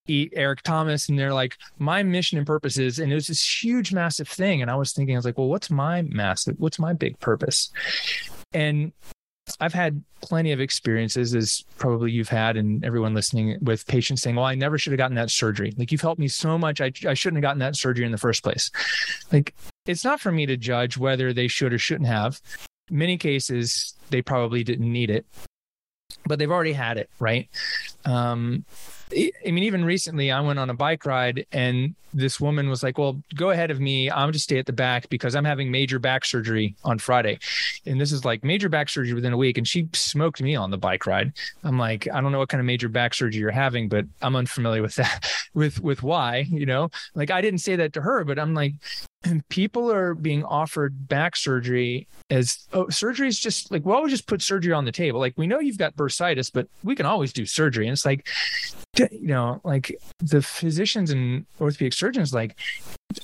Eric 0.07 0.61
Thomas, 0.63 1.09
and 1.09 1.17
they're 1.17 1.33
like, 1.33 1.57
my 1.77 2.03
mission 2.03 2.37
and 2.37 2.47
purpose 2.47 2.77
is, 2.77 2.99
and 2.99 3.11
it 3.11 3.15
was 3.15 3.27
this 3.27 3.63
huge, 3.63 3.93
massive 3.93 4.27
thing. 4.27 4.61
And 4.61 4.71
I 4.71 4.75
was 4.75 4.93
thinking, 4.93 5.15
I 5.15 5.19
was 5.19 5.25
like, 5.25 5.37
well, 5.37 5.47
what's 5.47 5.69
my 5.69 6.01
massive, 6.03 6.55
what's 6.57 6.79
my 6.79 6.93
big 6.93 7.19
purpose? 7.19 7.71
And 8.53 8.91
I've 9.59 9.73
had 9.73 10.03
plenty 10.21 10.51
of 10.51 10.59
experiences, 10.59 11.35
as 11.35 11.63
probably 11.77 12.11
you've 12.11 12.29
had, 12.29 12.57
and 12.57 12.83
everyone 12.85 13.13
listening, 13.13 13.57
with 13.61 13.85
patients 13.87 14.21
saying, 14.21 14.35
"Well, 14.35 14.45
I 14.45 14.55
never 14.55 14.77
should 14.77 14.91
have 14.91 14.97
gotten 14.97 15.15
that 15.15 15.31
surgery. 15.31 15.73
Like 15.77 15.91
you've 15.91 16.01
helped 16.01 16.19
me 16.19 16.27
so 16.27 16.57
much, 16.57 16.81
I, 16.81 16.91
I 17.07 17.13
shouldn't 17.13 17.37
have 17.37 17.49
gotten 17.49 17.59
that 17.59 17.75
surgery 17.75 18.05
in 18.05 18.11
the 18.11 18.17
first 18.17 18.43
place." 18.43 18.71
Like 19.31 19.53
it's 19.85 20.03
not 20.03 20.19
for 20.19 20.31
me 20.31 20.45
to 20.45 20.57
judge 20.57 20.97
whether 20.97 21.33
they 21.33 21.47
should 21.47 21.73
or 21.73 21.77
shouldn't 21.77 22.07
have. 22.07 22.39
many 22.89 23.17
cases, 23.17 23.95
they 24.09 24.21
probably 24.21 24.63
didn't 24.63 24.91
need 24.91 25.09
it, 25.09 25.25
but 26.25 26.39
they've 26.39 26.51
already 26.51 26.73
had 26.73 26.97
it, 26.97 27.09
right? 27.19 27.49
Um, 28.05 28.65
I 29.11 29.51
mean, 29.51 29.63
even 29.63 29.83
recently, 29.83 30.31
I 30.31 30.39
went 30.41 30.59
on 30.59 30.69
a 30.69 30.73
bike 30.73 31.05
ride 31.05 31.45
and 31.51 31.95
this 32.13 32.39
woman 32.39 32.69
was 32.69 32.83
like, 32.83 32.97
Well, 32.97 33.21
go 33.35 33.49
ahead 33.49 33.71
of 33.71 33.79
me. 33.79 34.09
I'm 34.09 34.31
just 34.31 34.45
stay 34.45 34.57
at 34.57 34.65
the 34.65 34.73
back 34.73 35.09
because 35.09 35.35
I'm 35.35 35.45
having 35.45 35.71
major 35.71 35.99
back 35.99 36.25
surgery 36.25 36.75
on 36.83 36.99
Friday. 36.99 37.39
And 37.85 37.99
this 37.99 38.11
is 38.11 38.25
like 38.25 38.43
major 38.43 38.69
back 38.69 38.89
surgery 38.89 39.13
within 39.13 39.33
a 39.33 39.37
week. 39.37 39.57
And 39.57 39.67
she 39.67 39.87
smoked 39.93 40.41
me 40.41 40.55
on 40.55 40.71
the 40.71 40.77
bike 40.77 41.05
ride. 41.05 41.33
I'm 41.63 41.77
like, 41.77 42.07
I 42.11 42.21
don't 42.21 42.31
know 42.31 42.39
what 42.39 42.49
kind 42.49 42.59
of 42.59 42.65
major 42.65 42.89
back 42.89 43.13
surgery 43.13 43.39
you're 43.41 43.51
having, 43.51 43.89
but 43.89 44.05
I'm 44.21 44.35
unfamiliar 44.35 44.81
with 44.81 44.95
that, 44.95 45.29
with, 45.53 45.81
with 45.81 46.03
why, 46.03 46.45
you 46.49 46.65
know, 46.65 46.89
like 47.15 47.31
I 47.31 47.41
didn't 47.41 47.59
say 47.59 47.75
that 47.77 47.93
to 47.93 48.01
her, 48.01 48.23
but 48.23 48.39
I'm 48.39 48.53
like, 48.53 48.73
people 49.49 49.91
are 49.91 50.13
being 50.13 50.43
offered 50.43 51.07
back 51.07 51.35
surgery 51.35 52.07
as 52.29 52.65
oh 52.73 52.89
surgery 52.89 53.27
is 53.27 53.39
just 53.39 53.71
like 53.71 53.85
well 53.85 54.03
we 54.03 54.09
just 54.09 54.27
put 54.27 54.41
surgery 54.41 54.73
on 54.73 54.85
the 54.85 54.91
table. 54.91 55.19
Like 55.19 55.33
we 55.37 55.47
know 55.47 55.59
you've 55.59 55.77
got 55.77 55.95
bursitis 55.95 56.51
but 56.51 56.67
we 56.83 56.95
can 56.95 57.05
always 57.05 57.33
do 57.33 57.45
surgery. 57.45 57.87
And 57.87 57.93
it's 57.93 58.05
like 58.05 58.27
you 58.97 59.27
know 59.27 59.61
like 59.63 59.95
the 60.19 60.41
physicians 60.41 61.11
and 61.11 61.45
orthopedic 61.59 61.93
surgeons 61.93 62.33
like 62.33 62.57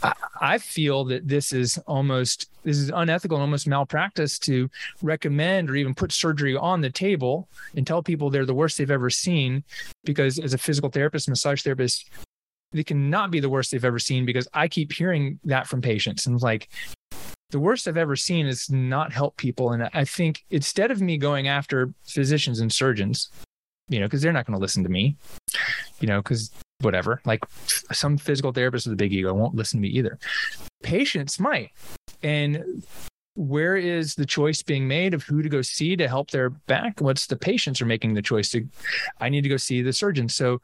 I, 0.04 0.14
I 0.40 0.58
feel 0.58 1.04
that 1.06 1.28
this 1.28 1.52
is 1.52 1.78
almost 1.88 2.50
this 2.64 2.78
is 2.78 2.92
unethical 2.94 3.38
and 3.38 3.42
almost 3.42 3.68
malpractice 3.68 4.38
to 4.40 4.70
recommend 5.02 5.70
or 5.70 5.76
even 5.76 5.96
put 5.96 6.12
surgery 6.12 6.56
on 6.56 6.82
the 6.82 6.90
table 6.90 7.48
and 7.76 7.88
tell 7.88 8.04
people 8.04 8.30
they're 8.30 8.46
the 8.46 8.54
worst 8.54 8.78
they've 8.78 8.92
ever 8.92 9.10
seen 9.10 9.64
because 10.04 10.38
as 10.40 10.54
a 10.54 10.58
physical 10.58 10.90
therapist 10.90 11.30
massage 11.30 11.64
therapist 11.64 12.10
they 12.78 12.84
cannot 12.84 13.32
be 13.32 13.40
the 13.40 13.50
worst 13.50 13.72
they've 13.72 13.84
ever 13.84 14.00
seen 14.00 14.26
because 14.26 14.48
I 14.54 14.68
keep 14.68 14.94
hearing 14.94 15.40
that 15.44 15.68
from 15.68 15.82
patients 15.82 16.26
and 16.28 16.42
like 16.42 16.70
the 17.50 17.60
worst 17.60 17.88
I've 17.88 17.98
ever 17.98 18.16
seen 18.16 18.46
is 18.46 18.70
not 18.70 19.13
help 19.13 19.38
people. 19.38 19.72
And 19.72 19.90
I 19.94 20.04
think 20.04 20.44
instead 20.50 20.92
of 20.92 21.02
me 21.02 21.18
going 21.18 21.48
after 21.48 21.94
physicians 22.06 22.60
and 22.60 22.72
surgeons, 22.72 23.30
you 23.88 24.00
know, 24.00 24.06
because 24.06 24.22
they're 24.22 24.34
not 24.34 24.46
going 24.46 24.58
to 24.58 24.62
listen 24.62 24.84
to 24.84 24.90
me, 24.90 25.16
you 26.00 26.08
know, 26.08 26.22
because 26.22 26.52
whatever, 26.82 27.22
like 27.26 27.44
some 27.92 28.18
physical 28.18 28.52
therapists 28.52 28.86
with 28.86 28.94
a 28.94 28.98
big 28.98 29.13
ego 29.13 29.34
won't 29.34 29.56
listen 29.56 29.78
to 29.78 29.82
me 29.82 29.88
either. 29.88 30.20
Patients 30.84 31.40
might. 31.40 31.72
And 32.22 32.84
where 33.36 33.78
is 33.78 34.16
the 34.16 34.26
choice 34.26 34.62
being 34.62 34.88
made 34.88 35.13
of 35.13 35.24
who 35.24 35.42
to 35.42 35.48
go 35.48 35.62
see 35.62 35.96
to 35.96 36.08
help 36.08 36.32
their 36.32 36.50
back? 36.50 37.00
What's 37.00 37.28
the 37.28 37.38
patients 37.38 37.82
are 37.82 37.86
making 37.86 38.13
the 38.13 38.22
choice 38.22 38.50
to, 38.52 38.68
I 39.22 39.30
need 39.30 39.44
to 39.44 39.50
go 39.50 39.58
see 39.58 39.82
the 39.82 39.94
surgeon. 39.94 40.28
So, 40.28 40.60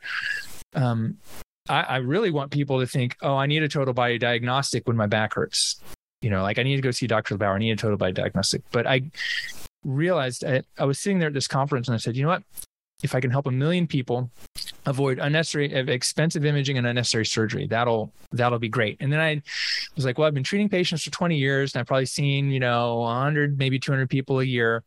um, 0.75 1.17
I, 1.69 1.81
I 1.81 1.97
really 1.97 2.31
want 2.31 2.51
people 2.51 2.79
to 2.79 2.87
think, 2.87 3.17
oh, 3.21 3.35
I 3.35 3.45
need 3.45 3.63
a 3.63 3.69
total 3.69 3.93
body 3.93 4.17
diagnostic 4.17 4.87
when 4.87 4.97
my 4.97 5.07
back 5.07 5.33
hurts. 5.33 5.79
You 6.21 6.29
know, 6.29 6.41
like 6.41 6.59
I 6.59 6.63
need 6.63 6.77
to 6.77 6.81
go 6.81 6.91
see 6.91 7.07
Dr. 7.07 7.37
Bauer. 7.37 7.55
I 7.55 7.59
need 7.59 7.71
a 7.71 7.75
total 7.75 7.97
body 7.97 8.13
diagnostic. 8.13 8.61
But 8.71 8.87
I 8.87 9.11
realized 9.83 10.43
I, 10.43 10.63
I 10.77 10.85
was 10.85 10.99
sitting 10.99 11.19
there 11.19 11.27
at 11.27 11.33
this 11.33 11.47
conference 11.47 11.87
and 11.87 11.95
I 11.95 11.97
said, 11.97 12.15
you 12.15 12.23
know 12.23 12.29
what? 12.29 12.43
If 13.03 13.13
I 13.13 13.19
can 13.19 13.31
help 13.31 13.47
a 13.47 13.51
million 13.51 13.85
people 13.85 14.29
avoid 14.85 15.19
unnecessary 15.19 15.73
expensive 15.73 16.45
imaging 16.45 16.77
and 16.77 16.85
unnecessary 16.85 17.25
surgery 17.25 17.67
that'll 17.67 18.11
that'll 18.31 18.59
be 18.59 18.67
great 18.67 18.97
and 18.99 19.11
then 19.11 19.19
i 19.19 19.41
was 19.95 20.03
like 20.03 20.17
well 20.17 20.27
i've 20.27 20.33
been 20.33 20.43
treating 20.43 20.67
patients 20.67 21.03
for 21.03 21.09
20 21.11 21.37
years 21.37 21.73
and 21.73 21.79
i've 21.79 21.87
probably 21.87 22.05
seen 22.05 22.51
you 22.51 22.59
know 22.59 22.97
100 22.97 23.57
maybe 23.57 23.79
200 23.79 24.09
people 24.09 24.39
a 24.39 24.43
year 24.43 24.83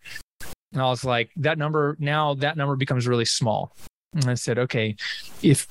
and 0.73 0.83
i 0.83 0.85
was 0.85 1.05
like 1.05 1.31
that 1.37 1.57
number 1.57 1.97
now 1.99 2.35
that 2.35 2.57
number 2.57 2.77
becomes 2.77 3.07
really 3.07 3.25
small 3.25 3.75
and 4.15 4.29
i 4.29 4.35
said 4.35 4.59
okay 4.59 4.95
if 5.43 5.67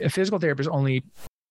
a 0.00 0.08
physical 0.08 0.38
therapist 0.38 0.68
only 0.70 1.04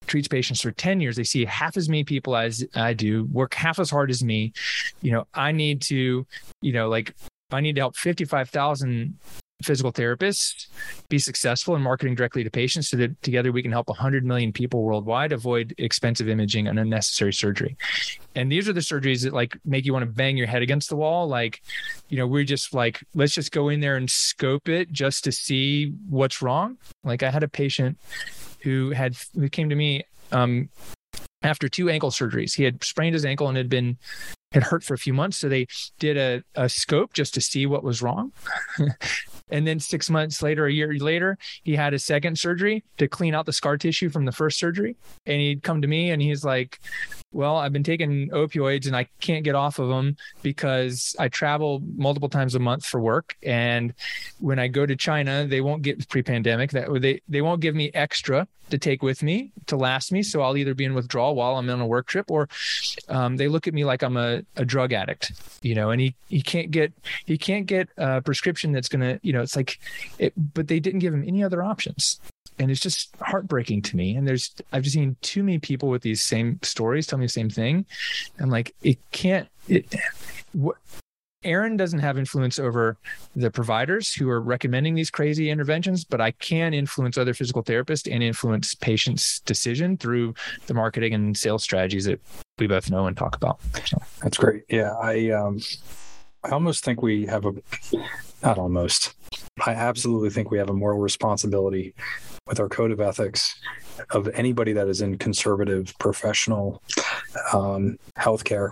treats 0.05 0.27
patients 0.27 0.61
for 0.61 0.71
10 0.71 0.99
years. 0.99 1.15
They 1.15 1.23
see 1.23 1.45
half 1.45 1.77
as 1.77 1.87
many 1.89 2.03
people 2.03 2.35
as 2.35 2.65
i 2.75 2.93
do 2.93 3.25
work 3.25 3.53
half 3.53 3.79
as 3.79 3.89
hard 3.89 4.09
as 4.09 4.23
me. 4.23 4.53
You 5.01 5.11
know 5.11 5.27
i 5.33 5.51
need 5.51 5.81
to 5.83 6.25
you 6.61 6.73
know 6.73 6.89
like 6.89 7.15
i 7.51 7.61
need 7.61 7.75
to 7.75 7.81
help 7.81 7.95
55000 7.95 9.17
physical 9.63 9.91
therapists 9.91 10.67
be 11.09 11.19
successful 11.19 11.75
in 11.75 11.81
marketing 11.81 12.15
directly 12.15 12.43
to 12.43 12.49
patients 12.49 12.89
so 12.89 12.97
that 12.97 13.21
together 13.21 13.51
we 13.51 13.61
can 13.61 13.71
help 13.71 13.87
100 13.87 14.25
million 14.25 14.51
people 14.51 14.83
worldwide 14.83 15.31
avoid 15.31 15.73
expensive 15.77 16.29
imaging 16.29 16.67
and 16.67 16.79
unnecessary 16.79 17.33
surgery. 17.33 17.77
And 18.35 18.51
these 18.51 18.67
are 18.67 18.73
the 18.73 18.81
surgeries 18.81 19.23
that 19.23 19.33
like 19.33 19.57
make 19.65 19.85
you 19.85 19.93
want 19.93 20.03
to 20.03 20.11
bang 20.11 20.37
your 20.37 20.47
head 20.47 20.61
against 20.61 20.89
the 20.89 20.95
wall. 20.95 21.27
Like 21.27 21.61
you 22.09 22.17
know 22.17 22.27
we're 22.27 22.43
just 22.43 22.73
like 22.73 23.03
let's 23.15 23.33
just 23.33 23.51
go 23.51 23.69
in 23.69 23.79
there 23.79 23.95
and 23.95 24.09
scope 24.09 24.69
it 24.69 24.91
just 24.91 25.23
to 25.25 25.31
see 25.31 25.93
what's 26.09 26.41
wrong. 26.41 26.77
Like 27.03 27.23
i 27.23 27.31
had 27.31 27.43
a 27.43 27.47
patient 27.47 27.97
who 28.61 28.91
had 28.91 29.15
who 29.35 29.49
came 29.49 29.69
to 29.69 29.75
me 29.75 30.03
um, 30.31 30.69
after 31.43 31.69
two 31.69 31.89
ankle 31.89 32.09
surgeries. 32.09 32.55
He 32.55 32.63
had 32.63 32.83
sprained 32.83 33.13
his 33.13 33.25
ankle 33.25 33.47
and 33.47 33.57
had 33.57 33.69
been 33.69 33.97
had 34.53 34.63
hurt 34.63 34.83
for 34.83 34.93
a 34.93 34.97
few 34.97 35.13
months. 35.13 35.37
So 35.37 35.49
they 35.49 35.67
did 35.99 36.17
a, 36.17 36.43
a 36.55 36.69
scope 36.69 37.13
just 37.13 37.33
to 37.35 37.41
see 37.41 37.65
what 37.65 37.83
was 37.83 38.01
wrong. 38.01 38.31
and 39.49 39.67
then 39.67 39.79
six 39.79 40.09
months 40.09 40.41
later, 40.41 40.65
a 40.65 40.71
year 40.71 40.93
later, 40.97 41.37
he 41.63 41.75
had 41.75 41.93
a 41.93 41.99
second 41.99 42.37
surgery 42.37 42.83
to 42.97 43.07
clean 43.07 43.35
out 43.35 43.45
the 43.45 43.53
scar 43.53 43.77
tissue 43.77 44.09
from 44.09 44.25
the 44.25 44.31
first 44.31 44.59
surgery. 44.59 44.95
And 45.25 45.39
he'd 45.41 45.63
come 45.63 45.81
to 45.81 45.87
me 45.87 46.11
and 46.11 46.21
he's 46.21 46.43
like, 46.43 46.79
well, 47.33 47.57
I've 47.57 47.73
been 47.73 47.83
taking 47.83 48.29
opioids 48.29 48.87
and 48.87 48.95
I 48.95 49.07
can't 49.19 49.43
get 49.43 49.55
off 49.55 49.79
of 49.79 49.89
them 49.89 50.15
because 50.41 51.15
I 51.19 51.27
travel 51.27 51.81
multiple 51.95 52.29
times 52.29 52.55
a 52.55 52.59
month 52.59 52.85
for 52.85 52.99
work. 52.99 53.35
And 53.43 53.93
when 54.39 54.59
I 54.59 54.67
go 54.67 54.85
to 54.85 54.95
China, 54.95 55.45
they 55.45 55.61
won't 55.61 55.81
get 55.81 56.07
pre-pandemic 56.09 56.71
that 56.71 56.87
they 57.01 57.21
they 57.27 57.41
won't 57.41 57.61
give 57.61 57.75
me 57.75 57.91
extra 57.93 58.47
to 58.69 58.77
take 58.77 59.03
with 59.03 59.21
me 59.21 59.51
to 59.67 59.75
last 59.75 60.11
me. 60.11 60.23
So 60.23 60.41
I'll 60.41 60.57
either 60.57 60.73
be 60.73 60.85
in 60.85 60.93
withdrawal 60.93 61.35
while 61.35 61.55
I'm 61.55 61.69
on 61.69 61.81
a 61.81 61.87
work 61.87 62.07
trip, 62.07 62.31
or 62.31 62.47
um, 63.09 63.37
they 63.37 63.47
look 63.47 63.67
at 63.67 63.73
me 63.73 63.83
like 63.83 64.03
I'm 64.03 64.17
a, 64.17 64.43
a 64.55 64.65
drug 64.65 64.93
addict, 64.93 65.33
you 65.61 65.75
know. 65.75 65.89
And 65.89 65.99
he 65.99 66.15
he 66.29 66.41
can't 66.41 66.71
get 66.71 66.93
he 67.25 67.37
can't 67.37 67.65
get 67.65 67.89
a 67.97 68.21
prescription 68.21 68.71
that's 68.71 68.89
gonna 68.89 69.19
you 69.23 69.33
know 69.33 69.41
it's 69.41 69.55
like, 69.55 69.79
it, 70.19 70.33
but 70.53 70.67
they 70.67 70.79
didn't 70.79 70.99
give 70.99 71.13
him 71.13 71.23
any 71.27 71.43
other 71.43 71.63
options 71.63 72.19
and 72.59 72.69
it's 72.69 72.81
just 72.81 73.15
heartbreaking 73.19 73.81
to 73.83 73.97
me. 73.97 74.15
And 74.15 74.27
there's 74.27 74.53
I've 74.71 74.83
just 74.83 74.93
seen 74.93 75.15
too 75.21 75.43
many 75.43 75.59
people 75.59 75.89
with 75.89 76.01
these 76.01 76.23
same 76.23 76.59
stories 76.61 77.07
tell 77.07 77.19
me 77.19 77.25
the 77.25 77.29
same 77.29 77.49
thing. 77.49 77.85
and 78.37 78.51
like, 78.51 78.75
it 78.81 78.99
can't. 79.11 79.47
It, 79.67 79.95
what, 80.53 80.77
Aaron 81.43 81.75
doesn't 81.75 81.99
have 81.99 82.17
influence 82.17 82.57
over 82.57 82.97
the 83.35 83.51
providers 83.51 84.13
who 84.13 84.29
are 84.29 84.39
recommending 84.39 84.95
these 84.95 85.11
crazy 85.11 85.49
interventions, 85.49 86.03
but 86.03 86.21
I 86.21 86.31
can 86.31 86.73
influence 86.73 87.17
other 87.17 87.33
physical 87.33 87.63
therapists 87.63 88.11
and 88.11 88.23
influence 88.23 88.75
patients' 88.75 89.41
decision 89.41 89.97
through 89.97 90.35
the 90.67 90.73
marketing 90.73 91.13
and 91.13 91.35
sales 91.35 91.63
strategies 91.63 92.05
that 92.05 92.21
we 92.59 92.67
both 92.67 92.89
know 92.89 93.07
and 93.07 93.17
talk 93.17 93.35
about. 93.35 93.59
So. 93.85 93.97
That's 94.21 94.37
great. 94.37 94.63
Yeah, 94.69 94.93
I 94.93 95.31
um, 95.31 95.59
I 96.43 96.49
almost 96.49 96.83
think 96.83 97.01
we 97.01 97.25
have 97.25 97.45
a 97.45 97.53
not 98.41 98.57
almost. 98.57 99.13
I 99.65 99.73
absolutely 99.73 100.29
think 100.29 100.51
we 100.51 100.57
have 100.57 100.69
a 100.69 100.73
moral 100.73 100.99
responsibility 100.99 101.93
with 102.47 102.59
our 102.59 102.67
code 102.67 102.91
of 102.91 102.99
ethics 102.99 103.59
of 104.09 104.27
anybody 104.29 104.73
that 104.73 104.87
is 104.87 105.01
in 105.01 105.17
conservative 105.17 105.93
professional 105.99 106.81
um, 107.53 107.97
healthcare 108.17 108.71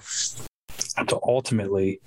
to 1.07 1.19
ultimately 1.23 2.01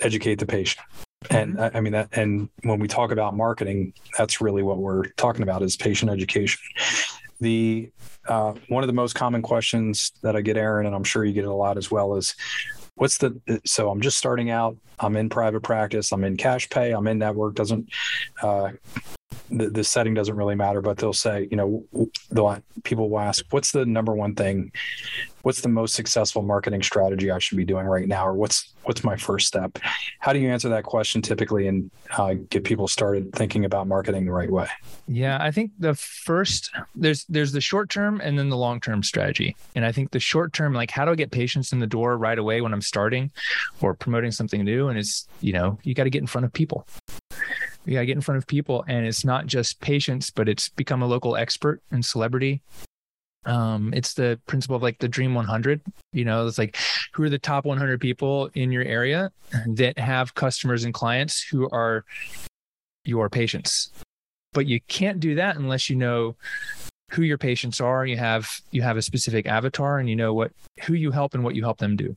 educate 0.00 0.38
the 0.38 0.46
patient. 0.46 0.84
And 1.30 1.56
mm-hmm. 1.56 1.76
I 1.76 1.80
mean 1.80 1.92
that, 1.94 2.08
and 2.12 2.50
when 2.62 2.78
we 2.78 2.88
talk 2.88 3.10
about 3.10 3.36
marketing, 3.36 3.94
that's 4.18 4.40
really 4.40 4.62
what 4.62 4.78
we're 4.78 5.06
talking 5.12 5.42
about 5.42 5.62
is 5.62 5.76
patient 5.76 6.10
education. 6.10 6.60
The 7.40 7.90
uh, 8.28 8.54
one 8.68 8.82
of 8.82 8.86
the 8.86 8.94
most 8.94 9.14
common 9.14 9.42
questions 9.42 10.12
that 10.22 10.34
I 10.36 10.40
get, 10.40 10.56
Aaron, 10.56 10.86
and 10.86 10.94
I'm 10.94 11.04
sure 11.04 11.24
you 11.24 11.32
get 11.32 11.44
it 11.44 11.48
a 11.48 11.54
lot 11.54 11.76
as 11.76 11.90
well, 11.90 12.16
is 12.16 12.34
what's 12.96 13.18
the 13.18 13.60
so 13.64 13.90
i'm 13.90 14.00
just 14.00 14.18
starting 14.18 14.50
out. 14.50 14.76
I'm 15.00 15.16
in 15.16 15.28
private 15.28 15.62
practice. 15.62 16.12
I'm 16.12 16.22
in 16.22 16.36
cash 16.36 16.68
pay. 16.70 16.92
I'm 16.92 17.08
in 17.08 17.18
network. 17.18 17.56
Doesn't 17.56 17.88
uh, 18.42 18.70
the, 19.50 19.68
the 19.70 19.84
setting 19.84 20.14
doesn't 20.14 20.36
really 20.36 20.54
matter 20.54 20.80
but 20.80 20.96
they'll 20.96 21.12
say 21.12 21.48
you 21.50 21.56
know 21.56 21.84
they'll 22.30 22.58
people 22.82 23.10
will 23.10 23.20
ask 23.20 23.44
what's 23.50 23.72
the 23.72 23.84
number 23.84 24.14
one 24.14 24.34
thing 24.34 24.72
what's 25.44 25.60
the 25.60 25.68
most 25.68 25.94
successful 25.94 26.42
marketing 26.42 26.82
strategy 26.82 27.30
i 27.30 27.38
should 27.38 27.56
be 27.56 27.64
doing 27.64 27.86
right 27.86 28.08
now 28.08 28.26
or 28.26 28.34
what's 28.34 28.74
what's 28.84 29.04
my 29.04 29.16
first 29.16 29.46
step? 29.46 29.78
How 30.18 30.32
do 30.32 30.38
you 30.38 30.50
answer 30.50 30.68
that 30.68 30.84
question 30.84 31.22
typically 31.22 31.68
and 31.68 31.90
uh, 32.16 32.34
get 32.50 32.64
people 32.64 32.88
started 32.88 33.32
thinking 33.32 33.64
about 33.64 33.86
marketing 33.86 34.26
the 34.26 34.32
right 34.32 34.50
way? 34.50 34.68
Yeah 35.08 35.38
i 35.40 35.50
think 35.50 35.72
the 35.78 35.94
first 35.94 36.70
there's 36.94 37.24
there's 37.26 37.52
the 37.52 37.60
short 37.60 37.90
term 37.90 38.20
and 38.20 38.38
then 38.38 38.48
the 38.48 38.56
long 38.56 38.80
term 38.80 39.02
strategy. 39.02 39.56
And 39.74 39.84
i 39.84 39.92
think 39.92 40.10
the 40.10 40.20
short 40.20 40.52
term 40.52 40.74
like 40.74 40.90
how 40.90 41.04
do 41.04 41.12
i 41.12 41.14
get 41.14 41.30
patients 41.30 41.72
in 41.72 41.80
the 41.80 41.86
door 41.86 42.16
right 42.16 42.38
away 42.38 42.60
when 42.60 42.72
i'm 42.72 42.82
starting 42.82 43.30
or 43.80 43.94
promoting 43.94 44.30
something 44.30 44.64
new? 44.64 44.88
And 44.88 44.98
it's 44.98 45.26
you 45.40 45.52
know 45.52 45.78
you 45.82 45.94
got 45.94 46.04
to 46.04 46.10
get 46.10 46.20
in 46.20 46.26
front 46.26 46.44
of 46.44 46.52
people. 46.52 46.86
You 47.86 47.94
got 47.94 48.00
to 48.00 48.06
get 48.06 48.16
in 48.16 48.22
front 48.22 48.38
of 48.38 48.46
people 48.46 48.84
and 48.88 49.06
it's 49.06 49.24
not 49.24 49.46
just 49.46 49.80
patients 49.80 50.30
but 50.30 50.48
it's 50.48 50.70
become 50.70 51.02
a 51.02 51.06
local 51.06 51.36
expert 51.36 51.82
and 51.90 52.04
celebrity 52.04 52.62
um, 53.46 53.92
it's 53.94 54.14
the 54.14 54.38
principle 54.46 54.76
of 54.76 54.82
like 54.82 54.98
the 54.98 55.08
dream 55.08 55.34
100 55.34 55.80
you 56.12 56.24
know 56.24 56.46
it's 56.46 56.58
like 56.58 56.76
who 57.12 57.22
are 57.22 57.28
the 57.28 57.38
top 57.38 57.64
100 57.64 58.00
people 58.00 58.50
in 58.54 58.72
your 58.72 58.82
area 58.84 59.30
that 59.66 59.98
have 59.98 60.34
customers 60.34 60.84
and 60.84 60.92
clients 60.92 61.42
who 61.42 61.68
are 61.70 62.04
your 63.04 63.28
patients? 63.28 63.90
But 64.52 64.66
you 64.66 64.80
can't 64.88 65.20
do 65.20 65.34
that 65.36 65.56
unless 65.56 65.90
you 65.90 65.96
know 65.96 66.36
who 67.10 67.22
your 67.22 67.38
patients 67.38 67.80
are 67.80 68.06
you 68.06 68.16
have 68.16 68.48
you 68.72 68.82
have 68.82 68.96
a 68.96 69.02
specific 69.02 69.46
avatar 69.46 69.98
and 69.98 70.08
you 70.08 70.16
know 70.16 70.34
what 70.34 70.50
who 70.84 70.94
you 70.94 71.12
help 71.12 71.34
and 71.34 71.44
what 71.44 71.54
you 71.54 71.62
help 71.62 71.78
them 71.78 71.96
do. 71.96 72.16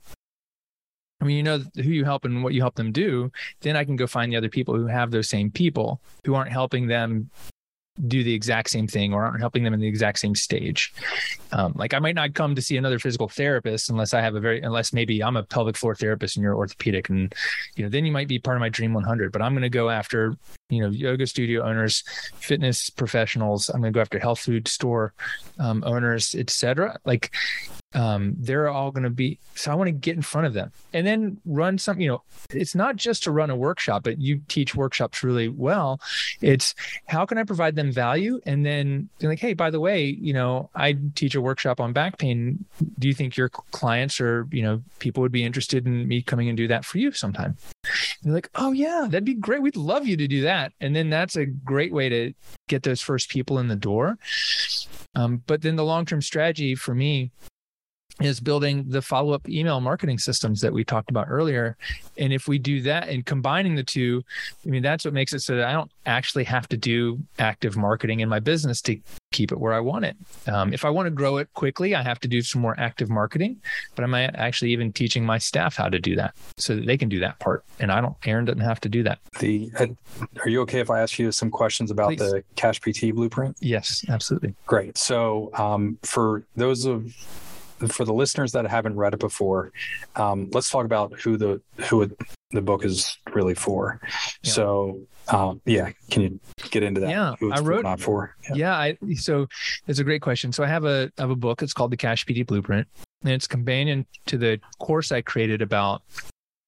I 1.21 1.25
mean, 1.25 1.37
you 1.37 1.43
know 1.43 1.63
who 1.75 1.89
you 1.89 2.05
help 2.05 2.25
and 2.25 2.43
what 2.43 2.53
you 2.53 2.61
help 2.61 2.75
them 2.75 2.91
do, 2.91 3.31
then 3.61 3.75
I 3.75 3.83
can 3.83 3.95
go 3.95 4.05
find 4.05 4.31
the 4.31 4.37
other 4.37 4.49
people 4.49 4.75
who 4.75 4.85
have 4.85 5.09
those 5.09 5.27
same 5.27 5.49
people 5.49 5.99
who 6.25 6.35
aren't 6.35 6.51
helping 6.51 6.87
them 6.87 7.31
do 8.05 8.23
the 8.23 8.33
exact 8.33 8.69
same 8.69 8.87
thing 8.87 9.13
or 9.13 9.25
aren't 9.25 9.39
helping 9.39 9.63
them 9.63 9.73
in 9.73 9.79
the 9.79 9.87
exact 9.87 10.19
same 10.19 10.35
stage. 10.35 10.93
Um, 11.51 11.73
like 11.75 11.93
I 11.93 11.99
might 11.99 12.15
not 12.15 12.33
come 12.33 12.55
to 12.55 12.61
see 12.61 12.77
another 12.77 12.99
physical 12.99 13.27
therapist 13.27 13.89
unless 13.89 14.13
I 14.13 14.21
have 14.21 14.35
a 14.35 14.39
very 14.39 14.61
unless 14.61 14.93
maybe 14.93 15.23
I'm 15.23 15.37
a 15.37 15.43
pelvic 15.43 15.77
floor 15.77 15.95
therapist 15.95 16.35
and 16.35 16.43
you're 16.43 16.55
orthopedic 16.55 17.09
and 17.09 17.33
you 17.75 17.83
know 17.83 17.89
then 17.89 18.05
you 18.05 18.11
might 18.11 18.27
be 18.27 18.39
part 18.39 18.57
of 18.57 18.61
my 18.61 18.69
dream 18.69 18.93
100. 18.93 19.31
But 19.31 19.41
I'm 19.41 19.53
going 19.53 19.61
to 19.63 19.69
go 19.69 19.89
after 19.89 20.35
you 20.69 20.81
know 20.81 20.89
yoga 20.89 21.27
studio 21.27 21.63
owners, 21.63 22.03
fitness 22.35 22.89
professionals. 22.89 23.69
I'm 23.69 23.81
going 23.81 23.93
to 23.93 23.97
go 23.97 24.01
after 24.01 24.19
health 24.19 24.39
food 24.39 24.67
store 24.67 25.13
um, 25.59 25.83
owners, 25.85 26.35
etc. 26.35 26.97
Like 27.05 27.31
um, 27.93 28.35
they're 28.37 28.67
all 28.67 28.91
going 28.91 29.03
to 29.03 29.09
be 29.09 29.39
so 29.55 29.71
i 29.71 29.75
want 29.75 29.87
to 29.87 29.93
get 29.93 30.15
in 30.15 30.21
front 30.21 30.45
of 30.45 30.53
them 30.53 30.71
and 30.93 31.07
then 31.07 31.39
run 31.45 31.77
some 31.77 31.99
you 31.99 32.07
know 32.07 32.21
it's 32.51 32.75
not 32.75 32.95
just 32.95 33.23
to 33.23 33.31
run 33.31 33.49
a 33.49 33.55
workshop 33.55 34.03
but 34.03 34.19
you 34.19 34.41
teach 34.47 34.75
workshops 34.75 35.23
really 35.23 35.47
well 35.47 35.99
it's 36.41 36.75
how 37.07 37.25
can 37.25 37.37
i 37.37 37.43
provide 37.43 37.75
them 37.75 37.91
value 37.91 38.39
and 38.45 38.65
then 38.65 39.09
be 39.19 39.27
like 39.27 39.39
hey 39.39 39.53
by 39.53 39.69
the 39.69 39.79
way 39.79 40.05
you 40.05 40.33
know 40.33 40.69
i 40.75 40.95
teach 41.15 41.33
a 41.37 41.41
workshop 41.41 41.79
on 41.79 41.93
back 41.93 42.17
pain 42.17 42.65
do 42.99 43.07
you 43.07 43.13
think 43.13 43.37
your 43.37 43.49
clients 43.49 44.19
or 44.19 44.47
you 44.51 44.61
know 44.61 44.81
people 44.99 45.21
would 45.21 45.31
be 45.31 45.43
interested 45.43 45.85
in 45.85 46.07
me 46.07 46.21
coming 46.21 46.49
and 46.49 46.57
do 46.57 46.67
that 46.67 46.83
for 46.85 46.97
you 46.97 47.11
sometime? 47.11 47.57
They're 48.23 48.33
like 48.33 48.49
oh 48.55 48.71
yeah 48.71 49.07
that'd 49.09 49.25
be 49.25 49.35
great. 49.35 49.61
We'd 49.61 49.77
love 49.77 50.05
you 50.05 50.17
to 50.17 50.27
do 50.27 50.41
that. 50.41 50.73
And 50.81 50.95
then 50.95 51.09
that's 51.09 51.35
a 51.35 51.45
great 51.45 51.93
way 51.93 52.09
to 52.09 52.33
get 52.67 52.83
those 52.83 53.01
first 53.01 53.29
people 53.29 53.59
in 53.59 53.67
the 53.67 53.75
door. 53.75 54.17
Um, 55.15 55.41
but 55.47 55.61
then 55.61 55.75
the 55.77 55.85
long-term 55.85 56.21
strategy 56.21 56.75
for 56.75 56.93
me 56.93 57.31
is 58.21 58.39
building 58.39 58.85
the 58.87 59.01
follow 59.01 59.33
up 59.33 59.47
email 59.47 59.79
marketing 59.79 60.17
systems 60.17 60.61
that 60.61 60.73
we 60.73 60.83
talked 60.83 61.09
about 61.09 61.27
earlier. 61.29 61.77
And 62.17 62.33
if 62.33 62.47
we 62.47 62.57
do 62.57 62.81
that 62.81 63.09
and 63.09 63.25
combining 63.25 63.75
the 63.75 63.83
two, 63.83 64.23
I 64.65 64.69
mean, 64.69 64.81
that's 64.81 65.05
what 65.05 65.13
makes 65.13 65.33
it 65.33 65.41
so 65.41 65.55
that 65.55 65.67
I 65.67 65.71
don't 65.71 65.91
actually 66.05 66.45
have 66.45 66.67
to 66.69 66.77
do 66.77 67.19
active 67.37 67.77
marketing 67.77 68.21
in 68.21 68.29
my 68.29 68.39
business 68.39 68.81
to 68.83 68.99
keep 69.31 69.51
it 69.51 69.59
where 69.59 69.73
I 69.73 69.79
want 69.79 70.05
it. 70.05 70.17
Um, 70.47 70.73
if 70.73 70.83
I 70.83 70.89
want 70.89 71.05
to 71.05 71.11
grow 71.11 71.37
it 71.37 71.47
quickly, 71.53 71.93
I 71.93 72.01
have 72.01 72.19
to 72.21 72.27
do 72.27 72.41
some 72.41 72.61
more 72.61 72.75
active 72.79 73.09
marketing, 73.09 73.61
but 73.95 74.03
I'm 74.03 74.13
actually 74.15 74.71
even 74.71 74.91
teaching 74.91 75.23
my 75.23 75.37
staff 75.37 75.75
how 75.75 75.89
to 75.89 75.99
do 75.99 76.15
that 76.15 76.33
so 76.57 76.75
that 76.75 76.85
they 76.85 76.97
can 76.97 77.09
do 77.09 77.19
that 77.19 77.37
part. 77.39 77.63
And 77.79 77.91
I 77.91 78.01
don't, 78.01 78.15
Aaron 78.25 78.45
doesn't 78.45 78.61
have 78.61 78.79
to 78.81 78.89
do 78.89 79.03
that. 79.03 79.19
The, 79.39 79.69
uh, 79.77 79.87
are 80.39 80.49
you 80.49 80.61
okay 80.61 80.79
if 80.79 80.89
I 80.89 81.01
ask 81.01 81.19
you 81.19 81.31
some 81.31 81.51
questions 81.51 81.91
about 81.91 82.09
Please. 82.09 82.19
the 82.19 82.43
Cash 82.55 82.81
PT 82.81 83.13
blueprint? 83.13 83.57
Yes, 83.59 84.03
absolutely. 84.09 84.55
Great. 84.65 84.97
So 84.97 85.51
um, 85.53 85.99
for 86.03 86.43
those 86.55 86.85
of 86.85 87.13
for 87.89 88.05
the 88.05 88.13
listeners 88.13 88.51
that 88.53 88.65
haven't 88.67 88.95
read 88.95 89.13
it 89.13 89.19
before, 89.19 89.71
um, 90.15 90.49
let's 90.53 90.69
talk 90.69 90.85
about 90.85 91.19
who 91.19 91.37
the 91.37 91.61
who 91.89 92.09
the 92.51 92.61
book 92.61 92.85
is 92.85 93.17
really 93.33 93.53
for. 93.53 93.99
Yeah. 94.43 94.51
So, 94.51 95.01
um, 95.27 95.61
yeah, 95.65 95.91
can 96.09 96.21
you 96.23 96.39
get 96.71 96.83
into 96.83 97.01
that? 97.01 97.09
Yeah, 97.09 97.35
I 97.51 97.59
wrote 97.59 97.83
not 97.83 97.99
for. 97.99 98.35
Yeah. 98.49 98.55
yeah, 98.55 98.73
I 98.75 98.97
so 99.15 99.47
it's 99.87 99.99
a 99.99 100.03
great 100.03 100.21
question. 100.21 100.51
So 100.51 100.63
I 100.63 100.67
have 100.67 100.85
a 100.85 101.11
I 101.17 101.21
have 101.21 101.29
a 101.29 101.35
book. 101.35 101.61
It's 101.61 101.73
called 101.73 101.91
the 101.91 101.97
Cash 101.97 102.25
PT 102.25 102.45
Blueprint, 102.45 102.87
and 103.23 103.31
it's 103.31 103.47
companion 103.47 104.05
to 104.27 104.37
the 104.37 104.59
course 104.79 105.11
I 105.11 105.21
created 105.21 105.61
about 105.61 106.01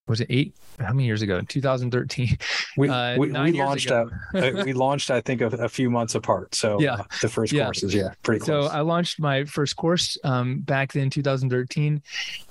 was 0.09 0.19
it 0.21 0.27
eight 0.29 0.53
how 0.79 0.93
many 0.93 1.05
years 1.05 1.21
ago? 1.21 1.41
2013 1.41 2.37
we, 2.77 2.89
uh, 2.89 3.17
we, 3.17 3.31
we 3.31 3.51
launched 3.53 3.91
uh, 3.91 4.05
we 4.33 4.73
launched 4.73 5.11
i 5.11 5.21
think 5.21 5.41
a, 5.41 5.47
a, 5.47 5.69
few 5.69 5.89
months 5.89 6.15
apart. 6.15 6.53
So 6.55 6.79
yeah. 6.79 6.93
uh, 6.93 7.03
the 7.21 7.29
first 7.29 7.53
yeah. 7.53 7.65
courses 7.65 7.93
yeah 7.93 8.09
pretty 8.23 8.43
close. 8.43 8.69
So 8.69 8.75
i 8.75 8.81
launched 8.81 9.19
my 9.19 9.45
first 9.45 9.75
course 9.75 10.17
um, 10.23 10.59
back 10.59 10.91
then 10.91 11.09
2013 11.09 12.01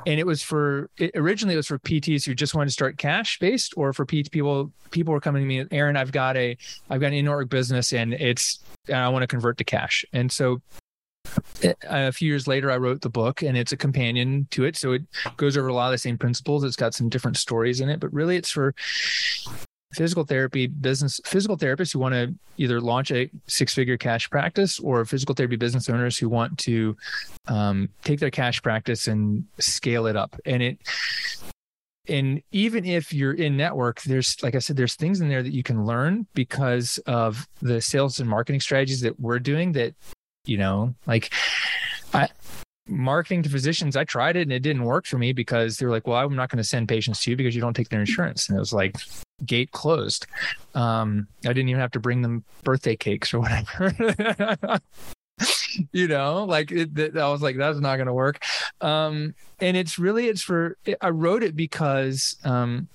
and 0.06 0.20
it 0.20 0.26
was 0.26 0.42
for 0.42 0.88
it, 0.96 1.11
originally 1.14 1.54
it 1.54 1.59
was 1.59 1.66
for 1.66 1.78
pts 1.78 2.24
who 2.24 2.34
just 2.34 2.54
wanted 2.54 2.66
to 2.66 2.72
start 2.72 2.96
cash 2.96 3.38
based 3.38 3.74
or 3.76 3.92
for 3.92 4.06
pt 4.06 4.30
people 4.30 4.72
people 4.90 5.12
were 5.12 5.20
coming 5.20 5.42
to 5.42 5.46
me 5.46 5.66
aaron 5.70 5.96
i've 5.96 6.12
got 6.12 6.36
a 6.36 6.56
i've 6.88 7.00
got 7.00 7.09
an 7.09 7.14
in 7.14 7.46
business 7.48 7.92
and 7.92 8.14
it's 8.14 8.61
and 8.88 8.96
i 8.96 9.09
want 9.09 9.22
to 9.22 9.26
convert 9.26 9.59
to 9.59 9.64
cash. 9.64 10.04
And 10.12 10.32
so 10.32 10.61
a 11.82 12.12
few 12.12 12.28
years 12.28 12.46
later, 12.46 12.70
I 12.70 12.76
wrote 12.76 13.00
the 13.00 13.10
book 13.10 13.42
and 13.42 13.56
it's 13.56 13.72
a 13.72 13.76
companion 13.76 14.46
to 14.50 14.64
it. 14.64 14.76
So 14.76 14.92
it 14.92 15.02
goes 15.36 15.56
over 15.56 15.68
a 15.68 15.74
lot 15.74 15.86
of 15.86 15.92
the 15.92 15.98
same 15.98 16.18
principles. 16.18 16.64
It's 16.64 16.76
got 16.76 16.94
some 16.94 17.08
different 17.08 17.36
stories 17.36 17.80
in 17.80 17.88
it, 17.88 18.00
but 18.00 18.12
really 18.12 18.36
it's 18.36 18.50
for 18.50 18.74
physical 19.94 20.24
therapy 20.24 20.66
business 20.66 21.18
physical 21.24 21.56
therapists 21.56 21.92
who 21.92 21.98
want 21.98 22.12
to 22.12 22.34
either 22.58 22.80
launch 22.80 23.10
a 23.10 23.30
six 23.46 23.72
figure 23.72 23.96
cash 23.96 24.28
practice 24.28 24.78
or 24.80 25.04
physical 25.04 25.34
therapy 25.34 25.56
business 25.56 25.88
owners 25.88 26.18
who 26.18 26.28
want 26.28 26.56
to 26.58 26.94
um, 27.46 27.88
take 28.04 28.20
their 28.20 28.30
cash 28.30 28.60
practice 28.60 29.06
and 29.06 29.44
scale 29.58 30.06
it 30.06 30.14
up 30.14 30.36
and 30.44 30.62
it 30.62 30.78
and 32.06 32.42
even 32.52 32.84
if 32.84 33.12
you're 33.12 33.34
in 33.34 33.56
network 33.56 34.02
there's 34.02 34.36
like 34.42 34.54
i 34.54 34.58
said 34.58 34.76
there's 34.76 34.94
things 34.94 35.20
in 35.20 35.28
there 35.28 35.42
that 35.42 35.52
you 35.52 35.62
can 35.62 35.84
learn 35.84 36.26
because 36.34 36.98
of 37.06 37.46
the 37.62 37.80
sales 37.80 38.20
and 38.20 38.28
marketing 38.28 38.60
strategies 38.60 39.00
that 39.00 39.18
we're 39.18 39.38
doing 39.38 39.72
that 39.72 39.94
you 40.49 40.57
know 40.57 40.94
like 41.07 41.32
i 42.14 42.28
marketing 42.86 43.42
to 43.42 43.51
physicians 43.51 43.96
i 43.96 44.05
tried 44.05 44.34
it 44.34 44.42
and 44.42 44.53
it 44.53 44.61
didn't 44.61 44.84
work 44.84 45.07
for 45.07 45.18
me 45.18 45.32
because 45.32 45.76
they 45.76 45.84
were 45.84 45.92
like 45.92 46.07
well 46.07 46.16
i'm 46.16 46.34
not 46.34 46.49
going 46.49 46.57
to 46.57 46.64
send 46.64 46.88
patients 46.88 47.22
to 47.22 47.30
you 47.30 47.36
because 47.36 47.55
you 47.55 47.61
don't 47.61 47.74
take 47.74 47.90
their 47.90 48.01
insurance. 48.01 48.49
And 48.49 48.57
it 48.57 48.61
was 48.61 48.72
like 48.72 48.96
gate 49.44 49.70
closed. 49.72 50.26
Um 50.74 51.28
i 51.44 51.49
didn't 51.49 51.68
even 51.68 51.80
have 51.80 51.92
to 51.92 52.01
bring 52.01 52.22
them 52.22 52.44
birthday 52.64 52.96
cakes 52.96 53.32
or 53.32 53.40
whatever. 53.40 54.80
You 55.92 56.09
know 56.09 56.44
like 56.44 56.72
it, 56.72 56.99
it, 56.99 57.16
i 57.16 57.28
was 57.28 57.42
like 57.42 57.57
that's 57.57 57.78
not 57.78 57.96
going 57.96 58.09
to 58.09 58.12
work. 58.12 58.42
Um 58.80 59.34
and 59.61 59.76
it's 59.76 59.96
really 59.96 60.26
it's 60.26 60.42
for 60.42 60.76
i 61.01 61.11
wrote 61.11 61.44
it 61.44 61.55
because 61.55 62.36
um 62.42 62.88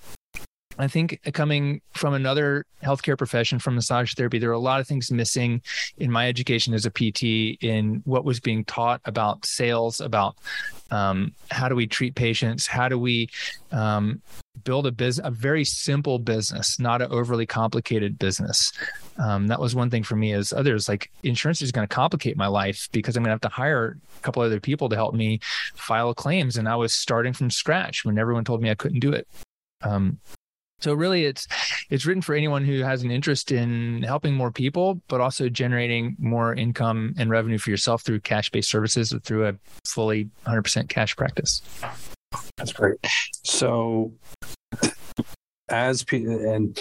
I 0.78 0.88
think 0.88 1.20
coming 1.32 1.80
from 1.92 2.14
another 2.14 2.66
healthcare 2.82 3.16
profession, 3.16 3.58
from 3.58 3.76
massage 3.76 4.14
therapy, 4.14 4.38
there 4.38 4.50
are 4.50 4.54
a 4.54 4.58
lot 4.58 4.80
of 4.80 4.86
things 4.86 5.10
missing 5.10 5.62
in 5.98 6.10
my 6.10 6.28
education 6.28 6.74
as 6.74 6.86
a 6.86 6.90
PT 6.90 7.62
in 7.62 8.02
what 8.04 8.24
was 8.24 8.40
being 8.40 8.64
taught 8.64 9.00
about 9.04 9.46
sales, 9.46 10.00
about 10.00 10.36
um, 10.90 11.32
how 11.50 11.68
do 11.68 11.74
we 11.74 11.86
treat 11.86 12.14
patients, 12.14 12.66
how 12.66 12.88
do 12.88 12.98
we 12.98 13.28
um, 13.72 14.20
build 14.64 14.86
a 14.86 14.92
business, 14.92 15.26
a 15.26 15.30
very 15.30 15.64
simple 15.64 16.18
business, 16.18 16.78
not 16.78 17.02
an 17.02 17.10
overly 17.10 17.46
complicated 17.46 18.18
business. 18.18 18.72
Um, 19.18 19.46
that 19.48 19.60
was 19.60 19.74
one 19.74 19.90
thing 19.90 20.02
for 20.02 20.16
me 20.16 20.32
as 20.32 20.52
others 20.52 20.88
like 20.88 21.10
insurance 21.22 21.62
is 21.62 21.72
going 21.72 21.86
to 21.86 21.94
complicate 21.94 22.36
my 22.36 22.46
life 22.46 22.88
because 22.92 23.16
I'm 23.16 23.22
going 23.22 23.30
to 23.30 23.34
have 23.34 23.40
to 23.42 23.48
hire 23.48 23.96
a 24.18 24.22
couple 24.22 24.42
other 24.42 24.60
people 24.60 24.88
to 24.88 24.96
help 24.96 25.14
me 25.14 25.40
file 25.74 26.14
claims. 26.14 26.56
And 26.56 26.68
I 26.68 26.76
was 26.76 26.94
starting 26.94 27.32
from 27.32 27.50
scratch 27.50 28.04
when 28.04 28.18
everyone 28.18 28.44
told 28.44 28.60
me 28.60 28.70
I 28.70 28.74
couldn't 28.74 29.00
do 29.00 29.12
it. 29.12 29.28
Um, 29.82 30.18
so 30.80 30.92
really 30.92 31.24
it's 31.24 31.46
it's 31.90 32.06
written 32.06 32.22
for 32.22 32.34
anyone 32.34 32.64
who 32.64 32.82
has 32.82 33.02
an 33.02 33.10
interest 33.10 33.52
in 33.52 34.02
helping 34.02 34.34
more 34.34 34.50
people, 34.50 35.00
but 35.08 35.20
also 35.20 35.48
generating 35.48 36.16
more 36.18 36.54
income 36.54 37.14
and 37.18 37.30
revenue 37.30 37.58
for 37.58 37.70
yourself 37.70 38.02
through 38.02 38.20
cash-based 38.20 38.68
services 38.68 39.12
or 39.12 39.18
through 39.20 39.46
a 39.48 39.54
fully 39.86 40.28
100% 40.46 40.88
cash 40.88 41.16
practice. 41.16 41.62
That's 42.56 42.72
great. 42.72 42.96
So 43.44 44.12
as 45.68 46.04
and 46.10 46.78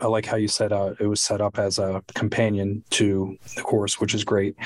I 0.00 0.06
like 0.06 0.26
how 0.26 0.36
you 0.36 0.48
said 0.48 0.72
uh, 0.72 0.94
it 0.98 1.06
was 1.06 1.20
set 1.20 1.40
up 1.40 1.58
as 1.58 1.78
a 1.78 2.02
companion 2.14 2.82
to 2.90 3.36
the 3.54 3.62
course, 3.62 4.00
which 4.00 4.14
is 4.14 4.24
great. 4.24 4.56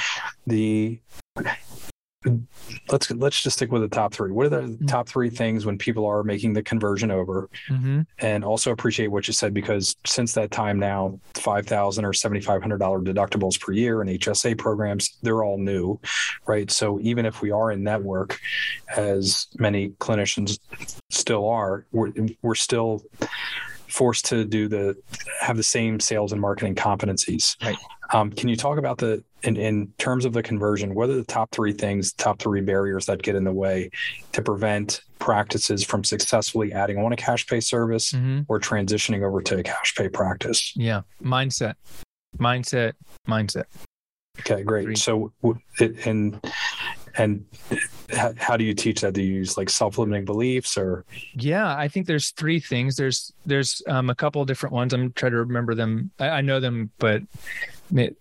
The 0.47 1.01
let's 2.89 3.11
let's 3.13 3.43
just 3.43 3.57
stick 3.57 3.71
with 3.71 3.83
the 3.83 3.89
top 3.89 4.13
three. 4.13 4.33
What 4.33 4.47
are 4.47 4.49
the 4.49 4.61
mm-hmm. 4.63 4.87
top 4.87 5.09
three 5.09 5.31
things 5.31 5.65
when 5.65 5.79
people 5.79 6.05
are 6.05 6.25
making 6.25 6.53
the 6.53 6.63
conversion 6.63 7.11
over? 7.11 7.49
Mm-hmm. 7.69 8.03
And 8.19 8.45
also 8.45 8.73
appreciate 8.73 9.09
what 9.09 9.29
you 9.29 9.33
said 9.33 9.55
because 9.55 9.97
since 10.05 10.33
that 10.35 10.51
time 10.51 10.79
now, 10.79 11.21
five 11.35 11.67
thousand 11.67 12.05
or 12.05 12.13
seventy 12.13 12.41
five 12.41 12.61
hundred 12.61 12.79
dollar 12.79 13.01
deductibles 13.01 13.61
per 13.61 13.73
year 13.73 14.01
and 14.01 14.11
HSA 14.11 14.59
programs, 14.59 15.19
they're 15.23 15.45
all 15.45 15.59
new, 15.59 16.01
right? 16.47 16.71
So 16.71 16.99
even 17.01 17.25
if 17.25 17.41
we 17.41 17.51
are 17.51 17.71
in 17.71 17.83
network, 17.83 18.39
as 18.97 19.47
many 19.59 19.91
clinicians 19.91 20.59
still 21.11 21.49
are, 21.49 21.87
we're 21.93 22.13
we're 22.43 22.57
still 22.57 23.03
forced 23.87 24.27
to 24.27 24.45
do 24.45 24.69
the 24.69 24.97
have 25.41 25.57
the 25.57 25.63
same 25.63 26.01
sales 26.01 26.33
and 26.33 26.41
marketing 26.41 26.75
competencies. 26.75 27.57
Right. 27.65 27.77
Um, 28.13 28.31
can 28.31 28.49
you 28.49 28.57
talk 28.57 28.79
about 28.79 28.99
the 28.99 29.23
in, 29.43 29.57
in 29.57 29.93
terms 29.99 30.25
of 30.25 30.33
the 30.33 30.43
conversion? 30.43 30.95
What 30.95 31.11
are 31.11 31.15
the 31.15 31.25
top 31.25 31.51
three 31.51 31.73
things, 31.73 32.13
top 32.13 32.41
three 32.41 32.61
barriers 32.61 33.07
that 33.07 33.23
get 33.23 33.35
in 33.35 33.45
the 33.45 33.53
way 33.53 33.91
to 34.33 34.43
prevent 34.43 35.03
practices 35.19 35.85
from 35.85 36.05
successfully 36.05 36.73
adding 36.73 36.99
on 36.99 37.13
a 37.13 37.17
cash 37.17 37.47
pay 37.47 37.61
service 37.61 38.13
mm-hmm. 38.13 38.41
or 38.49 38.61
transitioning 38.61 39.23
over 39.23 39.41
to 39.43 39.59
a 39.59 39.63
cash 39.63 39.95
pay 39.95 40.09
practice? 40.09 40.73
Yeah, 40.77 41.03
mindset, 41.23 41.75
mindset, 42.39 42.95
mindset. 43.29 43.65
Okay, 44.41 44.63
great. 44.63 44.85
Three. 44.85 44.97
So, 44.97 45.33
and 46.05 46.41
and 47.19 47.45
how, 48.39 48.57
do 48.57 48.65
you 48.65 48.75
teach 48.75 49.01
that 49.03 49.13
do 49.13 49.23
you 49.23 49.35
use 49.35 49.57
like 49.57 49.69
self-limiting 49.69 50.25
beliefs 50.25 50.79
or 50.79 51.05
yeah 51.35 51.77
i 51.77 51.89
think 51.89 52.07
there's 52.07 52.31
three 52.31 52.61
things 52.61 52.97
there's 52.97 53.33
there's 53.45 53.83
um, 53.87 54.09
a 54.09 54.15
couple 54.15 54.41
of 54.41 54.49
different 54.49 54.73
ones 54.73 54.95
i'm 54.95 55.13
trying 55.13 55.33
to 55.33 55.39
remember 55.39 55.75
them 55.75 56.11
I, 56.19 56.29
I, 56.29 56.41
know 56.41 56.61
them 56.61 56.91
but 56.99 57.23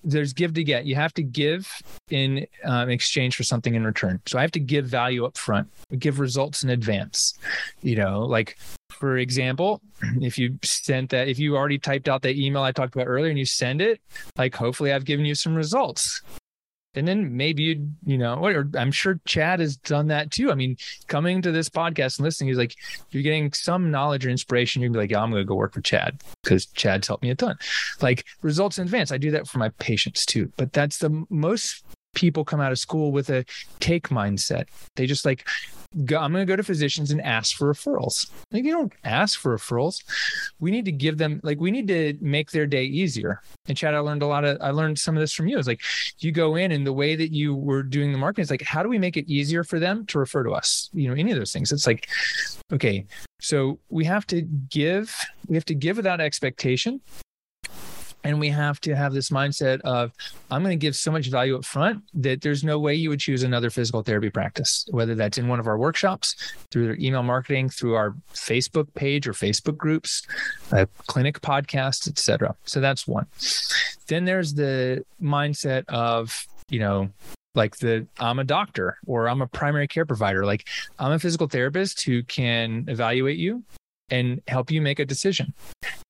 there's 0.03 0.33
give 0.33 0.53
to 0.55 0.63
get. 0.63 0.85
You 0.85 0.95
have 0.95 1.13
to 1.15 1.23
give 1.23 1.69
in 2.09 2.45
um, 2.63 2.89
exchange 2.89 3.35
for 3.35 3.43
something 3.43 3.75
in 3.75 3.83
return. 3.83 4.21
So 4.25 4.37
i 4.37 4.41
have 4.41 4.51
to 4.51 4.59
give 4.59 4.85
value 4.85 5.25
up 5.25 5.37
front 5.37 5.67
give 5.97 6.19
results 6.19 6.63
in 6.63 6.69
advance. 6.69 7.33
You 7.81 7.95
know 7.95 8.25
like 8.25 8.57
for 8.89 9.17
example, 9.17 9.81
if 10.21 10.37
you 10.37 10.57
sent 10.63 11.11
that, 11.11 11.27
if 11.27 11.37
you 11.39 11.55
already 11.55 11.77
typed 11.77 12.09
out 12.09 12.21
that 12.23 12.35
email 12.35 12.63
I 12.63 12.71
talked 12.71 12.95
about 12.95 13.07
earlier 13.07 13.29
and 13.29 13.39
you 13.39 13.45
send 13.45 13.81
it, 13.81 14.01
like 14.37 14.55
hopefully 14.55 14.91
I've 14.91 15.05
given 15.05 15.25
you 15.25 15.35
some 15.35 15.55
results 15.55 16.21
and 16.97 17.07
then 17.07 17.37
maybe 17.37 17.63
you 17.63 17.89
you 18.05 18.17
know 18.17 18.35
or 18.35 18.67
i'm 18.75 18.91
sure 18.91 19.19
chad 19.25 19.59
has 19.59 19.77
done 19.77 20.07
that 20.07 20.31
too. 20.31 20.51
I 20.51 20.55
mean 20.55 20.77
coming 21.07 21.41
to 21.41 21.51
this 21.51 21.69
podcast 21.69 22.17
and 22.17 22.25
listening 22.25 22.49
he's 22.49 22.57
like 22.57 22.75
you're 23.11 23.23
getting 23.23 23.53
some 23.53 23.91
knowledge 23.91 24.25
or 24.25 24.29
inspiration. 24.29 24.81
You're 24.81 24.89
gonna 24.89 24.99
be 24.99 25.03
like 25.03 25.11
yeah 25.11 25.21
i'm 25.21 25.31
gonna 25.31 25.45
go 25.45 25.55
work 25.55 25.73
for 25.73 25.81
chad 25.81 26.21
because 26.43 26.65
chad's 26.65 27.07
helped 27.07 27.23
me 27.23 27.29
a 27.29 27.35
ton. 27.35 27.57
Like 28.01 28.25
results 28.41 28.77
in 28.77 28.85
advance. 28.85 29.11
I 29.11 29.17
do 29.17 29.31
that 29.31 29.47
for 29.47 29.59
my 29.59 29.69
patients 29.79 30.25
too. 30.25 30.51
But 30.57 30.73
that's 30.73 30.97
the 30.97 31.25
most 31.29 31.83
people 32.17 32.43
come 32.43 32.59
out 32.59 32.71
of 32.71 32.79
school 32.79 33.11
with 33.11 33.29
a 33.29 33.45
take 33.79 34.09
mindset 34.09 34.65
they 34.95 35.05
just 35.05 35.23
like 35.23 35.47
I'm 35.95 36.31
going 36.31 36.33
to 36.33 36.45
go 36.45 36.55
to 36.55 36.63
physicians 36.63 37.11
and 37.11 37.21
ask 37.21 37.55
for 37.55 37.73
referrals. 37.73 38.29
Like 38.51 38.65
you 38.65 38.73
don't 38.73 38.93
ask 39.03 39.39
for 39.39 39.57
referrals. 39.57 40.03
We 40.59 40.69
need 40.69 40.85
to 40.85 40.91
give 40.91 41.17
them 41.17 41.39
like 41.43 41.59
we 41.59 41.71
need 41.71 41.87
to 41.87 42.17
make 42.19 42.51
their 42.51 42.67
day 42.67 42.83
easier. 42.83 43.41
And 43.67 43.77
Chad, 43.77 43.95
I 43.95 43.99
learned 43.99 44.21
a 44.21 44.27
lot 44.27 44.43
of 44.43 44.57
I 44.61 44.71
learned 44.71 44.99
some 44.99 45.15
of 45.15 45.21
this 45.21 45.33
from 45.33 45.47
you. 45.47 45.57
It's 45.57 45.67
like 45.67 45.81
you 46.19 46.31
go 46.31 46.55
in 46.55 46.71
and 46.71 46.85
the 46.85 46.93
way 46.93 47.15
that 47.15 47.31
you 47.31 47.55
were 47.55 47.83
doing 47.83 48.11
the 48.11 48.17
marketing 48.17 48.43
is 48.43 48.51
like 48.51 48.61
how 48.61 48.83
do 48.83 48.89
we 48.89 48.99
make 48.99 49.17
it 49.17 49.29
easier 49.29 49.63
for 49.63 49.79
them 49.79 50.05
to 50.07 50.19
refer 50.19 50.43
to 50.43 50.51
us? 50.51 50.89
You 50.93 51.07
know, 51.07 51.15
any 51.15 51.31
of 51.31 51.37
those 51.37 51.53
things. 51.53 51.71
It's 51.71 51.87
like 51.87 52.09
okay, 52.73 53.05
so 53.39 53.79
we 53.89 54.03
have 54.05 54.27
to 54.27 54.41
give 54.41 55.15
we 55.47 55.55
have 55.55 55.65
to 55.65 55.75
give 55.75 55.97
without 55.97 56.19
expectation 56.19 57.01
and 58.23 58.39
we 58.39 58.49
have 58.49 58.79
to 58.81 58.95
have 58.95 59.13
this 59.13 59.29
mindset 59.29 59.79
of 59.81 60.11
i'm 60.51 60.61
going 60.61 60.77
to 60.77 60.81
give 60.81 60.95
so 60.95 61.11
much 61.11 61.27
value 61.27 61.55
up 61.55 61.65
front 61.65 62.03
that 62.13 62.41
there's 62.41 62.63
no 62.63 62.79
way 62.79 62.93
you 62.93 63.09
would 63.09 63.19
choose 63.19 63.43
another 63.43 63.69
physical 63.69 64.01
therapy 64.01 64.29
practice 64.29 64.87
whether 64.91 65.15
that's 65.15 65.37
in 65.37 65.47
one 65.47 65.59
of 65.59 65.67
our 65.67 65.77
workshops 65.77 66.35
through 66.71 66.85
their 66.85 66.97
email 66.99 67.23
marketing 67.23 67.69
through 67.69 67.95
our 67.95 68.15
facebook 68.33 68.93
page 68.93 69.27
or 69.27 69.33
facebook 69.33 69.77
groups 69.77 70.25
a 70.71 70.87
clinic 71.07 71.41
podcast 71.41 72.07
etc 72.07 72.55
so 72.65 72.79
that's 72.79 73.07
one 73.07 73.25
then 74.07 74.25
there's 74.25 74.53
the 74.53 75.03
mindset 75.21 75.83
of 75.87 76.47
you 76.69 76.79
know 76.79 77.09
like 77.57 77.75
the 77.77 78.07
I'm 78.19 78.39
a 78.39 78.43
doctor 78.45 78.97
or 79.05 79.27
I'm 79.27 79.41
a 79.41 79.47
primary 79.47 79.87
care 79.87 80.05
provider. 80.05 80.45
Like 80.45 80.69
I'm 80.99 81.11
a 81.11 81.19
physical 81.19 81.47
therapist 81.47 82.05
who 82.05 82.23
can 82.23 82.85
evaluate 82.87 83.37
you 83.37 83.63
and 84.09 84.41
help 84.47 84.71
you 84.71 84.81
make 84.81 84.99
a 84.99 85.05
decision. 85.05 85.53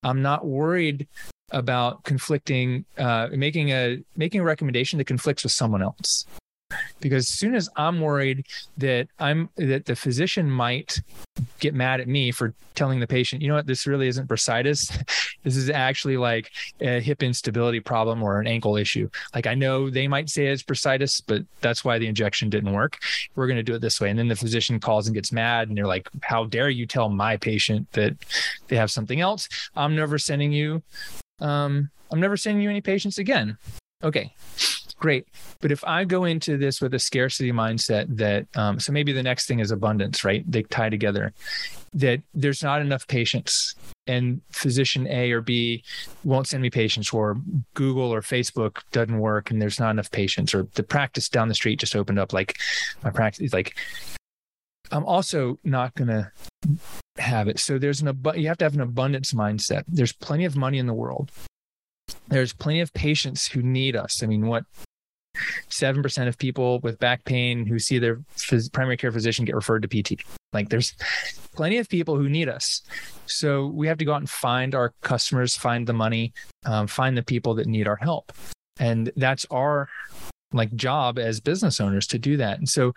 I'm 0.03 0.21
not 0.21 0.45
worried 0.45 1.07
about 1.51 2.03
conflicting 2.03 2.85
uh, 2.97 3.27
making 3.31 3.71
a 3.71 3.99
making 4.15 4.41
a 4.41 4.43
recommendation 4.43 4.97
that 4.97 5.05
conflicts 5.05 5.43
with 5.43 5.51
someone 5.51 5.81
else. 5.81 6.25
Because 6.99 7.23
as 7.23 7.29
soon 7.29 7.55
as 7.55 7.69
i'm 7.77 8.01
worried 8.01 8.45
that 8.77 9.07
i'm 9.19 9.49
that 9.55 9.85
the 9.85 9.95
physician 9.95 10.51
might 10.51 10.99
get 11.59 11.73
mad 11.73 12.01
at 12.01 12.09
me 12.09 12.29
for 12.29 12.53
telling 12.75 12.99
the 12.99 13.07
patient 13.07 13.41
you 13.41 13.47
know 13.47 13.55
what? 13.55 13.67
This 13.67 13.87
really 13.87 14.07
isn't 14.07 14.27
bursitis. 14.27 14.91
This 15.43 15.55
is 15.55 15.69
actually 15.69 16.17
like 16.17 16.51
a 16.81 16.99
hip 16.99 17.23
instability 17.23 17.79
problem 17.79 18.21
or 18.21 18.41
an 18.41 18.47
ankle 18.47 18.75
issue. 18.75 19.09
Like 19.33 19.47
i 19.47 19.53
know 19.53 19.89
they 19.89 20.09
might 20.09 20.29
say 20.29 20.47
it's 20.47 20.63
bursitis 20.63 21.21
but 21.25 21.43
that's 21.61 21.85
why 21.85 21.97
the 21.97 22.07
injection 22.07 22.49
didn't 22.49 22.73
work. 22.73 22.97
We're 23.35 23.47
going 23.47 23.55
to 23.55 23.63
do 23.63 23.75
it 23.75 23.79
this 23.79 24.01
way. 24.01 24.09
And 24.09 24.19
then 24.19 24.27
the 24.27 24.35
physician 24.35 24.81
calls 24.81 25.07
and 25.07 25.13
gets 25.13 25.31
mad 25.31 25.69
and 25.69 25.77
they're 25.77 25.87
like 25.87 26.09
how 26.21 26.45
dare 26.45 26.69
you 26.69 26.85
tell 26.85 27.07
my 27.07 27.37
patient 27.37 27.89
that 27.93 28.13
they 28.67 28.75
have 28.75 28.91
something 28.91 29.21
else? 29.21 29.47
I'm 29.77 29.95
never 29.95 30.17
sending 30.17 30.51
you 30.51 30.83
um, 31.39 31.89
I'm 32.11 32.19
never 32.19 32.37
sending 32.37 32.61
you 32.61 32.69
any 32.69 32.81
patients 32.81 33.17
again. 33.17 33.57
Okay, 34.03 34.33
great. 34.99 35.27
But 35.59 35.71
if 35.71 35.83
I 35.83 36.03
go 36.03 36.25
into 36.25 36.57
this 36.57 36.81
with 36.81 36.93
a 36.93 36.99
scarcity 36.99 37.51
mindset 37.51 38.15
that, 38.17 38.45
um, 38.55 38.79
so 38.79 38.91
maybe 38.91 39.11
the 39.11 39.23
next 39.23 39.47
thing 39.47 39.59
is 39.59 39.71
abundance, 39.71 40.23
right? 40.23 40.49
They 40.49 40.63
tie 40.63 40.89
together, 40.89 41.33
that 41.93 42.21
there's 42.33 42.61
not 42.61 42.81
enough 42.81 43.07
patients 43.07 43.73
and 44.05 44.39
physician 44.51 45.07
A 45.07 45.31
or 45.31 45.41
B 45.41 45.83
won't 46.23 46.47
send 46.47 46.61
me 46.61 46.69
patients, 46.69 47.11
or 47.11 47.37
Google 47.73 48.13
or 48.13 48.21
Facebook 48.21 48.81
doesn't 48.91 49.19
work 49.19 49.51
and 49.51 49.61
there's 49.61 49.79
not 49.79 49.91
enough 49.91 50.11
patients, 50.11 50.53
or 50.53 50.67
the 50.75 50.83
practice 50.83 51.27
down 51.27 51.47
the 51.47 51.55
street 51.55 51.79
just 51.79 51.95
opened 51.95 52.19
up. 52.19 52.33
Like 52.33 52.57
my 53.03 53.09
practice, 53.09 53.47
is 53.47 53.53
like 53.53 53.75
I'm 54.91 55.05
also 55.05 55.57
not 55.63 55.93
going 55.95 56.09
to 56.09 56.31
have 57.17 57.47
it. 57.47 57.59
So 57.59 57.77
there's 57.77 58.01
an 58.01 58.09
ab- 58.09 58.35
you 58.35 58.47
have 58.47 58.57
to 58.57 58.65
have 58.65 58.75
an 58.75 58.81
abundance 58.81 59.33
mindset. 59.33 59.83
There's 59.87 60.13
plenty 60.13 60.45
of 60.45 60.55
money 60.55 60.77
in 60.77 60.87
the 60.87 60.93
world. 60.93 61.31
There's 62.27 62.53
plenty 62.53 62.81
of 62.81 62.93
patients 62.93 63.47
who 63.47 63.61
need 63.61 63.95
us. 63.95 64.23
I 64.23 64.27
mean, 64.27 64.47
what 64.47 64.65
7% 65.69 66.27
of 66.27 66.37
people 66.37 66.79
with 66.79 66.99
back 66.99 67.23
pain 67.25 67.65
who 67.65 67.79
see 67.79 67.99
their 67.99 68.17
phys- 68.35 68.71
primary 68.71 68.97
care 68.97 69.11
physician 69.11 69.45
get 69.45 69.55
referred 69.55 69.83
to 69.83 69.87
PT. 69.87 70.21
Like 70.53 70.69
there's 70.69 70.93
plenty 71.55 71.77
of 71.77 71.89
people 71.89 72.15
who 72.15 72.29
need 72.29 72.49
us. 72.49 72.81
So 73.25 73.67
we 73.67 73.87
have 73.87 73.97
to 73.97 74.05
go 74.05 74.13
out 74.13 74.21
and 74.21 74.29
find 74.29 74.73
our 74.73 74.93
customers, 75.01 75.55
find 75.55 75.85
the 75.85 75.93
money, 75.93 76.33
um, 76.65 76.87
find 76.87 77.17
the 77.17 77.23
people 77.23 77.53
that 77.55 77.67
need 77.67 77.87
our 77.87 77.97
help. 77.97 78.31
And 78.79 79.11
that's 79.15 79.45
our 79.51 79.89
like 80.53 80.73
job 80.75 81.19
as 81.19 81.41
business 81.41 81.79
owners 81.81 82.07
to 82.07 82.19
do 82.19 82.37
that. 82.37 82.57
And 82.57 82.69
so 82.69 82.93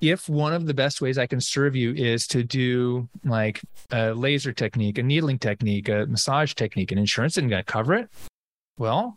if 0.00 0.28
one 0.28 0.52
of 0.52 0.66
the 0.66 0.74
best 0.74 1.00
ways 1.00 1.16
I 1.16 1.26
can 1.26 1.40
serve 1.40 1.74
you 1.74 1.94
is 1.94 2.26
to 2.28 2.42
do 2.42 3.08
like 3.24 3.62
a 3.90 4.12
laser 4.12 4.52
technique, 4.52 4.98
a 4.98 5.02
needling 5.02 5.38
technique, 5.38 5.88
a 5.88 6.06
massage 6.06 6.54
technique, 6.54 6.92
and 6.92 7.00
insurance 7.00 7.36
isn't 7.38 7.48
going 7.48 7.64
to 7.64 7.72
cover 7.72 7.94
it, 7.94 8.10
well, 8.78 9.16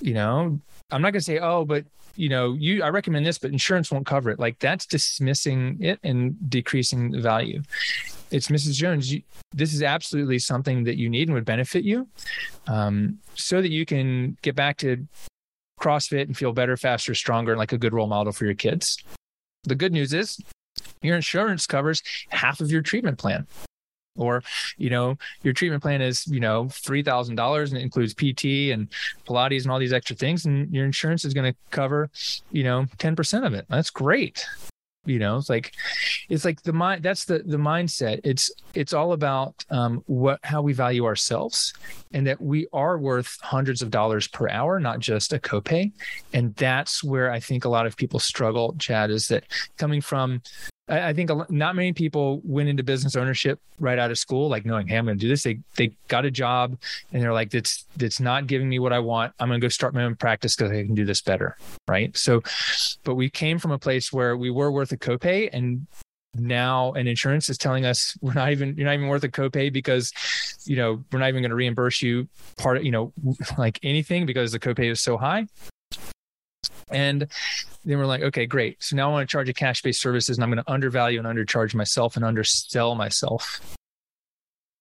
you 0.00 0.14
know, 0.14 0.58
I'm 0.90 1.02
not 1.02 1.12
going 1.12 1.20
to 1.20 1.24
say, 1.24 1.38
oh, 1.38 1.64
but 1.64 1.84
you 2.16 2.28
know, 2.28 2.54
you 2.54 2.82
I 2.82 2.88
recommend 2.88 3.26
this, 3.26 3.38
but 3.38 3.50
insurance 3.50 3.92
won't 3.92 4.06
cover 4.06 4.30
it. 4.30 4.38
Like 4.38 4.58
that's 4.58 4.86
dismissing 4.86 5.78
it 5.80 6.00
and 6.02 6.34
decreasing 6.50 7.10
the 7.10 7.20
value. 7.20 7.62
It's 8.30 8.48
Mrs. 8.48 8.72
Jones. 8.72 9.12
You, 9.12 9.22
this 9.54 9.72
is 9.72 9.82
absolutely 9.82 10.38
something 10.38 10.82
that 10.84 10.96
you 10.96 11.08
need 11.08 11.28
and 11.28 11.34
would 11.34 11.44
benefit 11.44 11.84
you, 11.84 12.08
um, 12.66 13.18
so 13.34 13.62
that 13.62 13.70
you 13.70 13.86
can 13.86 14.36
get 14.42 14.56
back 14.56 14.78
to 14.78 15.06
CrossFit 15.80 16.22
and 16.22 16.36
feel 16.36 16.52
better, 16.52 16.76
faster, 16.76 17.14
stronger, 17.14 17.52
and 17.52 17.58
like 17.58 17.72
a 17.72 17.78
good 17.78 17.92
role 17.92 18.08
model 18.08 18.32
for 18.32 18.46
your 18.46 18.54
kids. 18.54 18.98
The 19.66 19.74
good 19.74 19.92
news 19.92 20.12
is 20.12 20.40
your 21.02 21.16
insurance 21.16 21.66
covers 21.66 22.02
half 22.30 22.60
of 22.60 22.70
your 22.70 22.82
treatment 22.82 23.18
plan. 23.18 23.46
Or, 24.18 24.42
you 24.78 24.88
know, 24.88 25.18
your 25.42 25.52
treatment 25.52 25.82
plan 25.82 26.00
is, 26.00 26.26
you 26.26 26.40
know, 26.40 26.64
$3,000 26.64 27.68
and 27.68 27.76
it 27.76 27.82
includes 27.82 28.14
PT 28.14 28.72
and 28.72 28.88
Pilates 29.26 29.62
and 29.62 29.70
all 29.70 29.78
these 29.78 29.92
extra 29.92 30.16
things. 30.16 30.46
And 30.46 30.72
your 30.72 30.86
insurance 30.86 31.26
is 31.26 31.34
going 31.34 31.52
to 31.52 31.58
cover, 31.70 32.08
you 32.50 32.64
know, 32.64 32.86
10% 32.96 33.46
of 33.46 33.52
it. 33.52 33.66
That's 33.68 33.90
great 33.90 34.46
you 35.06 35.18
know 35.18 35.36
it's 35.36 35.48
like 35.48 35.72
it's 36.28 36.44
like 36.44 36.62
the 36.62 36.72
mind 36.72 37.02
that's 37.02 37.24
the 37.24 37.38
the 37.40 37.56
mindset. 37.56 38.20
It's 38.24 38.50
it's 38.74 38.92
all 38.92 39.12
about 39.12 39.64
um 39.70 40.02
what 40.06 40.40
how 40.42 40.62
we 40.62 40.72
value 40.72 41.04
ourselves 41.04 41.72
and 42.12 42.26
that 42.26 42.40
we 42.40 42.66
are 42.72 42.98
worth 42.98 43.38
hundreds 43.42 43.82
of 43.82 43.90
dollars 43.90 44.28
per 44.28 44.48
hour 44.48 44.78
not 44.80 45.00
just 45.00 45.32
a 45.32 45.38
copay. 45.38 45.92
And 46.32 46.54
that's 46.56 47.02
where 47.02 47.30
i 47.30 47.40
think 47.40 47.64
a 47.64 47.68
lot 47.68 47.86
of 47.86 47.96
people 47.96 48.18
struggle 48.18 48.74
chad 48.78 49.10
is 49.10 49.28
that 49.28 49.44
coming 49.76 50.00
from 50.00 50.42
I, 50.88 51.08
I 51.08 51.12
think 51.12 51.30
not 51.50 51.76
many 51.76 51.92
people 51.92 52.40
went 52.44 52.68
into 52.68 52.82
business 52.82 53.16
ownership 53.16 53.60
right 53.78 53.98
out 53.98 54.10
of 54.10 54.18
school, 54.18 54.48
like 54.48 54.64
knowing, 54.64 54.86
hey, 54.86 54.96
I'm 54.96 55.04
going 55.04 55.18
to 55.18 55.20
do 55.20 55.28
this. 55.28 55.42
They 55.42 55.58
they 55.76 55.96
got 56.08 56.24
a 56.24 56.30
job 56.30 56.76
and 57.12 57.22
they're 57.22 57.32
like, 57.32 57.50
that's 57.50 57.84
that's 57.96 58.20
not 58.20 58.46
giving 58.46 58.68
me 58.68 58.78
what 58.78 58.92
I 58.92 58.98
want. 58.98 59.32
I'm 59.38 59.48
going 59.48 59.60
to 59.60 59.64
go 59.64 59.68
start 59.68 59.94
my 59.94 60.04
own 60.04 60.16
practice 60.16 60.56
because 60.56 60.72
I 60.72 60.84
can 60.84 60.94
do 60.94 61.04
this 61.04 61.20
better, 61.20 61.56
right? 61.88 62.16
So, 62.16 62.42
but 63.04 63.14
we 63.14 63.28
came 63.28 63.58
from 63.58 63.72
a 63.72 63.78
place 63.78 64.12
where 64.12 64.36
we 64.36 64.50
were 64.50 64.70
worth 64.70 64.92
a 64.92 64.96
copay, 64.96 65.50
and 65.52 65.86
now 66.34 66.92
an 66.92 67.06
insurance 67.06 67.48
is 67.48 67.58
telling 67.58 67.84
us 67.84 68.16
we're 68.20 68.34
not 68.34 68.52
even 68.52 68.76
you're 68.76 68.86
not 68.86 68.94
even 68.94 69.08
worth 69.08 69.24
a 69.24 69.28
copay 69.28 69.72
because 69.72 70.12
you 70.64 70.76
know 70.76 71.02
we're 71.10 71.18
not 71.18 71.28
even 71.28 71.42
going 71.42 71.50
to 71.50 71.56
reimburse 71.56 72.02
you 72.02 72.28
part 72.58 72.76
of 72.76 72.84
you 72.84 72.90
know 72.90 73.12
like 73.58 73.78
anything 73.82 74.26
because 74.26 74.52
the 74.52 74.58
copay 74.58 74.90
is 74.90 75.00
so 75.00 75.16
high 75.16 75.46
and 76.90 77.26
then 77.84 77.98
we're 77.98 78.06
like, 78.06 78.22
okay, 78.22 78.46
great. 78.46 78.82
So 78.82 78.96
now 78.96 79.08
I 79.08 79.12
want 79.12 79.28
to 79.28 79.32
charge 79.32 79.48
a 79.48 79.54
cash 79.54 79.82
based 79.82 80.00
services 80.00 80.36
and 80.36 80.44
I'm 80.44 80.50
going 80.50 80.62
to 80.62 80.70
undervalue 80.70 81.18
and 81.18 81.26
undercharge 81.26 81.74
myself 81.74 82.16
and 82.16 82.24
undersell 82.24 82.94
myself. 82.94 83.60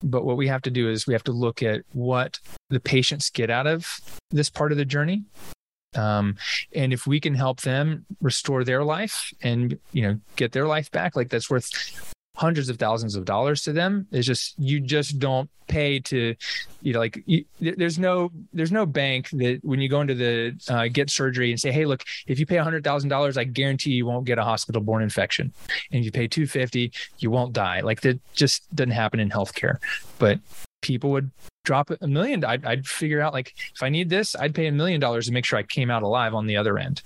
But 0.01 0.25
what 0.25 0.37
we 0.37 0.47
have 0.47 0.61
to 0.63 0.71
do 0.71 0.89
is 0.89 1.07
we 1.07 1.13
have 1.13 1.23
to 1.23 1.31
look 1.31 1.63
at 1.63 1.81
what 1.93 2.39
the 2.69 2.79
patients 2.79 3.29
get 3.29 3.49
out 3.49 3.65
of 3.65 3.99
this 4.29 4.49
part 4.49 4.71
of 4.71 4.77
the 4.77 4.85
journey. 4.85 5.23
Um, 5.95 6.35
and 6.73 6.91
if 6.91 7.07
we 7.07 7.19
can 7.19 7.33
help 7.33 7.61
them 7.61 8.05
restore 8.21 8.63
their 8.63 8.83
life 8.83 9.33
and 9.41 9.79
you 9.93 10.01
know 10.01 10.19
get 10.35 10.51
their 10.51 10.67
life 10.67 10.91
back, 10.91 11.15
like 11.15 11.29
that's 11.29 11.49
worth 11.49 11.69
hundreds 12.35 12.69
of 12.69 12.77
thousands 12.77 13.15
of 13.15 13.25
dollars 13.25 13.63
to 13.63 13.73
them. 13.73 14.07
It's 14.11 14.27
just 14.27 14.55
you 14.57 14.79
just 14.79 15.19
don't 15.19 15.49
pay 15.67 15.99
to 15.99 16.35
you 16.81 16.93
know 16.93 16.99
like 16.99 17.23
you, 17.25 17.43
there's 17.59 17.97
no 17.97 18.31
there's 18.53 18.71
no 18.71 18.85
bank 18.85 19.29
that 19.31 19.59
when 19.63 19.81
you 19.81 19.89
go 19.89 19.99
into 20.01 20.13
the 20.13 20.53
uh, 20.69 20.87
get 20.87 21.09
surgery 21.09 21.49
and 21.49 21.59
say 21.59 21.71
hey 21.71 21.85
look 21.85 22.03
if 22.27 22.37
you 22.37 22.45
pay 22.45 22.57
$100000 22.57 23.37
i 23.37 23.43
guarantee 23.43 23.89
you 23.89 24.05
won't 24.05 24.25
get 24.25 24.37
a 24.37 24.43
hospital 24.43 24.79
borne 24.79 25.01
infection. 25.01 25.51
And 25.91 25.99
if 25.99 26.05
you 26.05 26.11
pay 26.11 26.27
250 26.27 26.91
you 27.17 27.31
won't 27.31 27.53
die. 27.53 27.81
Like 27.81 28.01
that 28.01 28.19
just 28.33 28.73
doesn't 28.75 28.91
happen 28.91 29.19
in 29.19 29.29
healthcare. 29.29 29.77
But 30.19 30.39
people 30.81 31.09
would 31.11 31.31
drop 31.65 31.89
a 31.89 32.07
million 32.07 32.43
I'd, 32.45 32.63
I'd, 32.65 32.87
figure 32.87 33.19
out 33.19 33.33
like 33.33 33.53
if 33.73 33.81
i 33.81 33.89
need 33.89 34.09
this 34.09 34.35
i'd 34.35 34.53
pay 34.53 34.67
a 34.67 34.71
million 34.71 35.01
dollars 35.01 35.25
to 35.25 35.33
make 35.33 35.43
sure 35.43 35.57
i 35.57 35.63
came 35.63 35.89
out 35.89 36.03
alive 36.03 36.33
on 36.33 36.45
the 36.45 36.55
other 36.55 36.77
end. 36.77 37.01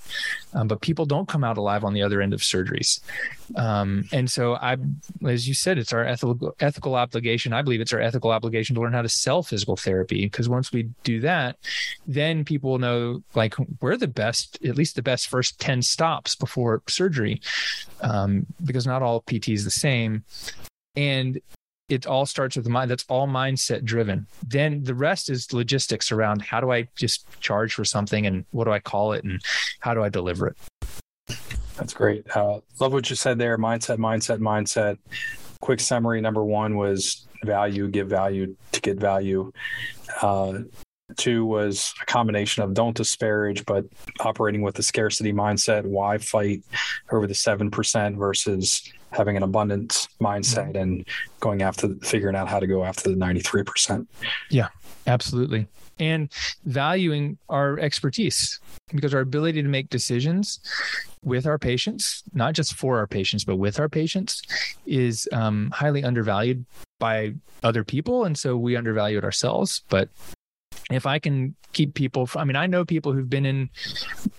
Um, 0.53 0.67
but 0.67 0.81
people 0.81 1.05
don't 1.05 1.27
come 1.27 1.43
out 1.43 1.57
alive 1.57 1.83
on 1.83 1.93
the 1.93 2.01
other 2.01 2.21
end 2.21 2.33
of 2.33 2.41
surgeries. 2.41 2.99
Um, 3.55 4.05
and 4.11 4.29
so 4.29 4.55
i 4.55 4.77
as 5.27 5.47
you 5.47 5.53
said 5.53 5.77
it's 5.77 5.93
our 5.93 6.03
ethical 6.03 6.55
ethical 6.59 6.95
obligation. 6.95 7.53
I 7.53 7.61
believe 7.61 7.81
it's 7.81 7.93
our 7.93 8.01
ethical 8.01 8.31
obligation 8.31 8.75
to 8.75 8.81
learn 8.81 8.93
how 8.93 9.01
to 9.01 9.09
sell 9.09 9.41
physical 9.41 9.75
therapy 9.75 10.25
because 10.25 10.49
once 10.49 10.71
we 10.71 10.89
do 11.03 11.21
that 11.21 11.57
then 12.05 12.43
people 12.43 12.71
will 12.71 12.79
know 12.79 13.23
like 13.35 13.55
we're 13.81 13.97
the 13.97 14.07
best 14.07 14.59
at 14.65 14.75
least 14.75 14.95
the 14.95 15.01
best 15.01 15.27
first 15.27 15.59
10 15.59 15.81
stops 15.81 16.35
before 16.35 16.81
surgery. 16.87 17.41
Um, 18.01 18.45
because 18.63 18.85
not 18.85 19.01
all 19.01 19.21
pt 19.21 19.49
is 19.49 19.63
the 19.63 19.71
same. 19.71 20.23
And 20.95 21.39
it 21.89 22.05
all 22.05 22.25
starts 22.25 22.55
with 22.55 22.65
the 22.65 22.71
mind. 22.71 22.89
That's 22.89 23.05
all 23.09 23.27
mindset 23.27 23.83
driven. 23.83 24.27
Then 24.47 24.83
the 24.83 24.93
rest 24.93 25.29
is 25.29 25.51
logistics 25.51 26.11
around 26.11 26.41
how 26.41 26.61
do 26.61 26.71
I 26.71 26.87
just 26.95 27.25
charge 27.41 27.73
for 27.73 27.83
something 27.83 28.25
and 28.25 28.45
what 28.51 28.65
do 28.65 28.71
I 28.71 28.79
call 28.79 29.13
it 29.13 29.23
and 29.23 29.41
how 29.79 29.93
do 29.93 30.03
I 30.03 30.09
deliver 30.09 30.47
it. 30.47 31.37
That's 31.75 31.93
great. 31.93 32.25
Uh, 32.35 32.59
love 32.79 32.93
what 32.93 33.09
you 33.09 33.15
said 33.15 33.39
there. 33.39 33.57
Mindset, 33.57 33.97
mindset, 33.97 34.39
mindset. 34.39 34.97
Quick 35.61 35.79
summary. 35.79 36.21
Number 36.21 36.43
one 36.43 36.75
was 36.75 37.27
value, 37.43 37.87
give 37.87 38.07
value 38.07 38.55
to 38.73 38.81
get 38.81 38.99
value. 38.99 39.51
Uh, 40.21 40.59
two 41.15 41.45
was 41.45 41.93
a 42.01 42.05
combination 42.05 42.63
of 42.63 42.73
don't 42.73 42.95
disparage, 42.95 43.65
but 43.65 43.85
operating 44.19 44.61
with 44.61 44.75
the 44.75 44.83
scarcity 44.83 45.33
mindset. 45.33 45.85
Why 45.85 46.17
fight 46.17 46.63
over 47.11 47.27
the 47.27 47.33
7% 47.33 48.17
versus 48.17 48.91
having 49.11 49.37
an 49.37 49.43
abundance 49.43 50.07
mindset 50.21 50.75
and 50.75 51.05
going 51.39 51.61
after 51.61 51.89
figuring 52.01 52.35
out 52.35 52.47
how 52.47 52.59
to 52.59 52.67
go 52.67 52.83
after 52.83 53.09
the 53.09 53.15
93%. 53.15 54.05
Yeah, 54.49 54.67
absolutely. 55.07 55.67
And 55.99 56.31
valuing 56.65 57.37
our 57.49 57.77
expertise 57.79 58.59
because 58.93 59.13
our 59.13 59.21
ability 59.21 59.61
to 59.61 59.67
make 59.67 59.89
decisions 59.89 60.59
with 61.23 61.45
our 61.45 61.59
patients, 61.59 62.23
not 62.33 62.53
just 62.53 62.75
for 62.75 62.97
our 62.97 63.07
patients, 63.07 63.43
but 63.43 63.57
with 63.57 63.79
our 63.79 63.89
patients, 63.89 64.41
is 64.85 65.27
um, 65.33 65.71
highly 65.71 66.03
undervalued 66.03 66.65
by 66.99 67.33
other 67.63 67.83
people. 67.83 68.25
And 68.25 68.37
so 68.37 68.55
we 68.55 68.75
undervalue 68.75 69.17
it 69.17 69.23
ourselves. 69.23 69.83
But 69.89 70.09
if 70.89 71.05
I 71.05 71.19
can 71.19 71.55
keep 71.73 71.93
people, 71.93 72.29
I 72.35 72.43
mean, 72.43 72.55
I 72.55 72.65
know 72.65 72.85
people 72.85 73.13
who've 73.13 73.29
been 73.29 73.45
in 73.45 73.69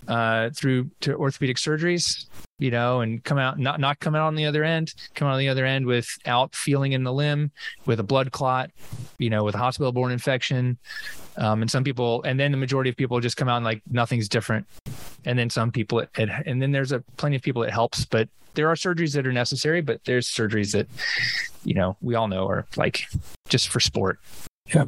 uh, 0.08 0.50
through 0.50 0.90
to 1.00 1.14
orthopedic 1.14 1.56
surgeries 1.56 2.26
you 2.60 2.70
know, 2.70 3.00
and 3.00 3.24
come 3.24 3.38
out 3.38 3.58
not 3.58 3.80
not 3.80 3.98
come 4.00 4.14
out 4.14 4.26
on 4.26 4.34
the 4.34 4.44
other 4.44 4.62
end, 4.62 4.92
come 5.14 5.26
out 5.26 5.32
on 5.32 5.38
the 5.38 5.48
other 5.48 5.64
end 5.64 5.86
without 5.86 6.54
feeling 6.54 6.92
in 6.92 7.02
the 7.02 7.12
limb, 7.12 7.50
with 7.86 7.98
a 7.98 8.02
blood 8.02 8.30
clot, 8.32 8.70
you 9.18 9.30
know, 9.30 9.42
with 9.42 9.54
a 9.54 9.58
hospital 9.58 9.90
borne 9.90 10.12
infection. 10.12 10.78
Um, 11.38 11.62
and 11.62 11.70
some 11.70 11.82
people, 11.82 12.22
and 12.24 12.38
then 12.38 12.52
the 12.52 12.58
majority 12.58 12.90
of 12.90 12.96
people 12.96 13.18
just 13.18 13.38
come 13.38 13.48
out 13.48 13.56
and 13.56 13.64
like 13.64 13.80
nothing's 13.90 14.28
different. 14.28 14.66
And 15.24 15.38
then 15.38 15.48
some 15.48 15.72
people, 15.72 16.00
it, 16.00 16.10
it, 16.18 16.28
and 16.44 16.60
then 16.60 16.70
there's 16.70 16.92
a 16.92 17.00
plenty 17.16 17.36
of 17.36 17.42
people 17.42 17.62
it 17.62 17.70
helps, 17.70 18.04
but 18.04 18.28
there 18.54 18.68
are 18.68 18.74
surgeries 18.74 19.14
that 19.14 19.26
are 19.26 19.32
necessary, 19.32 19.80
but 19.80 20.04
there's 20.04 20.28
surgeries 20.28 20.72
that, 20.72 20.86
you 21.64 21.72
know, 21.72 21.96
we 22.02 22.14
all 22.14 22.28
know 22.28 22.46
are 22.46 22.66
like 22.76 23.06
just 23.48 23.68
for 23.68 23.80
sport. 23.80 24.20
Yeah. 24.74 24.84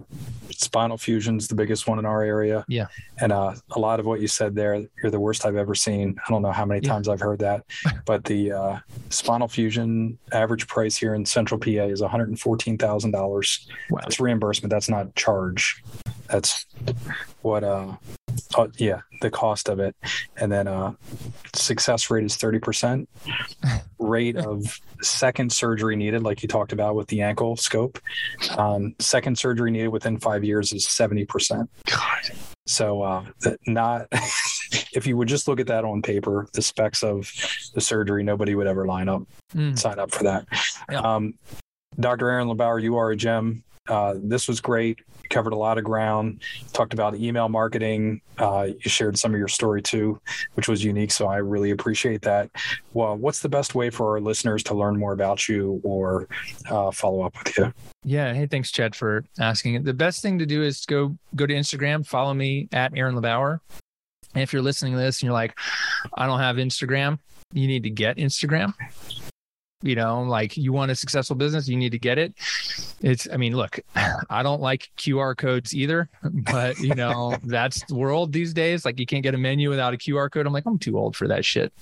Spinal 0.50 0.96
fusion's 0.96 1.48
the 1.48 1.54
biggest 1.54 1.88
one 1.88 1.98
in 1.98 2.06
our 2.06 2.22
area. 2.22 2.64
Yeah. 2.68 2.86
And 3.20 3.32
uh, 3.32 3.54
a 3.72 3.78
lot 3.80 3.98
of 3.98 4.06
what 4.06 4.20
you 4.20 4.28
said 4.28 4.54
there, 4.54 4.86
you're 5.02 5.10
the 5.10 5.18
worst 5.18 5.44
I've 5.44 5.56
ever 5.56 5.74
seen. 5.74 6.16
I 6.24 6.30
don't 6.30 6.42
know 6.42 6.52
how 6.52 6.64
many 6.64 6.80
yeah. 6.82 6.92
times 6.92 7.08
I've 7.08 7.20
heard 7.20 7.40
that, 7.40 7.64
but 8.06 8.24
the 8.24 8.52
uh, 8.52 8.78
spinal 9.10 9.48
fusion 9.48 10.18
average 10.32 10.68
price 10.68 10.96
here 10.96 11.14
in 11.14 11.26
central 11.26 11.58
PA 11.58 11.68
is 11.68 12.00
$114,000. 12.00 13.68
Wow. 13.90 14.00
That's 14.02 14.20
reimbursement. 14.20 14.70
That's 14.70 14.88
not 14.88 15.14
charge. 15.16 15.82
That's 16.28 16.66
what, 17.42 17.64
uh, 17.64 17.96
uh, 18.54 18.68
yeah, 18.76 19.00
the 19.20 19.30
cost 19.30 19.68
of 19.68 19.80
it. 19.80 19.96
And 20.36 20.50
then 20.50 20.68
uh, 20.68 20.92
success 21.54 22.10
rate 22.10 22.24
is 22.24 22.36
30%. 22.36 23.06
Rate 23.98 24.36
of 24.36 24.78
second 25.02 25.52
surgery 25.52 25.96
needed, 25.96 26.22
like 26.22 26.42
you 26.42 26.48
talked 26.48 26.72
about 26.72 26.94
with 26.94 27.08
the 27.08 27.22
ankle 27.22 27.56
scope, 27.56 27.98
um, 28.56 28.94
second 28.98 29.38
surgery 29.38 29.70
needed 29.70 29.88
within 29.88 30.18
five 30.18 30.44
years 30.44 30.72
is 30.72 30.86
70%. 30.86 31.68
God. 31.86 32.36
So, 32.66 33.02
uh, 33.02 33.24
not 33.66 34.06
if 34.92 35.06
you 35.06 35.16
would 35.16 35.28
just 35.28 35.48
look 35.48 35.60
at 35.60 35.66
that 35.66 35.84
on 35.84 36.02
paper, 36.02 36.46
the 36.52 36.62
specs 36.62 37.02
of 37.02 37.30
the 37.74 37.80
surgery, 37.80 38.22
nobody 38.22 38.54
would 38.54 38.66
ever 38.66 38.86
line 38.86 39.08
up, 39.08 39.22
mm. 39.54 39.76
sign 39.78 39.98
up 39.98 40.12
for 40.12 40.24
that. 40.24 40.46
Yeah. 40.90 41.00
Um, 41.00 41.34
Dr. 41.98 42.30
Aaron 42.30 42.48
LeBauer, 42.48 42.82
you 42.82 42.96
are 42.96 43.10
a 43.10 43.16
gem. 43.16 43.64
Uh, 43.88 44.14
this 44.22 44.46
was 44.46 44.60
great. 44.60 45.00
covered 45.28 45.52
a 45.52 45.56
lot 45.56 45.78
of 45.78 45.84
ground. 45.84 46.42
Talked 46.72 46.92
about 46.92 47.16
email 47.16 47.48
marketing. 47.48 48.20
Uh, 48.38 48.68
you 48.78 48.90
shared 48.90 49.18
some 49.18 49.32
of 49.32 49.38
your 49.38 49.48
story 49.48 49.82
too, 49.82 50.20
which 50.54 50.68
was 50.68 50.84
unique. 50.84 51.10
So 51.10 51.26
I 51.26 51.38
really 51.38 51.70
appreciate 51.70 52.22
that. 52.22 52.50
Well, 52.92 53.16
what's 53.16 53.40
the 53.40 53.48
best 53.48 53.74
way 53.74 53.90
for 53.90 54.12
our 54.12 54.20
listeners 54.20 54.62
to 54.64 54.74
learn 54.74 54.98
more 54.98 55.12
about 55.12 55.48
you 55.48 55.80
or 55.84 56.28
uh, 56.70 56.90
follow 56.90 57.22
up 57.22 57.34
with 57.38 57.58
you? 57.58 57.72
Yeah. 58.04 58.34
Hey, 58.34 58.46
thanks, 58.46 58.70
Chad, 58.70 58.94
for 58.94 59.24
asking. 59.40 59.82
The 59.84 59.94
best 59.94 60.22
thing 60.22 60.38
to 60.38 60.46
do 60.46 60.62
is 60.62 60.84
go 60.86 61.16
go 61.34 61.46
to 61.46 61.54
Instagram, 61.54 62.06
follow 62.06 62.34
me 62.34 62.68
at 62.72 62.92
Aaron 62.96 63.14
LeBauer. 63.14 63.60
And 64.34 64.42
if 64.42 64.52
you're 64.52 64.62
listening 64.62 64.92
to 64.92 64.98
this 64.98 65.20
and 65.20 65.26
you're 65.26 65.34
like, 65.34 65.56
I 66.14 66.26
don't 66.26 66.40
have 66.40 66.56
Instagram, 66.56 67.18
you 67.52 67.66
need 67.66 67.82
to 67.82 67.90
get 67.90 68.16
Instagram 68.16 68.74
you 69.82 69.94
know 69.94 70.22
like 70.22 70.56
you 70.56 70.72
want 70.72 70.90
a 70.90 70.94
successful 70.94 71.36
business 71.36 71.68
you 71.68 71.76
need 71.76 71.92
to 71.92 71.98
get 71.98 72.18
it. 72.18 72.34
It's 73.00 73.28
i 73.32 73.36
mean 73.36 73.56
look 73.56 73.80
i 74.30 74.42
don't 74.42 74.60
like 74.60 74.90
qr 74.96 75.36
codes 75.36 75.74
either 75.74 76.08
but 76.52 76.78
you 76.78 76.94
know 76.94 77.36
that's 77.44 77.84
the 77.84 77.94
world 77.94 78.32
these 78.32 78.52
days. 78.54 78.84
Like 78.84 78.98
you 78.98 79.06
can't 79.06 79.22
get 79.22 79.34
a 79.34 79.38
menu 79.38 79.70
without 79.70 79.94
a 79.94 79.96
qr 79.96 80.30
code. 80.30 80.46
I'm 80.46 80.52
like 80.52 80.66
i'm 80.66 80.78
too 80.78 80.98
old 80.98 81.16
for 81.16 81.28
that 81.28 81.44
shit. 81.44 81.72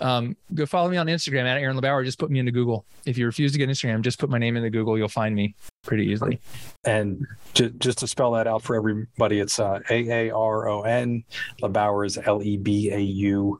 Um, 0.00 0.36
go 0.54 0.66
follow 0.66 0.88
me 0.88 0.96
on 0.96 1.06
instagram 1.06 1.44
at 1.44 1.58
aaron 1.58 1.78
lebauer. 1.78 2.04
Just 2.04 2.18
put 2.18 2.30
me 2.30 2.38
into 2.38 2.52
google. 2.52 2.84
If 3.04 3.18
you 3.18 3.26
refuse 3.26 3.52
to 3.52 3.58
get 3.58 3.68
instagram 3.68 4.02
just 4.02 4.18
put 4.18 4.30
my 4.30 4.38
name 4.38 4.56
into 4.56 4.70
google. 4.70 4.98
You'll 4.98 5.08
find 5.08 5.34
me 5.34 5.54
pretty 5.86 6.06
easily. 6.06 6.40
And 6.84 7.26
j- 7.54 7.72
just 7.78 7.98
to 7.98 8.06
spell 8.06 8.32
that 8.32 8.46
out 8.46 8.62
for 8.62 8.76
everybody, 8.76 9.40
it's 9.40 9.58
uh, 9.58 9.80
A 9.90 10.28
A 10.28 10.34
R 10.34 10.68
O 10.68 10.82
N. 10.82 11.24
LeBauer 11.62 12.06
is 12.06 12.18
L 12.18 12.42
E 12.42 12.56
B 12.56 12.90
A 12.90 12.98
U 12.98 13.58